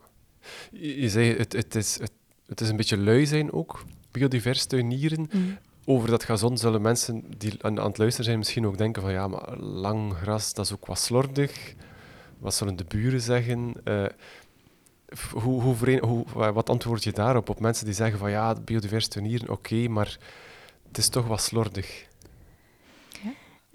Je 0.71 1.09
zei, 1.09 1.37
het, 1.37 1.53
het, 1.53 1.75
is, 1.75 1.99
het, 1.99 2.13
het 2.47 2.61
is 2.61 2.69
een 2.69 2.77
beetje 2.77 2.97
lui 2.99 3.27
zijn 3.27 3.53
ook, 3.53 3.85
biodivers 4.11 4.65
tuinieren. 4.65 5.29
Mm. 5.33 5.59
Over 5.85 6.09
dat 6.11 6.25
gazon 6.25 6.59
zullen 6.59 6.83
mensen 6.83 7.25
die 7.39 7.53
aan, 7.61 7.81
aan, 7.81 7.87
het 7.87 7.99
luisteren 7.99 8.25
zijn 8.25 8.39
misschien 8.39 8.67
ook 8.67 8.79
denken 8.79 9.03
van 9.03 9.13
ja, 9.13 9.29
maar 9.29 9.59
lang 9.59 10.15
gras, 10.15 10.55
dat 10.55 10.65
is 10.65 10.73
ook 10.73 10.87
wat 10.87 10.99
slordig. 10.99 11.75
Wat 12.39 12.55
zullen 12.55 12.77
de 12.77 12.85
buren 12.85 13.21
zeggen? 13.21 13.75
Uh, 13.85 14.05
hoe, 15.33 15.63
hoe, 15.63 15.99
hoe, 16.01 16.53
wat 16.53 16.71
antwoord 16.71 17.05
je 17.05 17.13
daarop 17.13 17.49
op 17.49 17.61
mensen 17.61 17.85
die 17.85 17.95
zeggen 17.95 18.19
van 18.19 18.31
ja, 18.31 18.55
biodivers 18.55 19.09
tuinieren, 19.09 19.49
oké, 19.51 19.89
maar 19.89 20.19
het 20.89 20.99
is 20.99 21.09
toch 21.09 21.27
wat 21.27 21.41
slordig. 21.43 22.07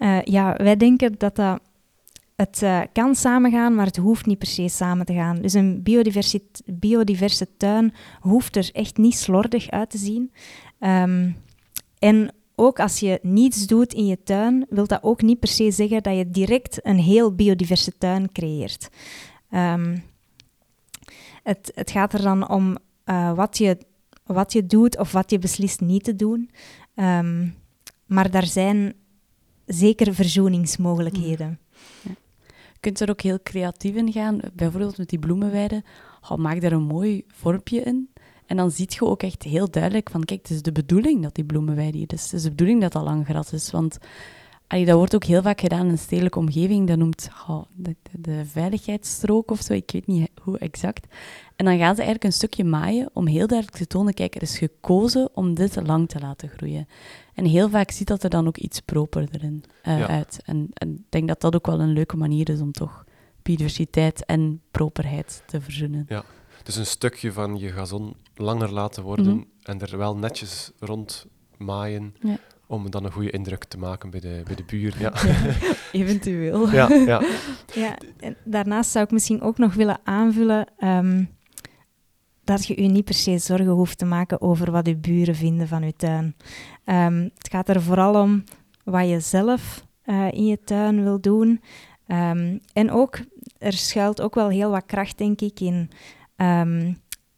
Uh, 0.00 0.22
ja, 0.22 0.54
wij 0.56 0.76
denken 0.76 1.14
dat 1.18 1.36
dat 1.36 1.60
het 2.40 2.62
uh, 2.62 2.80
kan 2.92 3.14
samengaan, 3.14 3.74
maar 3.74 3.86
het 3.86 3.96
hoeft 3.96 4.26
niet 4.26 4.38
per 4.38 4.48
se 4.48 4.68
samen 4.68 5.06
te 5.06 5.14
gaan. 5.14 5.42
Dus 5.42 5.52
een 5.52 5.82
biodiverse 6.64 7.56
tuin 7.56 7.94
hoeft 8.20 8.56
er 8.56 8.70
echt 8.72 8.96
niet 8.96 9.16
slordig 9.16 9.70
uit 9.70 9.90
te 9.90 9.98
zien. 9.98 10.32
Um, 10.80 11.36
en 11.98 12.34
ook 12.54 12.80
als 12.80 13.00
je 13.00 13.18
niets 13.22 13.66
doet 13.66 13.92
in 13.92 14.06
je 14.06 14.22
tuin, 14.22 14.66
wil 14.68 14.86
dat 14.86 15.02
ook 15.02 15.22
niet 15.22 15.38
per 15.38 15.48
se 15.48 15.70
zeggen 15.70 16.02
dat 16.02 16.16
je 16.16 16.30
direct 16.30 16.86
een 16.86 16.98
heel 16.98 17.34
biodiverse 17.34 17.98
tuin 17.98 18.32
creëert. 18.32 18.88
Um, 19.50 20.02
het, 21.42 21.72
het, 21.74 21.90
gaat 21.90 22.12
er 22.12 22.22
dan 22.22 22.48
om 22.48 22.76
uh, 23.04 23.32
wat, 23.32 23.58
je, 23.58 23.78
wat 24.24 24.52
je 24.52 24.66
doet 24.66 24.98
of 24.98 25.12
wat 25.12 25.30
je 25.30 25.38
beslist 25.38 25.80
niet 25.80 26.04
te 26.04 26.16
doen. 26.16 26.50
Um, 26.94 27.54
maar 28.06 28.30
daar 28.30 28.46
zijn 28.46 28.94
zeker 29.72 30.14
verzoeningsmogelijkheden. 30.14 31.58
Je 32.02 32.80
kunt 32.80 33.00
er 33.00 33.10
ook 33.10 33.20
heel 33.20 33.38
creatief 33.42 33.94
in 33.94 34.12
gaan. 34.12 34.40
Bijvoorbeeld 34.52 34.98
met 34.98 35.08
die 35.08 35.18
bloemenweiden. 35.18 35.84
Oh, 36.28 36.38
maak 36.38 36.60
daar 36.60 36.72
een 36.72 36.82
mooi 36.82 37.24
vormpje 37.28 37.80
in. 37.80 38.10
En 38.46 38.56
dan 38.56 38.70
zie 38.70 38.86
je 38.88 39.04
ook 39.04 39.22
echt 39.22 39.42
heel 39.42 39.70
duidelijk 39.70 40.10
van, 40.10 40.24
kijk, 40.24 40.40
het 40.42 40.50
is 40.50 40.62
de 40.62 40.72
bedoeling 40.72 41.22
dat 41.22 41.34
die 41.34 41.44
bloemenweide 41.44 41.98
hier 41.98 42.12
is. 42.12 42.22
Het 42.22 42.32
is 42.32 42.42
de 42.42 42.48
bedoeling 42.48 42.80
dat 42.80 42.92
dat 42.92 43.02
lang 43.02 43.26
gras 43.26 43.52
is. 43.52 43.70
Want 43.70 43.98
allee, 44.70 44.84
dat 44.84 44.96
wordt 44.96 45.14
ook 45.14 45.24
heel 45.24 45.42
vaak 45.42 45.60
gedaan 45.60 45.84
in 45.84 45.90
een 45.90 45.98
stedelijke 45.98 46.38
omgeving. 46.38 46.88
Dat 46.88 46.98
noemt 46.98 47.30
oh, 47.48 47.62
de, 47.74 47.96
de, 48.10 48.44
veiligheidsstrook 48.46 49.50
of 49.50 49.60
zo, 49.60 49.72
ik 49.72 49.90
weet 49.90 50.06
niet 50.06 50.30
hoe 50.42 50.58
exact. 50.58 51.06
En 51.56 51.64
dan 51.64 51.78
gaan 51.78 51.94
ze 51.94 52.02
eigenlijk 52.02 52.24
een 52.24 52.32
stukje 52.32 52.64
maaien 52.64 53.10
om 53.12 53.26
heel 53.26 53.46
duidelijk 53.46 53.78
te 53.78 53.86
tonen, 53.86 54.14
kijk, 54.14 54.34
er 54.34 54.42
is 54.42 54.58
gekozen 54.58 55.30
om 55.34 55.54
dit 55.54 55.86
lang 55.86 56.08
te 56.08 56.20
laten 56.20 56.48
groeien. 56.48 56.88
En 57.34 57.44
heel 57.44 57.68
vaak 57.68 57.90
ziet 57.90 58.06
dat 58.06 58.22
er 58.22 58.30
dan 58.30 58.46
ook 58.46 58.56
iets 58.56 58.80
proper 58.80 59.28
erin 59.32 59.64
uh, 59.84 60.04
uit. 60.04 60.40
En, 60.44 60.68
en 60.72 60.94
ik 60.94 61.04
denk 61.08 61.28
dat 61.28 61.40
dat 61.40 61.54
ook 61.54 61.66
wel 61.66 61.80
een 61.80 61.92
leuke 61.92 62.16
manier 62.16 62.48
is 62.48 62.60
om 62.60 62.72
toch 62.72 63.04
biodiversiteit 63.42 64.24
en 64.24 64.60
properheid 64.70 65.42
te 65.46 65.60
verzoenen. 65.60 66.04
Ja, 66.08 66.24
dus 66.62 66.76
een 66.76 66.86
stukje 66.86 67.32
van 67.32 67.58
je 67.58 67.68
gazon 67.68 68.14
langer 68.34 68.72
laten 68.72 69.02
worden 69.02 69.34
mhm. 69.34 69.44
en 69.62 69.80
er 69.80 69.98
wel 69.98 70.16
netjes 70.16 70.70
rond 70.78 71.26
maaien. 71.56 72.14
Ja 72.20 72.38
om 72.70 72.90
dan 72.90 73.04
een 73.04 73.12
goede 73.12 73.30
indruk 73.30 73.64
te 73.64 73.78
maken 73.78 74.10
bij 74.10 74.20
de, 74.20 74.40
bij 74.44 74.54
de 74.54 74.64
buur. 74.66 74.94
Ja. 74.98 75.12
Eventueel. 75.92 76.70
Ja, 76.70 76.88
ja. 76.92 77.22
ja, 77.74 77.96
en 78.20 78.36
daarnaast 78.44 78.90
zou 78.90 79.04
ik 79.04 79.10
misschien 79.10 79.40
ook 79.40 79.58
nog 79.58 79.74
willen 79.74 80.00
aanvullen 80.04 80.66
um, 80.78 81.28
dat 82.44 82.66
je 82.66 82.82
je 82.82 82.88
niet 82.88 83.04
per 83.04 83.14
se 83.14 83.38
zorgen 83.38 83.68
hoeft 83.68 83.98
te 83.98 84.04
maken 84.04 84.40
over 84.40 84.70
wat 84.70 84.86
je 84.86 84.96
buren 84.96 85.34
vinden 85.34 85.68
van 85.68 85.82
je 85.82 85.94
tuin. 85.96 86.36
Um, 86.84 87.22
het 87.22 87.48
gaat 87.50 87.68
er 87.68 87.82
vooral 87.82 88.22
om 88.22 88.44
wat 88.84 89.08
je 89.08 89.20
zelf 89.20 89.86
uh, 90.04 90.32
in 90.32 90.46
je 90.46 90.60
tuin 90.64 91.02
wil 91.02 91.20
doen. 91.20 91.60
Um, 92.06 92.60
en 92.72 92.90
ook, 92.90 93.18
er 93.58 93.72
schuilt 93.72 94.20
ook 94.20 94.34
wel 94.34 94.48
heel 94.48 94.70
wat 94.70 94.86
kracht, 94.86 95.18
denk 95.18 95.40
ik, 95.40 95.60
in, 95.60 95.90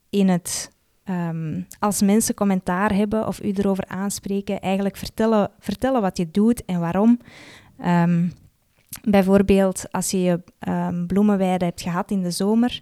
in 0.09 0.29
het 0.29 0.72
Um, 1.09 1.67
als 1.79 2.01
mensen 2.01 2.35
commentaar 2.35 2.93
hebben 2.93 3.27
of 3.27 3.43
u 3.43 3.51
erover 3.55 3.87
aanspreken, 3.87 4.61
eigenlijk 4.61 4.97
vertellen, 4.97 5.51
vertellen 5.59 6.01
wat 6.01 6.17
je 6.17 6.31
doet 6.31 6.65
en 6.65 6.79
waarom. 6.79 7.19
Um, 7.85 8.31
bijvoorbeeld 9.03 9.91
als 9.91 10.11
je 10.11 10.21
je 10.21 10.41
um, 10.67 11.07
bloemenweide 11.07 11.65
hebt 11.65 11.81
gehad 11.81 12.11
in 12.11 12.21
de 12.21 12.31
zomer 12.31 12.81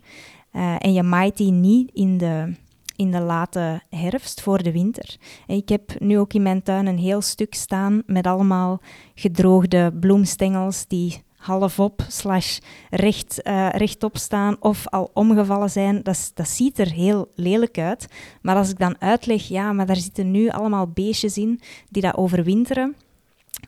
uh, 0.54 0.76
en 0.78 0.94
je 0.94 1.04
maait 1.04 1.38
die 1.38 1.52
niet 1.52 1.92
in 1.94 2.18
de, 2.18 2.54
in 2.96 3.12
de 3.12 3.20
late 3.20 3.82
herfst 3.90 4.42
voor 4.42 4.64
de 4.64 4.72
winter. 4.72 5.18
Ik 5.48 5.70
heb 5.70 6.00
nu 6.00 6.20
ook 6.20 6.34
in 6.34 6.42
mijn 6.42 6.64
tuin 6.64 6.88
een 6.88 6.98
heel 6.98 7.22
stuk 7.22 7.54
staan 7.54 8.04
met 8.06 8.28
allemaal 8.28 8.82
gedroogde 9.16 9.94
bloemstengels 10.00 10.88
die 10.88 11.24
half 11.42 11.80
op 11.80 12.06
slash 12.08 12.60
recht, 12.90 13.42
uh, 13.44 13.70
rechtop 13.70 14.18
staan 14.18 14.56
of 14.60 14.88
al 14.88 15.10
omgevallen 15.14 15.70
zijn. 15.70 16.04
Dat, 16.04 16.32
dat 16.34 16.48
ziet 16.48 16.80
er 16.80 16.92
heel 16.92 17.32
lelijk 17.36 17.78
uit. 17.78 18.08
Maar 18.42 18.56
als 18.56 18.70
ik 18.70 18.80
dan 18.80 19.02
uitleg, 19.02 19.48
ja, 19.48 19.74
maar 19.74 19.86
daar 19.86 19.96
zitten 19.96 20.32
nu 20.32 20.50
allemaal 20.50 20.88
beestjes 20.88 21.38
in 21.38 21.60
die 21.90 22.02
dat 22.02 22.16
overwinteren. 22.18 22.96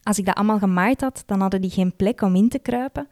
Als 0.04 0.18
ik 0.18 0.26
dat 0.26 0.36
allemaal 0.36 0.60
gemaaid 0.60 1.02
had, 1.02 1.24
dan 1.26 1.42
hadden 1.42 1.62
die 1.62 1.70
geen 1.70 1.96
plek 1.96 2.22
om 2.22 2.36
in 2.36 2.50
te 2.50 2.60
kruipen. 2.60 3.08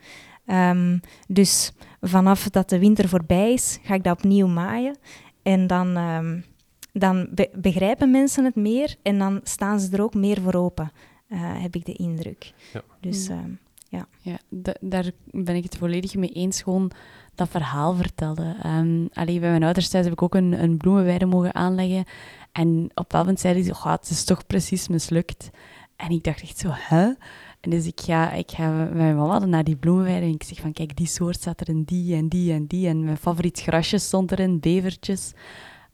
Um, 0.46 1.00
dus 1.28 1.72
vanaf 2.02 2.50
dat 2.50 2.70
de 2.70 2.80
winter 2.80 3.10
voorbij 3.10 3.54
is, 3.54 3.80
ga 3.84 3.94
ik 3.94 4.04
dat 4.04 4.18
opnieuw 4.18 4.48
maaien. 4.48 4.98
En 5.44 5.68
dan, 5.68 5.98
um, 5.98 6.46
dan 6.94 7.28
be 7.32 7.50
begrijpen 7.56 8.12
mensen 8.12 8.46
het 8.46 8.56
meer 8.56 8.96
en 9.02 9.18
dan 9.18 9.40
staan 9.44 9.80
ze 9.80 9.92
er 9.92 10.04
ook 10.04 10.14
meer 10.14 10.42
voor 10.42 10.54
open, 10.54 10.92
uh, 11.30 11.40
heb 11.42 11.76
ik 11.76 11.86
de 11.86 11.94
indruk. 11.94 12.54
Ja. 12.74 12.82
Dus 13.00 13.30
um, 13.30 13.60
ja. 13.92 14.08
ja 14.22 14.38
daar 14.80 15.12
ben 15.26 15.56
ik 15.56 15.64
het 15.64 15.78
volledig 15.78 16.16
mee 16.16 16.30
eens. 16.30 16.62
Gewoon 16.62 16.92
dat 17.36 17.50
verhaal 17.50 17.94
vertellen. 17.94 18.78
Um, 18.78 19.10
allee, 19.14 19.40
bij 19.40 19.50
mijn 19.50 19.64
ouders 19.64 19.90
thuis 19.90 20.04
heb 20.04 20.14
ik 20.14 20.22
ook 20.22 20.36
een, 20.36 20.78
bloemenweide 20.78 21.26
mogen 21.26 21.56
aanleggen. 21.56 22.06
En 22.52 22.90
op 22.94 23.14
een 23.14 23.20
moment 23.20 23.40
zeiden 23.40 23.64
ze, 23.64 23.72
oh, 23.72 23.92
het 23.92 24.10
is 24.10 24.24
toch 24.24 24.48
precies 24.48 24.88
mislukt. 24.88 25.50
En 25.96 26.10
ik 26.10 26.24
dacht 26.24 26.42
echt 26.42 26.58
zo, 26.58 26.70
hè? 26.72 27.14
En 27.60 27.70
dus 27.70 27.86
ik 27.86 28.00
ga, 28.00 28.32
ik 28.32 28.52
ga 28.52 28.70
met 28.70 28.94
mijn 28.94 29.16
mama 29.16 29.46
naar 29.46 29.64
die 29.64 29.76
bloemenweide 29.76 30.26
en 30.26 30.34
ik 30.34 30.44
zeg 30.44 30.60
van, 30.60 30.74
kijk, 30.74 30.96
die 30.96 31.08
soort 31.08 31.36
staat 31.36 31.62
er 31.62 31.70
in 31.70 31.84
die 31.84 32.16
en 32.16 32.28
die 32.28 32.54
en 32.54 32.66
die. 32.68 32.88
En 32.88 33.04
mijn 33.04 33.18
favoriet 33.18 33.62
grasje 33.62 33.98
stond 33.98 34.32
erin, 34.32 34.60
bevertjes. 34.60 35.34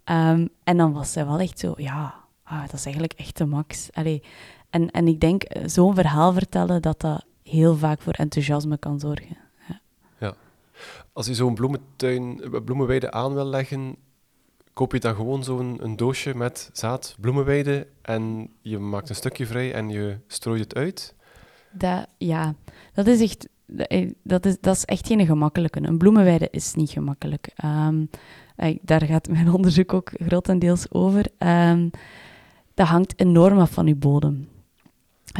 Um, 0.05 0.49
en 0.63 0.77
dan 0.77 0.93
was 0.93 1.11
zij 1.11 1.25
wel 1.25 1.39
echt 1.39 1.59
zo, 1.59 1.73
ja, 1.77 2.15
ah, 2.43 2.61
dat 2.61 2.73
is 2.73 2.83
eigenlijk 2.83 3.13
echt 3.13 3.37
de 3.37 3.45
max. 3.45 3.89
Allee, 3.93 4.23
en, 4.69 4.91
en 4.91 5.07
ik 5.07 5.19
denk, 5.19 5.43
eh, 5.43 5.63
zo'n 5.65 5.95
verhaal 5.95 6.33
vertellen, 6.33 6.81
dat 6.81 7.01
dat 7.01 7.25
heel 7.49 7.75
vaak 7.75 8.01
voor 8.01 8.13
enthousiasme 8.13 8.77
kan 8.77 8.99
zorgen. 8.99 9.37
Ja. 9.67 9.81
ja. 10.19 10.35
Als 11.13 11.27
je 11.27 11.35
zo'n 11.35 11.53
bloementuin, 11.53 12.43
eh, 12.43 12.63
bloemenweide 12.63 13.11
aan 13.11 13.33
wil 13.33 13.45
leggen, 13.45 13.95
koop 14.73 14.91
je 14.91 14.99
dan 14.99 15.15
gewoon 15.15 15.43
zo'n 15.43 15.77
een 15.81 15.95
doosje 15.95 16.35
met 16.35 16.69
zaad 16.73 17.15
bloemenweide 17.19 17.87
en 18.01 18.49
je 18.61 18.77
maakt 18.77 19.09
een 19.09 19.15
stukje 19.15 19.45
vrij 19.45 19.73
en 19.73 19.89
je 19.89 20.17
strooit 20.27 20.59
het 20.59 20.75
uit? 20.75 21.15
Dat, 21.71 22.07
ja, 22.17 22.55
dat 22.93 23.07
is 23.07 23.21
echt, 23.21 23.47
dat 24.23 24.45
is, 24.45 24.57
dat 24.59 24.75
is 24.75 24.85
echt 24.85 25.07
geen 25.07 25.25
gemakkelijke. 25.25 25.87
Een 25.87 25.97
bloemenweide 25.97 26.47
is 26.51 26.73
niet 26.73 26.89
gemakkelijk. 26.89 27.49
Um, 27.65 28.09
daar 28.81 29.05
gaat 29.05 29.29
mijn 29.29 29.53
onderzoek 29.57 29.93
ook 29.93 30.11
grotendeels 30.13 30.91
over. 30.91 31.25
Um, 31.37 31.89
dat 32.73 32.87
hangt 32.87 33.19
enorm 33.19 33.59
af 33.59 33.71
van 33.71 33.87
je 33.87 33.95
bodem. 33.95 34.47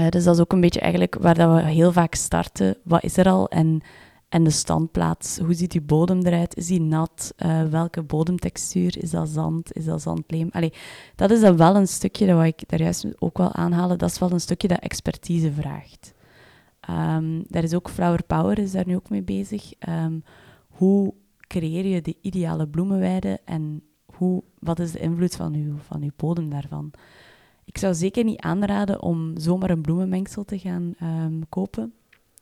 Dus 0.09 0.23
dat 0.23 0.35
is 0.35 0.41
ook 0.41 0.51
een 0.51 0.61
beetje 0.61 0.79
eigenlijk 0.79 1.15
waar 1.15 1.35
dat 1.35 1.53
we 1.53 1.61
heel 1.61 1.91
vaak 1.91 2.15
starten. 2.15 2.77
Wat 2.83 3.03
is 3.03 3.17
er 3.17 3.27
al? 3.27 3.49
En, 3.49 3.81
en 4.29 4.43
de 4.43 4.49
standplaats. 4.49 5.37
Hoe 5.37 5.53
ziet 5.53 5.71
die 5.71 5.81
bodem 5.81 6.25
eruit? 6.25 6.55
Is 6.55 6.67
die 6.67 6.81
nat? 6.81 7.33
Uh, 7.37 7.63
welke 7.63 8.03
bodemtextuur? 8.03 8.97
Is 9.01 9.09
dat 9.09 9.29
zand? 9.29 9.73
Is 9.73 9.85
dat 9.85 10.01
zandleem? 10.01 10.49
Dat 11.15 11.31
is 11.31 11.41
dan 11.41 11.57
wel 11.57 11.75
een 11.75 11.87
stukje, 11.87 12.27
dat 12.27 12.43
ik 12.43 12.63
daar 12.69 12.81
juist 12.81 13.21
ook 13.21 13.37
wel 13.37 13.53
aanhalen, 13.53 13.97
dat 13.97 14.09
is 14.09 14.19
wel 14.19 14.31
een 14.31 14.41
stukje 14.41 14.67
dat 14.67 14.79
expertise 14.79 15.51
vraagt. 15.51 16.13
Um, 16.89 17.43
daar 17.47 17.63
is 17.63 17.73
ook 17.73 17.89
Flower 17.89 18.23
Power 18.23 18.59
is 18.59 18.71
daar 18.71 18.87
nu 18.87 18.95
ook 18.95 19.09
mee 19.09 19.23
bezig. 19.23 19.71
Um, 19.89 20.23
hoe 20.67 21.13
creëer 21.47 21.85
je 21.85 22.01
de 22.01 22.17
ideale 22.21 22.67
bloemenweide 22.67 23.39
en 23.45 23.81
hoe, 24.05 24.43
wat 24.59 24.79
is 24.79 24.91
de 24.91 24.99
invloed 24.99 25.35
van 25.35 25.53
uw, 25.53 25.75
van 25.77 26.01
uw 26.01 26.11
bodem 26.15 26.49
daarvan? 26.49 26.91
Ik 27.67 27.77
zou 27.77 27.93
zeker 27.93 28.23
niet 28.23 28.39
aanraden 28.39 29.01
om 29.01 29.37
zomaar 29.39 29.69
een 29.69 29.81
bloemenmengsel 29.81 30.45
te 30.45 30.59
gaan 30.59 30.95
um, 31.03 31.49
kopen. 31.49 31.93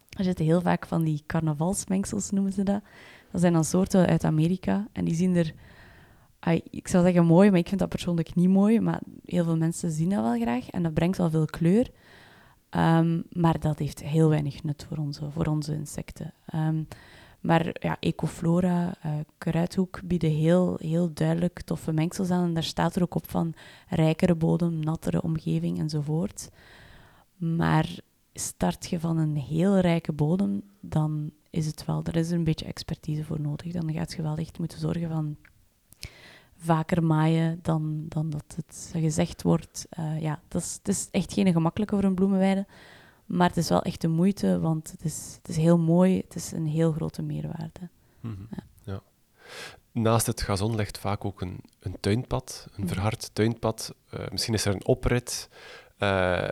Er 0.10 0.24
zitten 0.24 0.46
heel 0.46 0.62
vaak 0.62 0.86
van 0.86 1.04
die 1.04 1.24
carnavalsmengsels, 1.26 2.32
noemen 2.32 2.54
ze 2.54 2.64
dat. 2.64 2.82
Dat 3.32 3.42
zijn 3.42 3.54
dan 3.54 3.64
soorten 3.64 4.08
uit 4.08 4.24
Amerika 4.24 4.88
en 4.92 5.06
die 5.06 5.16
zien 5.16 5.36
er, 5.36 5.54
ik 6.70 6.88
zou 6.88 7.04
zeggen 7.04 7.26
mooi, 7.26 7.50
maar 7.50 7.60
ik 7.60 7.68
vind 7.68 7.80
dat 7.80 7.90
persoonlijk 7.90 8.36
niet 8.36 8.50
mooi. 8.50 8.80
Maar 8.80 9.02
heel 9.26 9.44
veel 9.44 9.58
mensen 9.58 9.92
zien 9.92 10.10
dat 10.10 10.24
wel 10.24 10.40
graag 10.40 10.70
en 10.70 10.84
dat 10.84 10.94
brengt 10.94 11.18
wel 11.18 11.30
veel 11.30 11.46
kleur. 11.46 11.90
Um, 12.72 13.24
maar 13.32 13.60
dat 13.60 13.80
heeft 13.80 14.04
heel 14.04 14.30
weinig 14.30 14.64
nut 14.64 14.86
voor 14.90 14.98
onze, 14.98 15.32
voor 15.32 15.46
onze 15.46 15.74
insecten. 15.74 16.34
Um, 16.56 16.88
maar 17.46 17.76
ja, 17.80 17.98
Ecoflora, 18.00 18.96
uh, 19.06 19.12
Kruidhoek 19.38 20.00
bieden 20.04 20.32
heel, 20.32 20.78
heel 20.80 21.14
duidelijk 21.14 21.62
toffe 21.62 21.92
mengsels 21.92 22.30
aan. 22.30 22.44
En 22.44 22.54
daar 22.54 22.64
staat 22.64 22.96
er 22.96 23.02
ook 23.02 23.16
op 23.16 23.30
van 23.30 23.54
rijkere 23.90 24.36
bodem, 24.36 24.80
nattere 24.80 25.22
omgeving 25.22 25.80
enzovoort. 25.80 26.50
Maar 27.36 28.00
start 28.34 28.90
je 28.90 29.00
van 29.00 29.18
een 29.18 29.36
heel 29.36 29.80
rijke 29.80 30.12
bodem, 30.12 30.62
dan 30.80 31.32
is 31.50 31.66
het 31.66 31.86
wel, 31.86 32.04
daar 32.04 32.16
is 32.16 32.30
er 32.30 32.38
een 32.38 32.44
beetje 32.44 32.66
expertise 32.66 33.24
voor 33.24 33.42
nodig. 33.42 33.72
Dan 33.72 33.94
gaat 33.94 34.14
je 34.14 34.22
wel 34.22 34.38
echt 34.38 34.60
moeten 34.60 34.80
zorgen 34.80 35.10
van 35.10 35.36
vaker 36.58 37.04
maaien 37.04 37.60
dan, 37.62 38.06
dan 38.08 38.30
dat 38.30 38.54
het 38.56 38.92
gezegd 38.94 39.42
wordt. 39.42 39.88
Uh, 40.00 40.22
ja, 40.22 40.40
dat 40.48 40.62
is, 40.62 40.74
het 40.74 40.88
is 40.88 41.08
echt 41.12 41.34
geen 41.34 41.52
gemakkelijke 41.52 41.96
voor 41.96 42.04
een 42.04 42.16
bloemenweide. 42.16 42.66
Maar 43.26 43.48
het 43.48 43.58
is 43.58 43.70
wel 43.70 43.82
echt 43.82 44.02
de 44.02 44.08
moeite, 44.08 44.60
want 44.60 44.92
het 44.92 45.04
is, 45.04 45.34
het 45.38 45.50
is 45.50 45.58
heel 45.58 45.78
mooi. 45.78 46.18
Het 46.18 46.36
is 46.36 46.52
een 46.52 46.68
heel 46.68 46.92
grote 46.92 47.22
meerwaarde. 47.22 47.90
Mhm. 48.20 48.42
ja. 48.50 48.64
ja. 48.84 49.02
Naast 49.92 50.26
het 50.26 50.42
gazon 50.42 50.76
ligt 50.76 50.98
vaak 50.98 51.26
ook 51.26 51.42
een, 51.42 51.60
een 51.80 51.98
tuinpad, 52.00 52.68
een 52.76 52.84
mhm. 52.84 52.94
verhard 52.94 53.30
tuinpad. 53.34 53.96
Uh, 54.14 54.20
misschien 54.32 54.54
is 54.54 54.66
er 54.66 54.74
een 54.74 54.86
oprit. 54.86 55.50
Uh, 56.00 56.48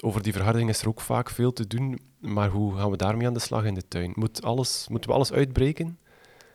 over 0.00 0.22
die 0.22 0.32
verharding 0.32 0.68
is 0.68 0.80
er 0.80 0.88
ook 0.88 1.00
vaak 1.00 1.30
veel 1.30 1.52
te 1.52 1.66
doen. 1.66 1.98
Maar 2.18 2.48
hoe 2.48 2.76
gaan 2.76 2.90
we 2.90 2.96
daarmee 2.96 3.26
aan 3.26 3.34
de 3.34 3.40
slag 3.40 3.64
in 3.64 3.74
de 3.74 3.88
tuin? 3.88 4.12
Moet 4.14 4.42
alles, 4.42 4.88
moeten 4.88 5.10
we 5.10 5.16
alles 5.16 5.32
uitbreken? 5.32 5.98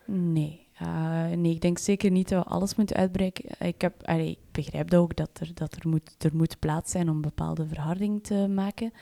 Nee. 0.06 0.68
Uh, 0.82 1.28
nee, 1.30 1.52
ik 1.52 1.62
denk 1.62 1.78
zeker 1.78 2.12
niet 2.12 2.30
dat 2.30 2.44
we 2.44 2.50
alles 2.50 2.76
moeten 2.76 2.96
uitbreken. 2.96 3.46
Ik, 3.68 3.82
heb, 3.82 4.04
allee, 4.04 4.30
ik 4.30 4.38
begrijp 4.52 4.94
ook 4.94 5.16
dat, 5.16 5.30
er, 5.40 5.52
dat 5.54 5.76
er, 5.76 5.90
moet, 5.90 6.16
er 6.24 6.36
moet 6.36 6.60
plaats 6.60 6.92
zijn 6.92 7.10
om 7.10 7.22
bepaalde 7.22 7.68
verharding 7.68 8.24
te 8.24 8.48
maken. 8.48 8.94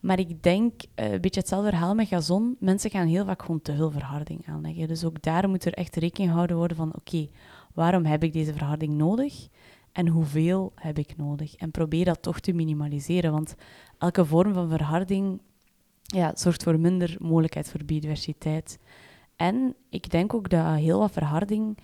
Maar 0.00 0.18
ik 0.18 0.42
denk, 0.42 0.82
uh, 0.82 1.12
een 1.12 1.20
beetje 1.20 1.40
hetzelfde 1.40 1.68
verhaal 1.68 1.94
met 1.94 2.08
gazon. 2.08 2.56
Mensen 2.60 2.90
gaan 2.90 3.06
heel 3.06 3.24
vaak 3.24 3.42
gewoon 3.42 3.62
te 3.62 3.74
veel 3.74 3.90
verharding 3.90 4.46
aanleggen. 4.46 4.88
Dus 4.88 5.04
ook 5.04 5.22
daar 5.22 5.48
moet 5.48 5.64
er 5.64 5.72
echt 5.72 5.96
rekening 5.96 6.30
gehouden 6.30 6.56
worden 6.56 6.76
van... 6.76 6.92
Oké, 6.94 7.28
waarom 7.74 8.04
heb 8.04 8.22
ik 8.22 8.32
deze 8.32 8.52
verharding 8.52 8.92
nodig? 8.92 9.48
En 9.92 10.08
hoeveel 10.08 10.72
heb 10.74 10.98
ik 10.98 11.16
nodig? 11.16 11.54
En 11.54 11.70
probeer 11.70 12.04
dat 12.04 12.22
toch 12.22 12.40
te 12.40 12.52
minimaliseren. 12.52 13.32
Want 13.32 13.54
elke 13.98 14.24
vorm 14.24 14.52
van 14.52 14.68
verharding 14.68 15.40
ja, 16.02 16.32
zorgt 16.34 16.62
voor 16.62 16.80
minder 16.80 17.16
mogelijkheid 17.18 17.70
voor 17.70 17.84
biodiversiteit. 17.84 18.78
En 19.36 19.74
ik 19.88 20.10
denk 20.10 20.34
ook 20.34 20.48
dat 20.48 20.74
heel 20.74 20.98
wat 20.98 21.12
verharding 21.12 21.78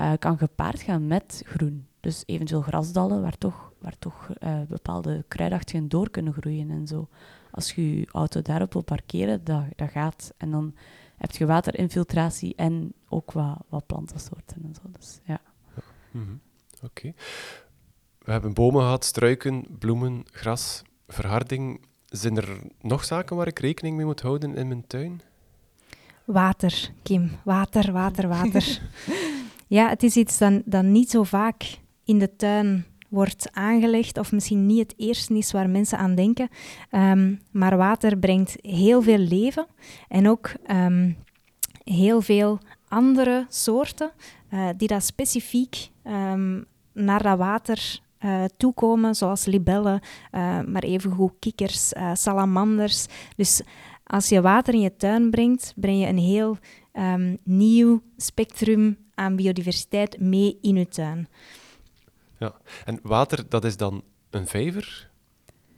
uh, 0.00 0.12
kan 0.18 0.38
gepaard 0.38 0.80
gaan 0.80 1.06
met 1.06 1.42
groen. 1.46 1.86
Dus 2.00 2.22
eventueel 2.26 2.60
grasdallen 2.60 3.22
waar 3.22 3.38
toch, 3.38 3.72
waar 3.78 3.98
toch 3.98 4.28
uh, 4.42 4.60
bepaalde 4.68 5.24
kruidachtigen 5.28 5.88
door 5.88 6.10
kunnen 6.10 6.32
groeien 6.32 6.70
en 6.70 6.86
zo. 6.86 7.08
Als 7.50 7.72
je 7.72 7.98
je 7.98 8.06
auto 8.12 8.42
daarop 8.42 8.72
wil 8.72 8.82
parkeren, 8.82 9.44
dat, 9.44 9.62
dat 9.76 9.90
gaat. 9.90 10.32
En 10.36 10.50
dan 10.50 10.74
heb 11.16 11.30
je 11.30 11.46
waterinfiltratie 11.46 12.54
en 12.56 12.92
ook 13.08 13.32
wat, 13.32 13.58
wat 13.68 13.86
plantensoorten 13.86 14.62
en 14.62 14.74
zo. 14.74 14.90
Dus, 14.98 15.20
ja. 15.24 15.40
ja. 15.74 15.82
Mhm. 16.10 16.34
Oké. 16.82 17.12
We 18.18 18.32
hebben 18.32 18.54
bomen 18.54 18.82
gehad, 18.82 19.04
struiken, 19.04 19.66
bloemen, 19.78 20.22
gras, 20.30 20.82
verharding. 21.08 21.80
Zijn 22.06 22.36
er 22.36 22.58
nog 22.80 23.04
zaken 23.04 23.36
waar 23.36 23.46
ik 23.46 23.58
rekening 23.58 23.96
mee 23.96 24.06
moet 24.06 24.20
houden 24.20 24.56
in 24.56 24.68
mijn 24.68 24.86
tuin? 24.86 25.20
Water, 26.24 26.90
Kim. 27.02 27.30
Water, 27.44 27.92
water, 27.92 28.28
water. 28.28 28.80
ja, 29.66 29.88
het 29.88 30.02
is 30.02 30.16
iets 30.16 30.38
dat, 30.38 30.62
dat 30.64 30.84
niet 30.84 31.10
zo 31.10 31.22
vaak 31.22 31.78
in 32.04 32.18
de 32.18 32.36
tuin 32.36 32.86
wordt 33.10 33.48
aangelegd, 33.52 34.18
of 34.18 34.32
misschien 34.32 34.66
niet 34.66 34.78
het 34.78 34.94
eerste 34.96 35.34
is 35.34 35.52
waar 35.52 35.70
mensen 35.70 35.98
aan 35.98 36.14
denken. 36.14 36.48
Um, 36.90 37.40
maar 37.50 37.76
water 37.76 38.18
brengt 38.18 38.56
heel 38.60 39.02
veel 39.02 39.18
leven 39.18 39.66
en 40.08 40.28
ook 40.28 40.52
um, 40.70 41.16
heel 41.84 42.20
veel 42.20 42.58
andere 42.88 43.46
soorten 43.48 44.12
uh, 44.50 44.68
die 44.76 44.88
dat 44.88 45.04
specifiek 45.04 45.88
um, 46.04 46.64
naar 46.92 47.22
dat 47.22 47.38
water 47.38 48.00
uh, 48.20 48.44
toekomen, 48.56 49.14
zoals 49.14 49.44
libellen, 49.44 50.00
uh, 50.32 50.60
maar 50.60 50.82
evengoed 50.82 51.32
kikkers, 51.38 51.92
salamanders. 52.12 53.06
Dus 53.36 53.62
als 54.04 54.28
je 54.28 54.40
water 54.40 54.74
in 54.74 54.80
je 54.80 54.96
tuin 54.96 55.30
brengt, 55.30 55.72
breng 55.76 56.00
je 56.00 56.06
een 56.06 56.18
heel 56.18 56.56
nieuw 57.42 58.02
spectrum 58.16 58.96
aan 59.14 59.36
biodiversiteit 59.36 60.20
mee 60.20 60.58
in 60.60 60.76
je 60.76 60.88
tuin. 60.88 61.28
Ja, 62.40 62.54
en 62.84 63.00
water, 63.02 63.48
dat 63.48 63.64
is 63.64 63.76
dan 63.76 64.02
een 64.30 64.46
vijver 64.46 65.10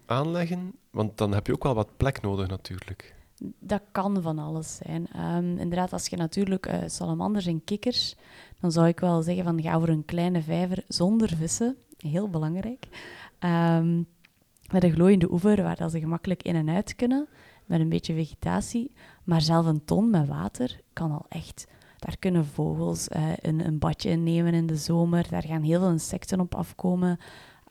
aanleggen? 0.06 0.72
Want 0.90 1.18
dan 1.18 1.32
heb 1.34 1.46
je 1.46 1.52
ook 1.52 1.62
wel 1.62 1.74
wat 1.74 1.96
plek 1.96 2.20
nodig 2.20 2.48
natuurlijk. 2.48 3.14
Dat 3.58 3.82
kan 3.92 4.22
van 4.22 4.38
alles 4.38 4.76
zijn. 4.76 5.06
Ehm, 5.12 5.58
inderdaad, 5.58 5.92
als 5.92 6.06
je 6.06 6.16
natuurlijk 6.16 6.66
uh, 6.66 6.78
salamanders 6.86 7.46
en 7.46 7.64
kikkers, 7.64 8.16
dan 8.60 8.72
zou 8.72 8.86
ik 8.86 9.00
wel 9.00 9.22
zeggen 9.22 9.44
van 9.44 9.62
ga 9.62 9.78
voor 9.78 9.88
een 9.88 10.04
kleine 10.04 10.42
vijver 10.42 10.84
zonder 10.88 11.28
vissen. 11.36 11.76
Heel 11.96 12.28
belangrijk. 12.28 12.86
Um, 13.40 14.06
met 14.72 14.84
een 14.84 14.92
glooiende 14.92 15.32
oever 15.32 15.62
waar 15.62 15.90
ze 15.90 16.00
gemakkelijk 16.00 16.42
in 16.42 16.54
en 16.54 16.68
uit 16.68 16.96
kunnen, 16.96 17.28
met 17.66 17.80
een 17.80 17.88
beetje 17.88 18.14
vegetatie. 18.14 18.92
Maar 19.24 19.40
zelf 19.40 19.66
een 19.66 19.84
ton 19.84 20.10
met 20.10 20.28
water 20.28 20.80
kan 20.92 21.10
al 21.10 21.26
echt. 21.28 21.66
Daar 22.04 22.16
kunnen 22.18 22.46
vogels 22.46 23.08
uh, 23.08 23.22
een, 23.36 23.66
een, 23.66 23.78
badje 23.78 24.10
in 24.10 24.22
nemen 24.22 24.54
in 24.54 24.66
de 24.66 24.76
zomer. 24.76 25.26
Daar 25.30 25.42
gaan 25.42 25.62
heel 25.62 25.80
veel 25.80 25.90
insecten 25.90 26.40
op 26.40 26.54
afkomen. 26.54 27.18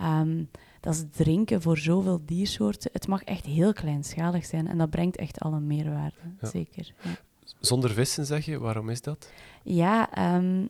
Um, 0.01 0.49
dat 0.79 0.93
is 0.93 1.03
drinken 1.11 1.61
voor 1.61 1.77
zoveel 1.77 2.21
diersoorten. 2.25 2.89
Het 2.93 3.07
mag 3.07 3.23
echt 3.23 3.45
heel 3.45 3.73
kleinschalig 3.73 4.45
zijn 4.45 4.67
en 4.67 4.77
dat 4.77 4.89
brengt 4.89 5.17
echt 5.17 5.39
al 5.39 5.53
een 5.53 5.67
meerwaarde, 5.67 6.15
zeker. 6.41 6.93
Ja. 7.01 7.11
Zonder 7.59 7.89
vissen, 7.89 8.25
zeg 8.25 8.45
je? 8.45 8.59
Waarom 8.59 8.89
is 8.89 9.01
dat? 9.01 9.31
Ja, 9.63 10.35
um, 10.35 10.69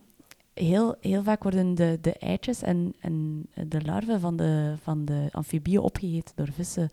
heel, 0.54 0.96
heel 1.00 1.22
vaak 1.22 1.42
worden 1.42 1.74
de, 1.74 1.98
de 2.00 2.12
eitjes 2.12 2.62
en, 2.62 2.94
en 3.00 3.46
de 3.68 3.82
larven 3.84 4.20
van 4.20 4.36
de, 4.36 4.74
van 4.82 5.04
de 5.04 5.28
amfibieën 5.32 5.80
opgegeten 5.80 6.36
door 6.36 6.52
vissen. 6.52 6.90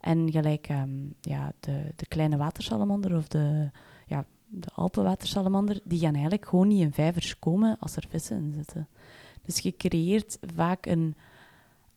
En 0.00 0.30
gelijk 0.30 0.68
um, 0.68 1.14
ja, 1.20 1.52
de, 1.60 1.92
de 1.96 2.06
kleine 2.06 2.36
watersalamander 2.36 3.16
of 3.16 3.28
de, 3.28 3.70
ja, 4.06 4.24
de 4.50 4.68
alpenwatersalamander, 4.74 5.80
die 5.84 5.98
gaan 5.98 6.12
eigenlijk 6.12 6.46
gewoon 6.46 6.68
niet 6.68 6.80
in 6.80 6.92
vijvers 6.92 7.38
komen 7.38 7.76
als 7.80 7.96
er 7.96 8.04
vissen 8.08 8.36
in 8.36 8.52
zitten. 8.52 8.88
Dus 9.42 9.58
je 9.58 9.76
creëert 9.76 10.38
vaak 10.54 10.86
een, 10.86 11.16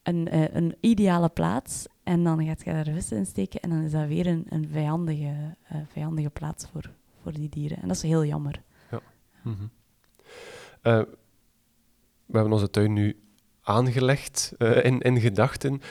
een, 0.04 0.28
eh, 0.28 0.70
ideale 0.80 1.30
plaats 1.30 1.86
en 2.04 2.24
dan 2.24 2.46
gaat 2.46 2.64
je 2.64 2.72
daar 2.72 2.94
vissen 2.94 3.18
in 3.18 3.26
steken 3.26 3.60
en 3.60 3.70
dan 3.70 3.82
is 3.82 3.92
dat 3.92 4.08
weer 4.08 4.28
een, 4.28 4.46
een 4.50 4.68
vijandige, 4.72 5.56
uh, 5.72 5.78
vijandige 5.88 6.30
plaats 6.30 6.68
voor, 6.68 6.92
voor 7.22 7.34
die 7.34 7.50
dieren. 7.50 7.82
En 7.82 7.88
dat 7.88 7.96
is 7.96 8.02
heel 8.02 8.26
jammer. 8.26 8.62
Ja. 8.92 9.00
-hmm. 9.42 9.70
Uh, 10.84 11.02
we 12.26 12.40
hebben 12.40 12.54
onze 12.54 12.70
tuin 12.70 12.94
nu 12.94 13.20
aangelegd 13.62 14.54
uh, 14.58 14.86
in, 14.86 15.00
in 15.00 15.20
gedachten. 15.20 15.82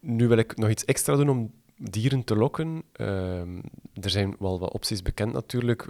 Nu 0.00 0.28
wil 0.28 0.38
ik 0.38 0.56
nog 0.56 0.70
iets 0.70 0.84
extra 0.84 1.16
doen 1.16 1.28
om 1.28 1.52
dieren 1.76 2.24
te 2.24 2.36
lokken. 2.36 2.82
Uh, 2.96 3.40
er 4.00 4.10
zijn 4.10 4.36
wel 4.38 4.58
wat 4.58 4.72
opties 4.72 5.02
bekend 5.02 5.32
natuurlijk. 5.32 5.86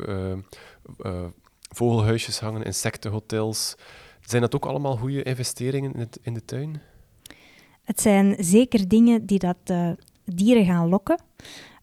vogelhuisjes 1.69 2.41
hangen, 2.41 2.65
insectenhotels. 2.65 3.77
Zijn 4.21 4.43
dat 4.43 4.55
ook 4.55 4.67
allemaal 4.67 4.97
goede 4.97 5.23
investeringen 5.23 5.93
in, 5.93 6.01
het, 6.01 6.19
in 6.23 6.35
de 6.35 6.45
tuin? 6.45 6.81
Het 7.83 8.01
zijn 8.01 8.37
zeker 8.39 8.89
dingen 8.89 9.27
die 9.27 9.39
dat 9.39 9.73
dieren 10.25 10.65
gaan 10.65 10.89
lokken. 10.89 11.21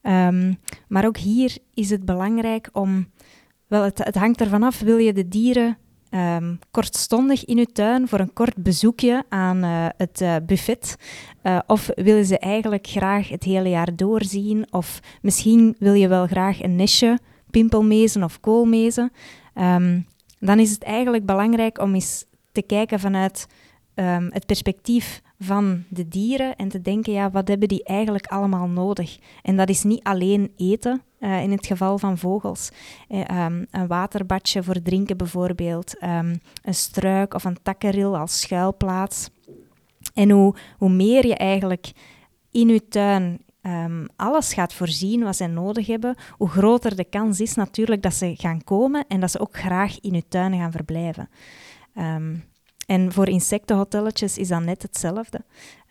Um, 0.03 0.59
maar 0.87 1.05
ook 1.05 1.17
hier 1.17 1.57
is 1.73 1.89
het 1.89 2.05
belangrijk 2.05 2.69
om... 2.71 3.09
Wel, 3.67 3.83
het, 3.83 3.97
het 4.03 4.15
hangt 4.15 4.41
ervan 4.41 4.63
af, 4.63 4.79
wil 4.79 4.97
je 4.97 5.13
de 5.13 5.27
dieren 5.27 5.77
um, 6.11 6.59
kortstondig 6.71 7.45
in 7.45 7.57
uw 7.57 7.65
tuin 7.73 8.07
voor 8.07 8.19
een 8.19 8.33
kort 8.33 8.55
bezoekje 8.55 9.23
aan 9.29 9.63
uh, 9.63 9.85
het 9.97 10.21
uh, 10.21 10.35
buffet? 10.45 10.95
Uh, 11.43 11.59
of 11.67 11.89
willen 11.95 12.25
ze 12.25 12.39
eigenlijk 12.39 12.87
graag 12.87 13.29
het 13.29 13.43
hele 13.43 13.69
jaar 13.69 13.95
doorzien? 13.95 14.65
Of 14.69 14.99
misschien 15.21 15.75
wil 15.79 15.93
je 15.93 16.07
wel 16.07 16.27
graag 16.27 16.61
een 16.61 16.75
nestje, 16.75 17.19
pimpelmezen 17.49 18.23
of 18.23 18.39
koolmezen. 18.39 19.11
Um, 19.55 20.05
dan 20.39 20.59
is 20.59 20.71
het 20.71 20.83
eigenlijk 20.83 21.25
belangrijk 21.25 21.79
om 21.79 21.93
eens 21.93 22.25
te 22.51 22.61
kijken 22.61 22.99
vanuit 22.99 23.47
um, 23.95 24.29
het 24.31 24.45
perspectief 24.45 25.21
van 25.43 25.83
de 25.89 26.07
dieren 26.07 26.55
en 26.55 26.69
te 26.69 26.81
denken, 26.81 27.13
ja, 27.13 27.31
wat 27.31 27.47
hebben 27.47 27.67
die 27.67 27.83
eigenlijk 27.83 28.27
allemaal 28.27 28.67
nodig? 28.67 29.17
En 29.41 29.55
dat 29.57 29.69
is 29.69 29.83
niet 29.83 30.03
alleen 30.03 30.53
eten, 30.57 31.01
uh, 31.19 31.43
in 31.43 31.51
het 31.51 31.65
geval 31.65 31.97
van 31.97 32.17
vogels. 32.17 32.71
Uh, 33.09 33.45
um, 33.45 33.67
een 33.71 33.87
waterbadje 33.87 34.63
voor 34.63 34.81
drinken 34.81 35.17
bijvoorbeeld, 35.17 36.03
um, 36.03 36.41
een 36.61 36.73
struik 36.73 37.33
of 37.33 37.43
een 37.43 37.57
takkenril 37.61 38.17
als 38.17 38.39
schuilplaats. 38.39 39.29
En 40.13 40.29
hoe, 40.29 40.55
hoe 40.77 40.89
meer 40.89 41.27
je 41.27 41.35
eigenlijk 41.35 41.91
in 42.51 42.67
je 42.67 42.87
tuin 42.87 43.41
um, 43.61 44.07
alles 44.15 44.53
gaat 44.53 44.73
voorzien 44.73 45.23
wat 45.23 45.35
zij 45.35 45.47
nodig 45.47 45.87
hebben, 45.87 46.15
hoe 46.31 46.49
groter 46.49 46.95
de 46.95 47.03
kans 47.03 47.39
is 47.39 47.55
natuurlijk 47.55 48.01
dat 48.01 48.13
ze 48.13 48.33
gaan 48.37 48.63
komen 48.63 49.05
en 49.07 49.19
dat 49.19 49.31
ze 49.31 49.39
ook 49.39 49.57
graag 49.57 49.99
in 49.99 50.13
je 50.13 50.27
tuin 50.27 50.53
gaan 50.53 50.71
verblijven. 50.71 51.29
En 52.85 53.11
voor 53.11 53.27
insectenhotelletjes 53.27 54.37
is 54.37 54.47
dat 54.47 54.63
net 54.63 54.81
hetzelfde. 54.81 55.41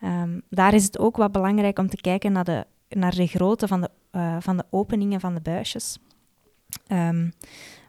Um, 0.03 0.43
daar 0.51 0.75
is 0.75 0.85
het 0.85 0.99
ook 0.99 1.17
wat 1.17 1.33
belangrijk 1.33 1.79
om 1.79 1.89
te 1.89 1.97
kijken 1.97 2.33
naar 2.33 2.45
de, 2.45 2.67
naar 2.89 3.15
de 3.15 3.27
grootte 3.27 3.69
van 3.69 3.81
de, 3.81 3.91
uh, 4.13 4.37
van 4.41 4.57
de 4.57 4.65
openingen 4.71 5.21
van 5.21 5.35
de 5.35 5.41
buisjes. 5.41 5.99
Um, 6.89 7.33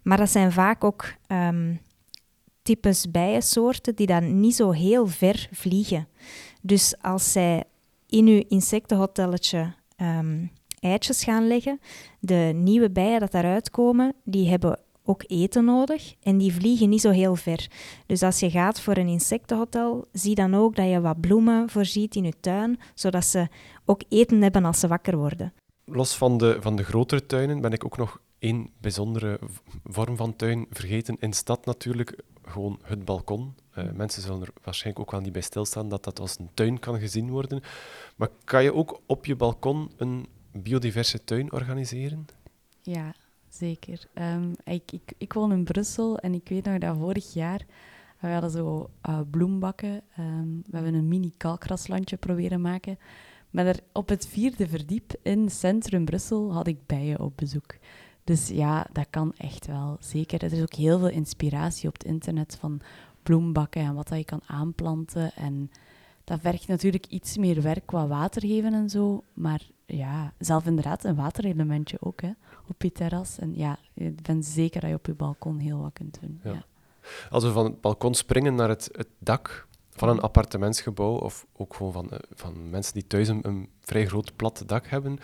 maar 0.03 0.17
dat 0.17 0.29
zijn 0.29 0.51
vaak 0.51 0.83
ook 0.83 1.13
um, 1.27 1.81
types 2.61 3.11
bijensoorten 3.11 3.95
die 3.95 4.07
dan 4.07 4.39
niet 4.39 4.55
zo 4.55 4.71
heel 4.71 5.07
ver 5.07 5.49
vliegen. 5.51 6.07
Dus 6.61 6.95
als 7.01 7.31
zij 7.31 7.63
in 8.07 8.27
uw 8.27 8.43
insectenhotelletje 8.47 9.73
eitjes 10.79 11.23
gaan 11.23 11.47
leggen, 11.47 11.79
de 12.19 12.51
nieuwe 12.55 12.91
bijen 12.91 13.19
dat 13.19 13.31
daaruit 13.31 13.69
komen, 13.69 14.13
die 14.23 14.49
hebben 14.49 14.79
ook 15.11 15.23
eten 15.27 15.65
nodig 15.65 16.13
en 16.23 16.37
die 16.37 16.53
vliegen 16.53 16.89
niet 16.89 17.01
zo 17.01 17.09
heel 17.09 17.35
ver. 17.35 17.67
Dus 18.05 18.23
als 18.23 18.39
je 18.39 18.49
gaat 18.49 18.81
voor 18.81 18.97
een 18.97 19.07
insectenhotel, 19.07 20.07
zie 20.11 20.35
dan 20.35 20.55
ook 20.55 20.75
dat 20.75 20.89
je 20.89 21.01
wat 21.01 21.21
bloemen 21.21 21.69
voorziet 21.69 22.15
in 22.15 22.23
je 22.23 22.33
tuin, 22.39 22.79
zodat 22.93 23.25
ze 23.25 23.47
ook 23.85 24.01
eten 24.09 24.41
hebben 24.41 24.65
als 24.65 24.79
ze 24.79 24.87
wakker 24.87 25.17
worden. 25.17 25.53
Los 25.85 26.15
van 26.15 26.37
de, 26.37 26.57
van 26.59 26.75
de 26.75 26.83
grotere 26.83 27.25
tuinen 27.25 27.61
ben 27.61 27.71
ik 27.71 27.85
ook 27.85 27.97
nog 27.97 28.19
één 28.39 28.69
bijzondere 28.81 29.39
vorm 29.83 30.15
van 30.15 30.35
tuin 30.35 30.65
vergeten. 30.69 31.17
In 31.19 31.33
stad 31.33 31.65
natuurlijk 31.65 32.15
gewoon 32.43 32.79
het 32.83 33.05
balkon. 33.05 33.55
Uh, 33.77 33.91
mensen 33.91 34.21
zullen 34.21 34.41
er 34.41 34.53
waarschijnlijk 34.63 35.05
ook 35.05 35.11
wel 35.11 35.21
niet 35.21 35.31
bij 35.31 35.41
stilstaan 35.41 35.89
dat 35.89 36.03
dat 36.03 36.19
als 36.19 36.39
een 36.39 36.49
tuin 36.53 36.79
kan 36.79 36.99
gezien 36.99 37.29
worden. 37.29 37.61
Maar 38.15 38.29
kan 38.43 38.63
je 38.63 38.73
ook 38.73 39.01
op 39.05 39.25
je 39.25 39.35
balkon 39.35 39.91
een 39.97 40.27
biodiverse 40.51 41.23
tuin 41.23 41.51
organiseren? 41.51 42.25
Ja, 42.81 43.13
zeker. 43.53 44.07
Um, 44.13 44.53
ik, 44.63 44.91
ik, 44.91 45.13
ik 45.17 45.33
woon 45.33 45.51
in 45.51 45.63
Brussel 45.63 46.17
en 46.17 46.33
ik 46.33 46.49
weet 46.49 46.65
nog 46.65 46.77
dat 46.77 46.97
vorig 46.97 47.33
jaar 47.33 47.65
we 48.21 48.27
hadden 48.27 48.51
zo 48.51 48.89
uh, 49.09 49.19
bloembakken. 49.31 50.01
Um, 50.19 50.63
we 50.65 50.75
hebben 50.75 50.93
een 50.93 51.07
mini 51.07 51.33
kalkraslandje 51.37 52.17
proberen 52.17 52.61
maken. 52.61 52.97
Maar 53.49 53.79
op 53.93 54.09
het 54.09 54.27
vierde 54.27 54.67
verdiep 54.67 55.13
in 55.21 55.49
centrum 55.49 56.05
Brussel 56.05 56.53
had 56.53 56.67
ik 56.67 56.85
bijen 56.85 57.19
op 57.19 57.37
bezoek. 57.37 57.75
Dus 58.23 58.47
ja, 58.47 58.87
dat 58.91 59.07
kan 59.09 59.33
echt 59.37 59.67
wel, 59.67 59.97
zeker. 59.99 60.43
Er 60.43 60.53
is 60.53 60.61
ook 60.61 60.73
heel 60.73 60.99
veel 60.99 61.09
inspiratie 61.09 61.87
op 61.87 61.93
het 61.93 62.03
internet 62.03 62.57
van 62.59 62.81
bloembakken 63.23 63.81
en 63.81 63.93
wat 63.93 64.07
dat 64.07 64.17
je 64.17 64.25
kan 64.25 64.41
aanplanten. 64.45 65.33
En 65.35 65.71
dat 66.23 66.39
vergt 66.39 66.67
natuurlijk 66.67 67.05
iets 67.05 67.37
meer 67.37 67.61
werk 67.61 67.85
qua 67.85 68.07
water 68.07 68.41
geven 68.41 68.73
en 68.73 68.89
zo. 68.89 69.23
Maar 69.33 69.61
ja, 69.85 70.33
zelf 70.37 70.65
inderdaad 70.65 71.03
een 71.03 71.15
waterelementje 71.15 71.97
ook 71.99 72.21
hè, 72.21 72.31
op 72.71 72.81
je 72.81 72.91
terras. 72.91 73.39
En 73.39 73.55
ja, 73.55 73.77
ik 73.93 74.21
ben 74.21 74.43
zeker 74.43 74.81
dat 74.81 74.89
je 74.89 74.95
op 74.95 75.05
je 75.05 75.13
balkon 75.13 75.57
heel 75.57 75.81
wat 75.81 75.93
kunt 75.93 76.17
doen. 76.21 76.39
Ja. 76.43 76.65
Als 77.29 77.43
we 77.43 77.51
van 77.51 77.65
het 77.65 77.81
balkon 77.81 78.13
springen 78.13 78.55
naar 78.55 78.69
het, 78.69 78.89
het 78.91 79.07
dak 79.19 79.67
van 79.89 80.09
een 80.09 80.19
appartementsgebouw, 80.19 81.15
of 81.15 81.45
ook 81.53 81.75
gewoon 81.75 81.91
van, 81.91 82.09
eh, 82.11 82.19
van 82.31 82.69
mensen 82.69 82.93
die 82.93 83.07
thuis 83.07 83.27
een, 83.27 83.47
een, 83.47 83.69
vrij 83.79 84.07
groot 84.07 84.35
plat 84.35 84.63
dak 84.65 84.87
hebben, 84.87 85.17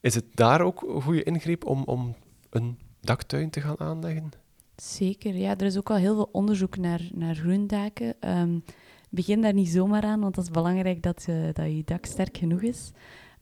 is 0.00 0.14
het 0.14 0.24
daar 0.34 0.60
ook 0.60 0.82
een 0.82 1.02
goede 1.02 1.22
ingreep 1.22 1.64
om, 1.64 1.82
om 1.82 2.14
een 2.50 2.78
daktuin 3.00 3.50
te 3.50 3.60
gaan 3.60 3.80
aanleggen? 3.80 4.30
Zeker, 4.76 5.34
ja. 5.34 5.56
Er 5.56 5.66
is 5.66 5.76
ook 5.76 5.90
al 5.90 5.96
heel 5.96 6.14
veel 6.14 6.28
onderzoek 6.32 6.76
naar, 6.76 7.08
naar 7.14 7.34
groendaken. 7.34 8.14
Um, 8.38 8.64
begin 9.10 9.40
daar 9.40 9.52
niet 9.52 9.68
zomaar 9.68 10.02
aan, 10.02 10.20
want 10.20 10.34
dat 10.34 10.44
is 10.44 10.50
belangrijk 10.50 11.02
dat, 11.02 11.26
uh, 11.28 11.48
dat 11.52 11.66
je 11.66 11.82
dak 11.84 12.04
sterk 12.04 12.36
genoeg 12.36 12.62
is. 12.62 12.92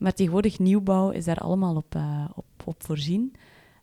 Maar 0.05 0.13
tegenwoordig 0.13 0.59
nieuwbouw 0.59 1.09
is 1.09 1.25
daar 1.25 1.37
allemaal 1.37 1.75
op, 1.75 1.95
uh, 1.95 2.25
op, 2.35 2.45
op 2.65 2.83
voorzien. 2.83 3.35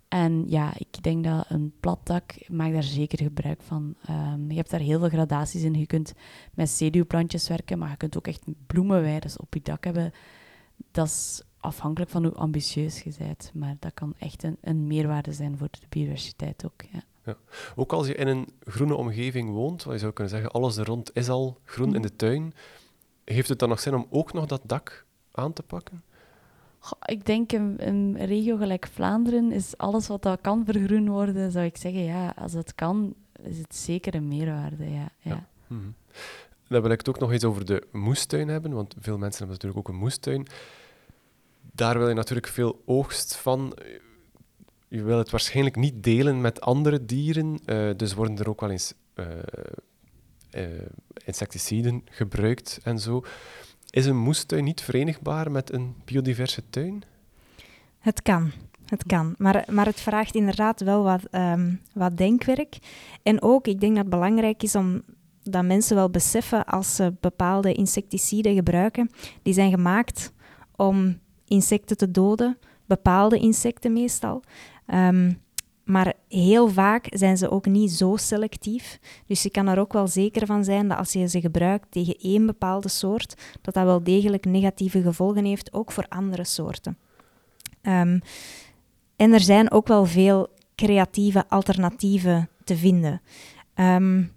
En 0.09 0.45
ja, 0.49 0.73
ik 0.77 1.03
denk 1.03 1.25
dat 1.25 1.45
een 1.49 1.73
plat 1.81 1.99
dak, 2.03 2.35
maak 2.49 2.73
daar 2.73 2.83
zeker 2.83 3.19
gebruik 3.19 3.63
van. 3.63 3.95
Um, 4.11 4.51
je 4.51 4.57
hebt 4.57 4.71
daar 4.71 4.81
heel 4.81 4.99
veel 4.99 5.09
gradaties 5.09 5.63
in. 5.63 5.75
Je 5.75 5.87
kunt 5.87 6.13
met 6.55 6.71
zeduwplantjes 6.71 7.49
werken, 7.49 7.79
maar 7.79 7.91
je 7.91 7.97
kunt 7.97 8.17
ook 8.17 8.27
echt 8.27 8.43
bloemenweiden 8.67 9.31
op 9.41 9.55
je 9.55 9.61
dak 9.63 9.85
hebben. 9.85 10.13
Dat 10.91 11.07
is 11.07 11.43
afhankelijk 11.59 12.11
van 12.11 12.25
hoe 12.25 12.35
ambitieus 12.35 13.03
je 13.03 13.13
bent. 13.19 13.51
Maar 13.55 13.77
dat 13.79 13.95
kan 13.95 14.15
echt 14.19 14.43
een, 14.43 14.57
een 14.61 14.87
meerwaarde 14.87 15.33
zijn 15.33 15.59
voor 15.59 15.69
de 15.71 15.87
biodiversiteit 15.89 16.65
ook. 16.65 16.83
Ja. 16.93 17.03
Ja. 17.25 17.37
Ook 17.77 17.93
als 17.93 18.07
je 18.07 18.15
in 18.15 18.27
een 18.27 18.49
groene 18.61 18.95
omgeving 18.95 19.51
woont, 19.51 19.83
wat 19.83 19.95
je 19.95 20.01
zou 20.01 20.13
kunnen 20.13 20.33
zeggen, 20.33 20.51
alles 20.51 20.77
er 20.77 20.87
rond 20.87 21.11
is 21.15 21.29
al 21.29 21.59
groen 21.65 21.95
in 21.95 22.03
de 22.03 22.17
tuin, 22.17 22.55
heeft 23.25 23.49
het 23.49 23.59
dan 23.59 23.69
nog 23.69 23.81
zin 23.81 23.95
om 23.95 24.07
ook 24.11 24.33
nog 24.33 24.47
dat 24.47 24.63
dak 24.65 25.07
aan 25.33 25.53
te 25.53 25.63
pakken? 25.63 26.03
Ik 27.05 27.27
denk 27.27 27.53
in 27.53 27.75
een 27.79 28.17
regio 28.25 28.57
gelijk 28.57 28.87
Vlaanderen 28.87 29.53
is 29.53 29.77
alles 29.77 30.07
wat 30.07 30.23
dat 30.23 30.41
kan 30.41 30.65
vergroen 30.65 31.09
worden, 31.09 31.53
zou 31.53 31.65
ik 31.65 31.77
zeggen, 31.77 32.03
ja, 32.03 32.35
als 32.37 32.53
het 32.53 32.75
kan, 32.75 33.15
is 33.43 33.59
het 33.59 33.77
zeker 33.77 34.15
een 34.15 34.29
meerwaarde, 34.29 34.91
ja. 34.91 34.91
ja. 34.91 35.09
ja. 35.21 35.47
Mhm. 35.67 35.91
Dan 36.69 36.83
wil 36.83 36.91
ik 36.91 36.99
het 36.99 37.09
ook 37.09 37.19
nog 37.19 37.33
eens 37.33 37.45
over 37.45 37.65
de 37.65 37.87
moestuin 37.93 38.49
hebben, 38.49 38.73
want 38.73 38.95
veel 38.99 39.19
mensen 39.19 39.39
hebben 39.39 39.57
natuurlijk 39.57 39.89
ook 39.89 39.95
een 39.95 40.01
moestuin. 40.01 40.47
Daar 41.73 41.99
wil 41.99 42.09
je 42.09 42.15
natuurlijk 42.15 42.47
veel 42.47 42.83
oogst 42.85 43.37
van 43.37 43.75
je 44.93 45.03
wil 45.03 45.19
het 45.19 45.31
waarschijnlijk 45.31 45.77
niet 45.77 46.03
delen 46.03 46.41
met 46.41 46.61
andere 46.61 47.05
dieren, 47.05 47.59
uh, 47.67 47.91
dus 47.97 48.15
worden 48.15 48.39
er 48.39 48.49
ook 48.49 48.61
wel 48.61 48.71
eens 48.71 48.95
uh, 49.15 49.27
insecticiden 51.25 52.03
gebruikt 52.05 52.81
en 52.83 52.99
zo. 52.99 53.25
Is 53.93 54.07
een 54.07 54.17
moestuin 54.17 54.65
niet 54.65 54.81
verenigbaar 54.81 55.51
met 55.51 55.73
een 55.73 55.95
biodiverse 56.05 56.63
tuin? 56.71 57.03
Het 57.99 58.23
kan. 58.23 58.51
Het 58.87 59.05
kan, 59.07 59.35
maar, 59.39 59.65
maar 59.71 59.87
het 59.87 60.01
vraagt 60.01 60.35
inderdaad 60.35 60.81
wel 60.81 61.03
wat, 61.03 61.21
um, 61.31 61.81
wat 61.95 62.17
denkwerk. 62.17 62.79
En 63.23 63.43
ook, 63.43 63.67
ik 63.67 63.81
denk 63.81 63.95
dat 63.95 64.05
het 64.05 64.15
belangrijk 64.15 64.63
is 64.63 64.75
om 64.75 65.03
dat 65.43 65.65
mensen 65.65 65.97
wel 65.97 66.11
beseffen 66.11 66.65
als 66.65 66.95
ze 66.95 67.15
bepaalde 67.21 67.73
insecticiden 67.73 68.55
gebruiken, 68.55 69.11
die 69.43 69.55
zijn 69.55 69.71
gemaakt 69.71 70.33
om 70.77 71.19
insecten 71.45 71.97
te 71.97 72.11
doden, 72.11 72.59
bepaalde 72.87 73.39
insecten 73.39 73.93
meestal. 73.93 74.43
Um, 74.87 75.42
maar 75.85 76.13
heel 76.29 76.69
vaak 76.69 77.07
zijn 77.11 77.37
ze 77.37 77.51
ook 77.51 77.67
niet 77.67 77.93
zo 77.93 78.17
selectief. 78.17 78.99
Dus 79.27 79.43
je 79.43 79.51
kan 79.51 79.69
er 79.69 79.79
ook 79.79 79.93
wel 79.93 80.07
zeker 80.07 80.47
van 80.47 80.65
zijn 80.65 80.89
dat 80.89 80.99
als 80.99 81.13
je 81.13 81.29
ze 81.29 81.41
gebruikt 81.41 81.87
tegen 81.91 82.17
één 82.19 82.47
bepaalde 82.47 82.89
soort, 82.89 83.35
dat 83.61 83.75
dat 83.75 83.85
wel 83.85 84.03
degelijk 84.03 84.45
negatieve 84.45 85.03
gevolgen 85.03 85.45
heeft, 85.45 85.73
ook 85.73 85.93
voor 85.93 86.07
andere 86.09 86.45
soorten. 86.45 86.99
Um, 87.83 88.21
en 89.17 89.33
er 89.33 89.41
zijn 89.41 89.71
ook 89.71 89.89
wel 89.89 90.05
veel 90.05 90.49
creatieve 90.75 91.45
alternatieven 91.49 92.49
te 92.65 92.77
vinden. 92.77 93.21
Um, 93.75 94.33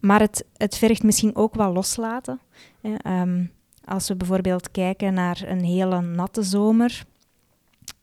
maar 0.00 0.20
het, 0.20 0.44
het 0.56 0.76
vergt 0.76 1.02
misschien 1.02 1.36
ook 1.36 1.54
wel 1.54 1.72
loslaten. 1.72 2.40
Um, 3.06 3.52
als 3.84 4.08
we 4.08 4.16
bijvoorbeeld 4.16 4.70
kijken 4.70 5.14
naar 5.14 5.42
een 5.46 5.64
hele 5.64 6.00
natte 6.00 6.42
zomer, 6.42 7.04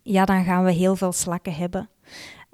ja, 0.02 0.26
dan 0.26 0.44
gaan 0.44 0.64
we 0.64 0.72
heel 0.72 0.96
veel 0.96 1.12
slakken 1.12 1.54
hebben. 1.54 1.90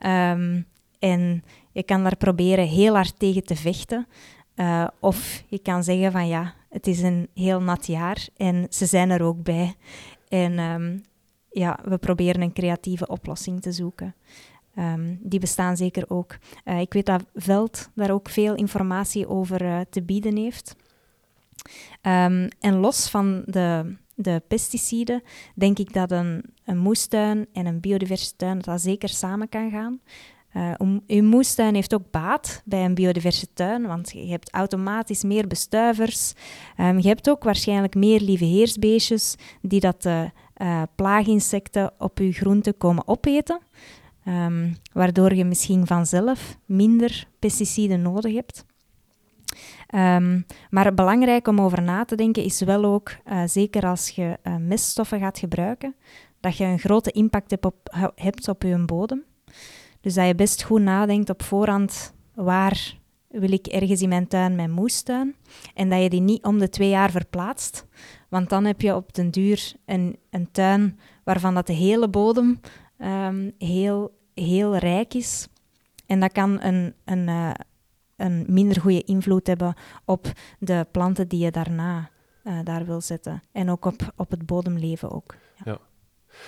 Um, 0.05 0.65
en 0.99 1.43
je 1.71 1.83
kan 1.83 2.03
daar 2.03 2.17
proberen 2.17 2.67
heel 2.67 2.93
hard 2.93 3.19
tegen 3.19 3.43
te 3.43 3.55
vechten. 3.55 4.07
Uh, 4.55 4.87
of 4.99 5.43
je 5.47 5.59
kan 5.59 5.83
zeggen 5.83 6.11
van 6.11 6.27
ja, 6.27 6.53
het 6.69 6.87
is 6.87 7.01
een 7.01 7.27
heel 7.33 7.61
nat 7.61 7.87
jaar 7.87 8.27
en 8.37 8.67
ze 8.69 8.85
zijn 8.85 9.09
er 9.09 9.21
ook 9.21 9.43
bij. 9.43 9.75
En 10.27 10.59
um, 10.59 11.03
ja, 11.51 11.79
we 11.83 11.97
proberen 11.97 12.41
een 12.41 12.53
creatieve 12.53 13.07
oplossing 13.07 13.61
te 13.61 13.71
zoeken. 13.71 14.15
Um, 14.75 15.19
die 15.21 15.39
bestaan 15.39 15.77
zeker 15.77 16.09
ook. 16.09 16.37
Uh, 16.65 16.79
ik 16.79 16.93
weet 16.93 17.05
dat 17.05 17.25
Veld 17.33 17.89
daar 17.95 18.11
ook 18.11 18.29
veel 18.29 18.55
informatie 18.55 19.27
over 19.27 19.61
uh, 19.61 19.79
te 19.89 20.01
bieden 20.01 20.37
heeft. 20.37 20.75
En 22.59 22.75
los 22.75 23.09
van 23.09 23.43
de, 23.45 23.95
de 24.15 24.41
pesticiden, 24.47 25.23
denk 25.55 25.79
ik 25.79 25.93
dat 25.93 26.11
een, 26.11 26.43
een 26.69 26.77
moestuin 26.77 27.47
en 27.53 27.65
een 27.65 27.79
biodiversiteitstuin 27.79 28.59
dat 28.59 28.81
zeker 28.81 29.09
samen 29.09 29.49
kan 29.49 29.71
gaan. 29.71 29.99
Uh, 30.53 30.97
uw 31.07 31.23
moestuin 31.23 31.75
heeft 31.75 31.93
ook 31.93 32.11
baat 32.11 32.61
bij 32.65 32.85
een 32.85 32.93
biodiverse 32.93 33.53
tuin, 33.53 33.87
want 33.87 34.11
je 34.11 34.27
hebt 34.27 34.53
automatisch 34.53 35.23
meer 35.23 35.47
bestuivers. 35.47 36.33
Um, 36.77 36.99
je 36.99 37.07
hebt 37.07 37.29
ook 37.29 37.43
waarschijnlijk 37.43 37.95
meer 37.95 38.21
lieve 38.21 38.45
heersbeestjes 38.45 39.35
die 39.61 39.79
dat 39.79 40.05
uh, 40.05 40.21
uh, 40.57 40.81
plaaginsecten 40.95 41.91
op 41.97 42.17
je 42.17 42.31
groenten 42.31 42.77
komen 42.77 43.07
opeten, 43.07 43.59
um, 44.27 44.75
waardoor 44.93 45.33
je 45.33 45.45
misschien 45.45 45.87
vanzelf 45.87 46.57
minder 46.65 47.27
pesticiden 47.39 48.01
nodig 48.01 48.33
hebt. 48.33 48.65
Um, 49.95 50.45
maar 50.69 50.93
belangrijk 50.93 51.47
om 51.47 51.61
over 51.61 51.81
na 51.81 52.05
te 52.05 52.15
denken 52.15 52.43
is 52.43 52.61
wel 52.61 52.85
ook, 52.85 53.11
zeker 53.45 53.85
als 53.85 54.09
je 54.09 54.37
uh, 54.43 54.55
meststoffen 54.55 55.19
gaat 55.19 55.39
gebruiken, 55.39 55.95
dat 56.39 56.57
je 56.57 56.65
een 56.65 56.79
grote 56.79 57.11
impact 57.11 57.51
hebt 57.51 57.65
op, 57.65 58.11
hebt 58.15 58.47
op 58.47 58.63
je 58.63 58.85
bodem. 58.85 59.23
Dus 60.01 60.13
dat 60.13 60.27
je 60.27 60.35
best 60.35 60.63
goed 60.63 60.81
nadenkt 60.81 61.29
op 61.29 61.43
voorhand 61.43 62.13
waar 62.33 62.97
wil 63.27 63.51
ik 63.51 63.67
ergens 63.67 64.01
in 64.01 64.09
mijn 64.09 64.27
tuin 64.27 64.55
mijn 64.55 64.71
moestuin 64.71 65.35
en 65.73 65.89
dat 65.89 66.01
je 66.01 66.09
die 66.09 66.21
niet 66.21 66.43
om 66.43 66.59
de 66.59 66.69
twee 66.69 66.89
jaar 66.89 67.11
verplaatst, 67.11 67.85
want 68.29 68.49
dan 68.49 68.65
heb 68.65 68.81
je 68.81 68.95
op 68.95 69.13
den 69.13 69.31
duur 69.31 69.73
een, 69.85 70.17
een 70.29 70.51
tuin 70.51 70.99
waarvan 71.23 71.53
dat 71.53 71.67
de 71.67 71.73
hele 71.73 72.07
bodem 72.07 72.59
um, 72.97 73.51
heel, 73.57 74.17
heel 74.33 74.75
rijk 74.75 75.13
is. 75.13 75.47
En 76.05 76.19
dat 76.19 76.31
kan 76.31 76.61
een, 76.61 76.93
een, 77.05 77.27
uh, 77.27 77.51
een 78.15 78.45
minder 78.47 78.81
goede 78.81 79.03
invloed 79.03 79.47
hebben 79.47 79.73
op 80.05 80.31
de 80.59 80.87
planten 80.91 81.27
die 81.27 81.43
je 81.43 81.51
daarna 81.51 82.09
uh, 82.43 82.59
daar 82.63 82.85
wil 82.85 83.01
zetten. 83.01 83.41
En 83.51 83.69
ook 83.69 83.85
op, 83.85 84.13
op 84.15 84.31
het 84.31 84.45
bodemleven 84.45 85.11
ook. 85.11 85.35
Ja. 85.63 85.79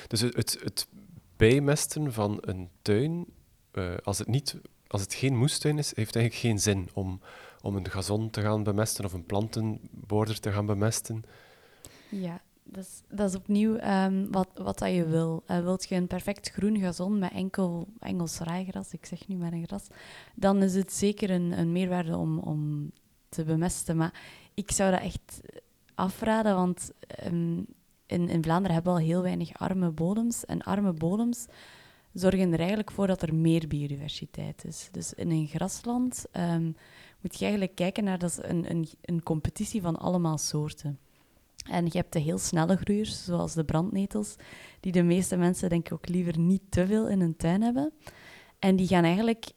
Dus 0.07 0.21
het, 0.21 0.57
het, 0.63 0.87
bijmesten 1.35 2.13
van 2.13 2.37
een 2.41 2.69
tuin, 2.81 3.25
uh, 3.73 3.93
als, 4.03 4.17
het 4.17 4.27
niet, 4.27 4.57
als 4.87 5.01
het 5.01 5.13
geen 5.13 5.37
moestuin 5.37 5.77
is, 5.77 5.95
heeft 5.95 6.15
eigenlijk 6.15 6.45
geen 6.45 6.59
zin 6.59 6.89
om, 6.93 7.21
om 7.61 7.75
een 7.75 7.89
gazon 7.89 8.29
te 8.29 8.41
gaan 8.41 8.63
bemesten 8.63 9.05
of 9.05 9.13
een 9.13 9.25
plantenborder 9.25 10.39
te 10.39 10.51
gaan 10.51 10.65
bemesten. 10.65 11.23
Ja, 12.09 12.41
dat 12.63 12.83
is, 12.83 13.01
dat 13.09 13.29
is 13.29 13.35
opnieuw 13.35 13.79
um, 13.79 14.31
wat, 14.31 14.47
wat 14.53 14.79
dat 14.79 14.93
je 14.93 15.05
wil. 15.05 15.43
Uh, 15.47 15.59
wilt 15.59 15.89
je 15.89 15.95
een 15.95 16.07
perfect 16.07 16.49
groen 16.49 16.79
gazon 16.79 17.19
met 17.19 17.31
enkel 17.31 17.87
Engels 17.99 18.39
raaigras, 18.39 18.93
ik 18.93 19.05
zeg 19.05 19.27
nu 19.27 19.35
maar 19.35 19.53
een 19.53 19.65
gras, 19.65 19.87
dan 20.35 20.63
is 20.63 20.73
het 20.73 20.93
zeker 20.93 21.29
een, 21.29 21.59
een 21.59 21.71
meerwaarde 21.71 22.17
om, 22.17 22.39
om 22.39 22.91
te 23.29 23.43
bemesten. 23.43 23.97
Maar 23.97 24.21
ik 24.53 24.71
zou 24.71 24.91
dat 24.91 25.01
echt 25.01 25.41
afraden, 25.95 26.55
want 26.55 26.91
um, 27.25 27.65
in, 28.11 28.29
in 28.29 28.43
Vlaanderen 28.43 28.73
hebben 28.73 28.93
we 28.93 28.99
al 28.99 29.05
heel 29.05 29.21
weinig 29.21 29.53
arme 29.53 29.91
bodems. 29.91 30.45
En 30.45 30.61
arme 30.61 30.93
bodems 30.93 31.45
zorgen 32.13 32.53
er 32.53 32.59
eigenlijk 32.59 32.91
voor 32.91 33.07
dat 33.07 33.21
er 33.21 33.35
meer 33.35 33.67
biodiversiteit 33.67 34.65
is. 34.65 34.89
Dus 34.91 35.13
in 35.13 35.31
een 35.31 35.47
grasland 35.47 36.25
um, 36.33 36.75
moet 37.21 37.37
je 37.37 37.41
eigenlijk 37.41 37.75
kijken 37.75 38.03
naar 38.03 38.19
dat 38.19 38.39
een, 38.41 38.71
een, 38.71 38.87
een 39.01 39.23
competitie 39.23 39.81
van 39.81 39.97
allemaal 39.97 40.37
soorten. 40.37 40.99
En 41.69 41.85
je 41.85 41.97
hebt 41.97 42.13
de 42.13 42.19
heel 42.19 42.37
snelle 42.37 42.77
groeiers, 42.77 43.25
zoals 43.25 43.53
de 43.53 43.63
brandnetels, 43.63 44.35
die 44.79 44.91
de 44.91 45.03
meeste 45.03 45.37
mensen 45.37 45.69
denk 45.69 45.85
ik 45.85 45.93
ook 45.93 46.07
liever 46.07 46.39
niet 46.39 46.61
te 46.69 46.87
veel 46.87 47.07
in 47.07 47.19
hun 47.19 47.35
tuin 47.35 47.61
hebben. 47.61 47.93
En 48.59 48.75
die 48.75 48.87
gaan 48.87 49.03
eigenlijk 49.03 49.51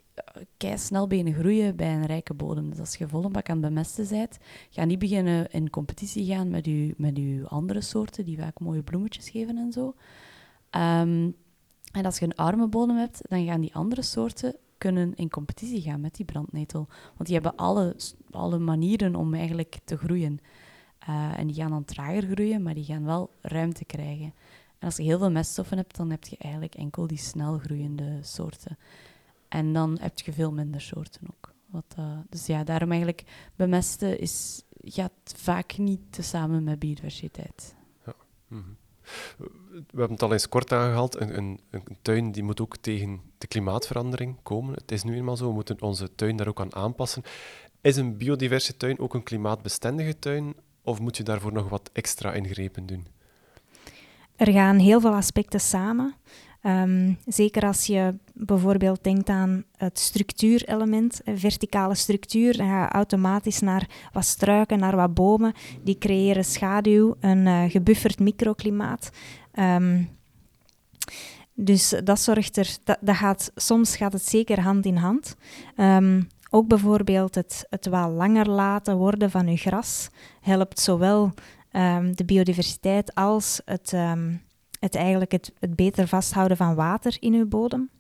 kei 0.56 0.78
snel 0.78 1.06
beginnen 1.06 1.34
groeien 1.34 1.76
bij 1.76 1.94
een 1.94 2.06
rijke 2.06 2.34
bodem. 2.34 2.70
Dus 2.70 2.78
als 2.78 2.94
je 2.96 3.08
volle 3.08 3.28
bak 3.28 3.48
aan 3.48 3.62
het 3.62 3.66
bemesten 3.66 4.08
bent, 4.08 4.38
ga 4.70 4.84
niet 4.84 4.98
beginnen 4.98 5.50
in 5.50 5.70
competitie 5.70 6.26
gaan 6.26 6.50
met 6.50 6.66
je, 6.66 6.94
met 6.96 7.16
uw 7.16 7.46
andere 7.46 7.80
soorten, 7.80 8.24
die 8.24 8.38
vaak 8.38 8.60
mooie 8.60 8.82
bloemetjes 8.82 9.30
geven 9.30 9.56
en 9.56 9.72
zo. 9.72 9.94
Um, 10.70 11.36
en 11.92 12.04
als 12.04 12.18
je 12.18 12.24
een 12.24 12.34
arme 12.34 12.68
bodem 12.68 12.96
hebt, 12.96 13.20
dan 13.28 13.44
gaan 13.44 13.60
die 13.60 13.74
andere 13.74 14.02
soorten 14.02 14.56
kunnen 14.78 15.14
in 15.14 15.30
competitie 15.30 15.80
gaan 15.80 16.00
met 16.00 16.14
die 16.14 16.24
brandnetel. 16.24 16.88
Want 17.16 17.26
die 17.26 17.34
hebben 17.34 17.56
alle, 17.56 17.96
alle 18.30 18.58
manieren 18.58 19.14
om 19.14 19.34
eigenlijk 19.34 19.78
te 19.84 19.96
groeien. 19.96 20.38
Uh, 21.08 21.38
en 21.38 21.46
die 21.46 21.56
gaan 21.56 21.70
dan 21.70 21.84
trager 21.84 22.22
groeien, 22.22 22.62
maar 22.62 22.74
die 22.74 22.84
gaan 22.84 23.04
wel 23.04 23.30
ruimte 23.40 23.84
krijgen. 23.84 24.34
En 24.78 24.86
als 24.86 24.96
je 24.96 25.02
heel 25.02 25.18
veel 25.18 25.30
meststoffen 25.30 25.76
hebt, 25.76 25.96
dan 25.96 26.10
heb 26.10 26.24
je 26.24 26.36
eigenlijk 26.38 26.74
enkel 26.74 27.06
die 27.06 27.18
snel 27.18 27.58
groeiende 27.58 28.18
soorten. 28.22 28.78
En 29.54 29.72
dan 29.72 29.98
heb 30.00 30.18
je 30.18 30.32
veel 30.32 30.52
minder 30.52 30.80
soorten 30.80 31.20
ook. 31.26 31.52
Wat, 31.66 31.94
uh, 31.98 32.18
dus 32.28 32.46
ja, 32.46 32.64
daarom 32.64 32.90
eigenlijk 32.90 33.24
bemesten 33.56 34.20
is, 34.20 34.62
gaat 34.80 35.34
vaak 35.36 35.78
niet 35.78 36.00
tezamen 36.10 36.64
met 36.64 36.78
biodiversiteit. 36.78 37.74
Ja. 38.06 38.14
Mm 38.48 38.62
-hmm. 38.62 38.76
We 39.66 39.82
hebben 39.98 40.10
het 40.10 40.22
al 40.22 40.32
eens 40.32 40.48
kort 40.48 40.72
aangehaald. 40.72 41.20
Een, 41.20 41.36
een, 41.36 41.60
een, 41.70 41.96
tuin 42.02 42.32
die 42.32 42.42
moet 42.42 42.60
ook 42.60 42.76
tegen 42.76 43.20
de 43.38 43.46
klimaatverandering 43.46 44.36
komen. 44.42 44.74
Het 44.74 44.92
is 44.92 45.02
nu 45.02 45.16
eenmaal 45.16 45.36
zo, 45.36 45.48
we 45.48 45.54
moeten 45.54 45.82
onze 45.82 46.14
tuin 46.14 46.36
daar 46.36 46.48
ook 46.48 46.60
aan 46.60 46.74
aanpassen. 46.74 47.22
Is 47.80 47.96
een 47.96 48.16
biodiverse 48.16 48.76
tuin 48.76 48.98
ook 48.98 49.14
een 49.14 49.22
klimaatbestendige 49.22 50.18
tuin? 50.18 50.54
Of 50.82 51.00
moet 51.00 51.16
je 51.16 51.22
daarvoor 51.22 51.52
nog 51.52 51.68
wat 51.68 51.90
extra 51.92 52.32
ingrepen 52.32 52.86
doen? 52.86 53.06
Er 54.36 54.52
gaan 54.52 54.78
heel 54.78 55.00
veel 55.00 55.14
aspecten 55.14 55.60
samen. 55.60 56.14
Um, 56.66 57.18
zeker 57.26 57.62
als 57.62 57.86
je 57.86 58.14
bijvoorbeeld 58.34 59.04
denkt 59.04 59.28
aan 59.28 59.64
het 59.76 59.98
structuurelement, 59.98 61.20
verticale 61.34 61.94
structuur, 61.94 62.56
dan 62.56 62.66
ga 62.66 62.82
je 62.82 62.88
automatisch 62.88 63.60
naar 63.60 63.88
wat 64.12 64.24
struiken, 64.24 64.78
naar 64.78 64.96
wat 64.96 65.14
bomen. 65.14 65.52
Die 65.82 65.98
creëren 65.98 66.44
schaduw, 66.44 67.16
een 67.20 67.46
uh, 67.46 67.70
gebufferd 67.70 68.18
microklimaat. 68.18 69.10
Um, 69.58 70.10
dus 71.54 71.94
dat 72.04 72.20
zorgt 72.20 72.56
er, 72.56 72.76
dat, 72.84 72.98
dat, 73.00 73.16
gaat, 73.16 73.52
soms 73.54 73.96
gaat 73.96 74.12
het 74.12 74.26
zeker 74.26 74.60
hand 74.60 74.86
in 74.86 74.96
hand. 74.96 75.36
Um, 75.76 76.28
ook 76.50 76.68
bijvoorbeeld 76.68 77.34
het, 77.34 77.66
het 77.70 77.86
wel 77.86 78.10
langer 78.10 78.48
laten 78.48 78.96
worden 78.96 79.30
van 79.30 79.46
je 79.46 79.56
gras 79.56 80.08
helpt 80.40 80.80
zowel 80.80 81.32
de 82.14 82.24
biodiversiteit 82.26 83.14
als 83.14 83.60
het, 83.64 83.94
het, 84.84 84.94
eigenlijk 84.94 85.32
het, 85.32 85.52
het, 85.58 85.76
beter 85.76 86.08
vasthouden 86.08 86.56
van 86.56 86.74
water 86.74 87.16
in 87.20 87.34
uw 87.34 87.46
bodem. 87.46 87.90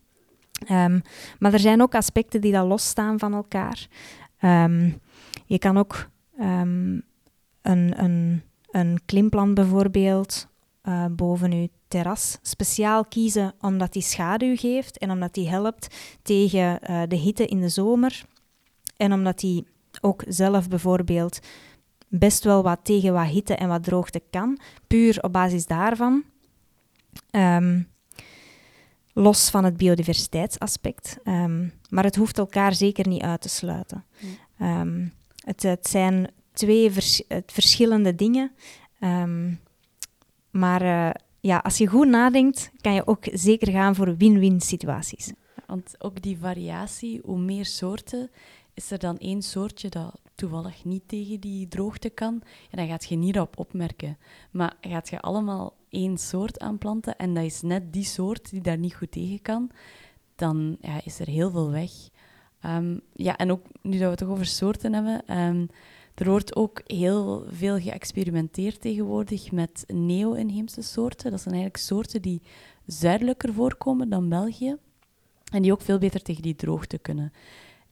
Um, 0.70 1.02
maar 1.38 1.52
er 1.52 1.58
zijn 1.58 1.82
ook 1.82 1.94
aspecten 1.94 2.40
die 2.40 2.52
dan 2.52 2.66
losstaan 2.66 3.18
van 3.18 3.34
elkaar. 3.34 3.88
je 5.46 5.58
kan 5.58 5.78
ook 5.78 6.08
een, 6.36 7.04
een, 7.62 8.42
een 8.70 9.00
klimplant 9.04 9.54
bijvoorbeeld 9.54 10.48
uh, 10.88 11.04
boven 11.10 11.52
uw 11.52 11.68
terras 11.88 12.38
speciaal 12.42 13.04
kiezen 13.04 13.54
omdat 13.60 13.92
die 13.92 14.02
schaduw 14.02 14.56
geeft 14.56 14.98
en 14.98 15.10
omdat 15.10 15.34
die 15.34 15.48
helpt 15.48 15.96
tegen 16.22 16.78
uh, 16.90 17.02
de 17.08 17.16
hitte 17.16 17.46
in 17.46 17.60
de 17.60 17.68
zomer. 17.68 18.24
En 18.96 19.12
omdat 19.12 19.38
die 19.38 19.66
ook 20.00 20.24
zelf 20.28 20.68
bijvoorbeeld 20.68 21.38
best 22.08 22.44
wel 22.44 22.62
wat 22.62 22.78
tegen 22.82 23.12
wat 23.12 23.26
hitte 23.26 23.54
en 23.54 23.68
wat 23.68 23.84
droogte 23.84 24.22
kan, 24.30 24.58
puur 24.86 25.18
op 25.22 25.32
basis 25.32 25.66
daarvan. 25.66 26.24
Um, 27.30 27.88
los 29.12 29.50
van 29.50 29.64
het 29.64 29.76
biodiversiteitsaspect. 29.76 31.18
Um, 31.24 31.72
maar 31.88 32.04
het 32.04 32.16
hoeft 32.16 32.38
elkaar 32.38 32.74
zeker 32.74 33.08
niet 33.08 33.22
uit 33.22 33.40
te 33.40 33.48
sluiten. 33.48 34.04
Um, 34.60 35.12
het, 35.44 35.62
het, 35.62 35.88
zijn 35.88 36.30
twee 36.52 36.90
vers 36.90 37.22
verschillende 37.46 38.14
dingen. 38.14 38.52
Maar 40.50 40.82
uh, 40.82 41.10
ja, 41.40 41.58
als 41.58 41.78
je 41.78 41.86
goed 41.86 42.08
nadenkt, 42.08 42.70
kan 42.80 42.94
je 42.94 43.06
ook 43.06 43.24
zeker 43.32 43.72
gaan 43.72 43.94
voor 43.94 44.16
win-win 44.16 44.60
situaties. 44.60 45.32
Want 45.66 45.94
ook 45.98 46.22
die 46.22 46.38
variatie, 46.38 47.20
hoe 47.24 47.38
meer 47.38 47.64
soorten, 47.64 48.30
is 48.74 48.90
er 48.90 48.98
dan 48.98 49.18
één 49.18 49.42
soortje 49.42 49.88
dat 49.88 50.20
toevallig 50.34 50.84
niet 50.84 51.02
tegen 51.06 51.40
die 51.40 51.68
droogte 51.68 52.10
kan, 52.10 52.42
en 52.70 52.78
dan 52.78 52.86
gaat 52.86 53.04
je 53.04 53.16
niet 53.16 53.38
op 53.38 53.58
opmerken. 53.58 54.18
Maar 54.50 54.76
gaat 54.80 55.08
je 55.08 55.20
allemaal 55.20 55.76
één 55.88 56.18
soort 56.18 56.60
aanplanten 56.60 57.16
en 57.16 57.34
dat 57.34 57.44
is 57.44 57.62
net 57.62 57.92
die 57.92 58.04
soort 58.04 58.50
die 58.50 58.60
daar 58.60 58.78
niet 58.78 58.94
goed 58.94 59.10
tegen 59.10 59.42
kan, 59.42 59.70
dan 60.36 60.76
ja, 60.80 61.00
is 61.04 61.18
er 61.18 61.26
heel 61.26 61.50
veel 61.50 61.70
weg. 61.70 61.90
Um, 62.66 63.00
ja, 63.12 63.36
en 63.36 63.50
ook 63.50 63.66
nu 63.82 63.92
dat 63.92 64.00
we 64.00 64.06
het 64.06 64.18
toch 64.18 64.28
over 64.28 64.46
soorten 64.46 64.92
hebben, 64.92 65.38
um, 65.38 65.68
er 66.14 66.28
wordt 66.28 66.56
ook 66.56 66.80
heel 66.84 67.44
veel 67.50 67.78
geëxperimenteerd 67.78 68.80
tegenwoordig 68.80 69.52
met 69.52 69.84
neo-inheemse 69.86 70.82
soorten. 70.82 71.30
Dat 71.30 71.40
zijn 71.40 71.54
eigenlijk 71.54 71.84
soorten 71.84 72.22
die 72.22 72.42
zuidelijker 72.86 73.52
voorkomen 73.52 74.08
dan 74.08 74.28
België 74.28 74.76
en 75.52 75.62
die 75.62 75.72
ook 75.72 75.80
veel 75.80 75.98
beter 75.98 76.22
tegen 76.22 76.42
die 76.42 76.56
droogte 76.56 76.98
kunnen. 76.98 77.32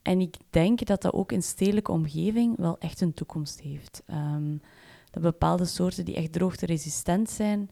En 0.02 0.20
ik 0.20 0.36
denk 0.50 0.86
dat 0.86 1.02
dat 1.02 1.12
ook 1.12 1.32
in 1.32 1.42
stedelijke 1.42 1.92
omgeving 1.92 2.56
wel 2.56 2.78
echt 2.78 3.00
een 3.00 3.14
toekomst 3.14 3.60
heeft. 3.60 4.02
Um, 4.06 4.60
dat 5.10 5.22
bepaalde 5.22 5.64
soorten 5.64 6.04
die 6.04 6.14
echt 6.14 6.32
droogteresistent 6.32 7.30
zijn, 7.30 7.70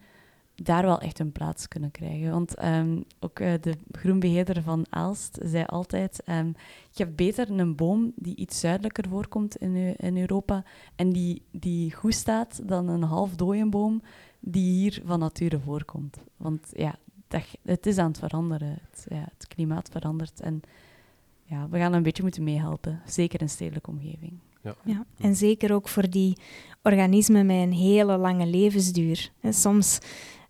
daar 0.54 0.82
wel 0.82 1.00
echt 1.00 1.18
een 1.18 1.32
plaats 1.32 1.68
kunnen 1.68 1.90
krijgen. 1.90 2.30
Want 2.30 2.64
um, 2.64 3.04
ook 3.20 3.40
uh, 3.40 3.52
de 3.60 3.74
groenbeheerder 3.92 4.62
van 4.62 4.86
Aalst 4.90 5.38
zei 5.42 5.64
altijd: 5.64 6.22
um, 6.26 6.54
je 6.90 7.04
hebt 7.04 7.16
beter 7.16 7.50
een 7.50 7.76
boom 7.76 8.12
die 8.16 8.36
iets 8.36 8.60
zuidelijker 8.60 9.08
voorkomt 9.08 9.56
in, 9.56 9.96
in 9.96 10.18
Europa 10.18 10.64
en 10.96 11.12
die, 11.12 11.42
die 11.50 11.92
goed 11.92 12.14
staat 12.14 12.68
dan 12.68 12.88
een 12.88 13.02
half 13.02 13.36
boom 13.68 14.02
die 14.40 14.72
hier 14.72 15.02
van 15.04 15.18
nature 15.18 15.60
voorkomt. 15.60 16.16
Want 16.36 16.68
ja, 16.72 16.98
dat, 17.28 17.42
het 17.62 17.86
is 17.86 17.98
aan 17.98 18.08
het 18.08 18.18
veranderen. 18.18 18.78
Het, 18.90 19.06
ja, 19.08 19.28
het 19.32 19.46
klimaat 19.48 19.88
verandert 19.88 20.40
en 20.40 20.60
ja, 21.50 21.68
we 21.70 21.78
gaan 21.78 21.92
een 21.92 22.02
beetje 22.02 22.22
moeten 22.22 22.44
meehelpen, 22.44 23.02
zeker 23.06 23.40
in 23.40 23.48
stedelijke 23.48 23.90
omgeving. 23.90 24.32
Ja. 24.62 24.74
ja. 24.84 25.04
en 25.18 25.36
zeker 25.36 25.74
ook 25.74 25.88
voor 25.88 26.10
die 26.10 26.36
organismen 26.82 27.46
met 27.46 27.56
een 27.56 27.72
hele 27.72 28.16
lange 28.16 28.46
levensduur. 28.46 29.30
En 29.40 29.54
soms 29.54 29.98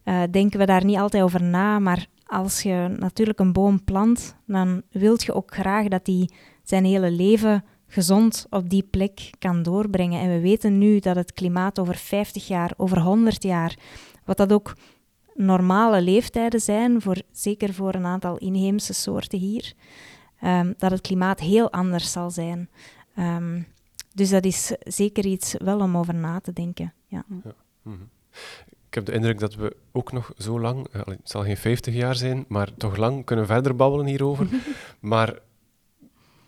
uh, 0.05 0.23
denken 0.31 0.59
we 0.59 0.67
daar 0.67 0.85
niet 0.85 0.97
altijd 0.97 1.23
over 1.23 1.43
na, 1.43 1.79
maar 1.79 2.07
als 2.27 2.63
je 2.63 2.97
natuurlijk 2.99 3.39
een 3.39 3.53
boom 3.53 3.85
plant, 3.85 4.37
dan 4.47 4.83
wilt 4.91 5.23
je 5.23 5.35
ook 5.35 5.55
graag 5.55 5.89
dat 5.89 6.05
die 6.05 6.33
zijn 6.63 6.85
hele 6.85 7.11
leven 7.11 7.65
gezond 7.87 8.47
op 8.51 8.71
die 8.71 8.83
plek 8.83 9.31
kan 9.39 9.63
doorbrengen. 9.63 10.21
En 10.21 10.29
we 10.29 10.41
weten 10.41 10.79
nu 10.79 10.99
dat 10.99 11.17
het 11.17 11.33
klimaat 11.33 11.79
over 11.79 11.97
50 11.97 12.47
jaar, 12.47 12.73
over 12.77 13.01
100 13.01 13.43
jaar, 13.43 13.79
wat 14.25 14.37
dat 14.37 14.53
ook 14.53 14.77
normale 15.35 16.03
leeftijden 16.03 16.61
zijn, 16.61 17.03
voor, 17.03 17.23
zeker 17.33 17.75
voor 17.75 17.95
een 17.95 18.07
aantal 18.07 18.37
inheemse 18.37 18.93
soorten 18.93 19.39
hier, 19.39 19.75
um, 20.45 20.75
dat 20.79 20.91
het 20.91 21.01
klimaat 21.01 21.41
heel 21.41 21.73
anders 21.73 22.13
zal 22.13 22.31
zijn. 22.31 22.69
Um, 23.19 23.67
dus 24.15 24.31
dat 24.31 24.45
is 24.45 24.73
zeker 24.79 25.27
iets 25.27 25.55
wel 25.59 25.81
om 25.81 25.97
over 25.97 26.15
na 26.15 26.41
te 26.41 26.53
denken. 26.53 26.93
Ja. 27.07 27.25
ja. 27.45 27.55
Mm 27.83 27.93
-hmm. 27.93 28.09
Ik 28.87 28.97
heb 28.97 29.05
de 29.05 29.13
indruk 29.13 29.39
dat 29.39 29.55
we 29.55 29.77
ook 29.93 30.13
nog 30.13 30.33
zo 30.39 30.61
lang, 30.61 30.89
eh, 30.93 31.01
het 31.05 31.31
zal 31.31 31.43
geen 31.43 31.57
50 31.57 31.95
jaar 31.95 32.17
zijn, 32.17 32.45
maar 32.49 32.75
toch 32.75 32.97
lang 32.97 33.25
kunnen 33.25 33.47
verder 33.47 33.77
babbelen 33.77 34.07
hierover. 34.07 34.49
maar 35.01 35.29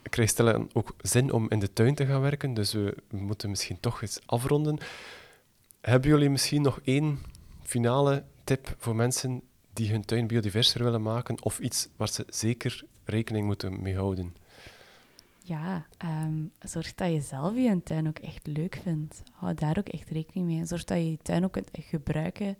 ik 0.02 0.10
krijg 0.10 0.28
stellen 0.28 0.70
ook 0.72 0.94
zin 1.00 1.32
om 1.32 1.46
in 1.50 1.58
de 1.58 1.72
tuin 1.72 1.94
te 1.94 2.06
gaan 2.06 2.20
werken, 2.20 2.54
dus 2.54 2.72
we 2.72 2.96
moeten 3.10 3.50
misschien 3.50 3.80
toch 3.80 4.02
eens 4.02 4.20
afronden. 4.26 4.78
Hebben 5.80 6.10
jullie 6.10 6.30
misschien 6.30 6.62
nog 6.62 6.80
één 6.84 7.18
finale 7.62 8.24
tip 8.44 8.74
voor 8.78 8.96
mensen 8.96 9.42
die 9.72 9.90
hun 9.90 10.04
tuin 10.04 10.26
biodiverser 10.26 10.82
willen 10.82 11.02
maken, 11.02 11.42
of 11.42 11.58
iets 11.58 11.88
waar 11.96 12.08
ze 12.08 12.24
zeker 12.28 12.84
rekening 13.04 13.46
moeten 13.46 13.82
mee 13.82 13.96
houden? 13.96 14.34
Ja, 15.44 15.86
um, 16.04 16.52
zorg 16.60 16.94
dat 16.94 17.12
je 17.12 17.20
zelf 17.20 17.54
je 17.54 17.82
tuin 17.82 18.08
ook 18.08 18.18
echt 18.18 18.46
leuk 18.46 18.80
vindt. 18.82 19.22
Hou 19.32 19.54
daar 19.54 19.78
ook 19.78 19.88
echt 19.88 20.10
rekening 20.10 20.46
mee. 20.46 20.66
Zorg 20.66 20.84
dat 20.84 20.98
je 20.98 21.10
je 21.10 21.18
tuin 21.22 21.44
ook 21.44 21.52
kunt 21.52 21.70
gebruiken 21.72 22.56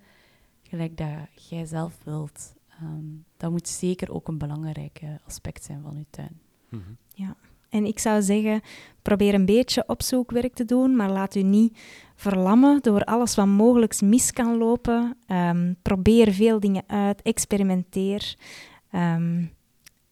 gelijk 0.63 0.97
dat 0.97 1.49
jij 1.49 1.67
zelf 1.67 1.99
wilt. 2.05 2.55
Um, 2.83 3.25
dat 3.37 3.51
moet 3.51 3.69
zeker 3.69 4.13
ook 4.13 4.29
een 4.29 4.39
belangrijk 4.39 5.01
aspect 5.27 5.65
zijn 5.65 5.83
van 5.83 5.99
je 5.99 6.07
tuin. 6.11 6.41
Mm 6.69 6.83
-hmm. 6.83 6.97
Ja, 7.15 7.37
en 7.73 7.85
ik 7.85 7.99
zou 7.99 8.23
zeggen, 8.23 8.61
probeer 9.03 9.35
een 9.35 9.45
beetje 9.45 9.85
opzoekwerk 9.87 10.55
te 10.55 10.64
doen, 10.64 10.97
maar 10.97 11.11
laat 11.11 11.35
u 11.35 11.43
niet 11.43 11.79
verlammen 12.14 12.83
door 12.83 13.05
alles 13.05 13.35
wat 13.35 13.47
mogelijk 13.47 14.01
mis 14.01 14.33
kan 14.33 14.59
lopen. 14.59 15.16
Um, 15.27 15.77
probeer 15.83 16.33
veel 16.33 16.61
dingen 16.61 16.83
uit, 16.87 17.23
experimenteer. 17.23 18.37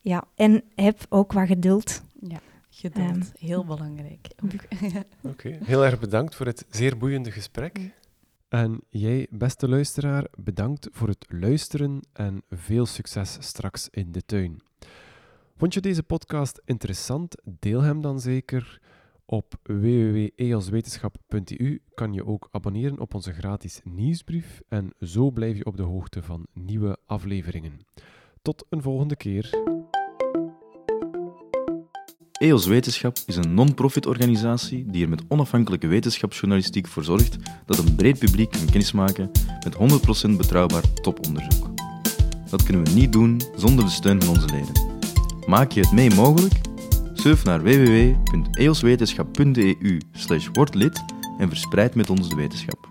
ja, 0.00 0.24
en 0.34 0.62
heb 0.74 1.06
ook 1.08 1.32
wat 1.32 1.46
geduld. 1.46 2.02
Ja. 2.20 2.40
Geduld, 2.70 3.08
um, 3.08 3.22
heel 3.38 3.64
belangrijk. 3.64 4.28
Oké, 4.44 5.04
okay. 5.22 5.58
heel 5.64 5.84
erg 5.84 6.00
bedankt 6.00 6.34
voor 6.34 6.46
het 6.46 6.66
zeer 6.70 6.96
boeiende 6.96 7.30
gesprek. 7.30 7.92
En 8.48 8.80
jij, 8.88 9.26
beste 9.30 9.68
luisteraar, 9.68 10.26
bedankt 10.36 10.88
voor 10.92 11.08
het 11.08 11.26
luisteren 11.28 12.00
en 12.12 12.42
veel 12.50 12.86
succes 12.86 13.36
straks 13.40 13.88
in 13.90 14.12
de 14.12 14.22
tuin. 14.26 14.62
Vond 15.60 15.74
je 15.74 15.80
deze 15.80 16.02
podcast 16.02 16.60
interessant? 16.64 17.36
Deel 17.44 17.80
hem 17.80 18.00
dan 18.00 18.20
zeker. 18.20 18.80
Op 19.26 19.54
www.eoswetenschap.eu 19.62 21.80
kan 21.94 22.12
je 22.12 22.26
ook 22.26 22.48
abonneren 22.50 22.98
op 22.98 23.14
onze 23.14 23.32
gratis 23.32 23.80
nieuwsbrief 23.84 24.60
en 24.68 24.92
zo 25.00 25.30
blijf 25.30 25.56
je 25.56 25.64
op 25.64 25.76
de 25.76 25.82
hoogte 25.82 26.22
van 26.22 26.46
nieuwe 26.52 26.96
afleveringen. 27.06 27.86
Tot 28.42 28.64
een 28.68 28.82
volgende 28.82 29.16
keer. 29.16 29.50
EOS 32.38 32.66
Wetenschap 32.66 33.16
is 33.26 33.36
een 33.36 33.54
non-profit 33.54 34.06
organisatie 34.06 34.86
die 34.86 35.02
er 35.02 35.08
met 35.08 35.22
onafhankelijke 35.28 35.86
wetenschapsjournalistiek 35.86 36.86
voor 36.86 37.04
zorgt 37.04 37.36
dat 37.66 37.78
een 37.78 37.94
breed 37.94 38.18
publiek 38.18 38.50
kan 38.50 38.66
kennismaken 38.66 39.30
met 39.64 39.74
100% 39.74 39.78
betrouwbaar 40.36 40.92
toponderzoek. 40.92 41.70
Dat 42.50 42.62
kunnen 42.62 42.84
we 42.84 42.90
niet 42.90 43.12
doen 43.12 43.40
zonder 43.56 43.84
de 43.84 43.90
steun 43.90 44.22
van 44.22 44.34
onze 44.34 44.46
leden. 44.46 44.89
Maak 45.50 45.72
je 45.72 45.80
het 45.80 45.92
mee 45.92 46.14
mogelijk? 46.14 46.54
Surf 47.14 47.44
naar 47.44 47.62
www.eoswetenschap.eu 47.62 50.00
word 50.52 50.74
lid 50.74 51.04
en 51.38 51.48
verspreid 51.48 51.94
met 51.94 52.10
ons 52.10 52.28
de 52.28 52.34
wetenschap. 52.34 52.89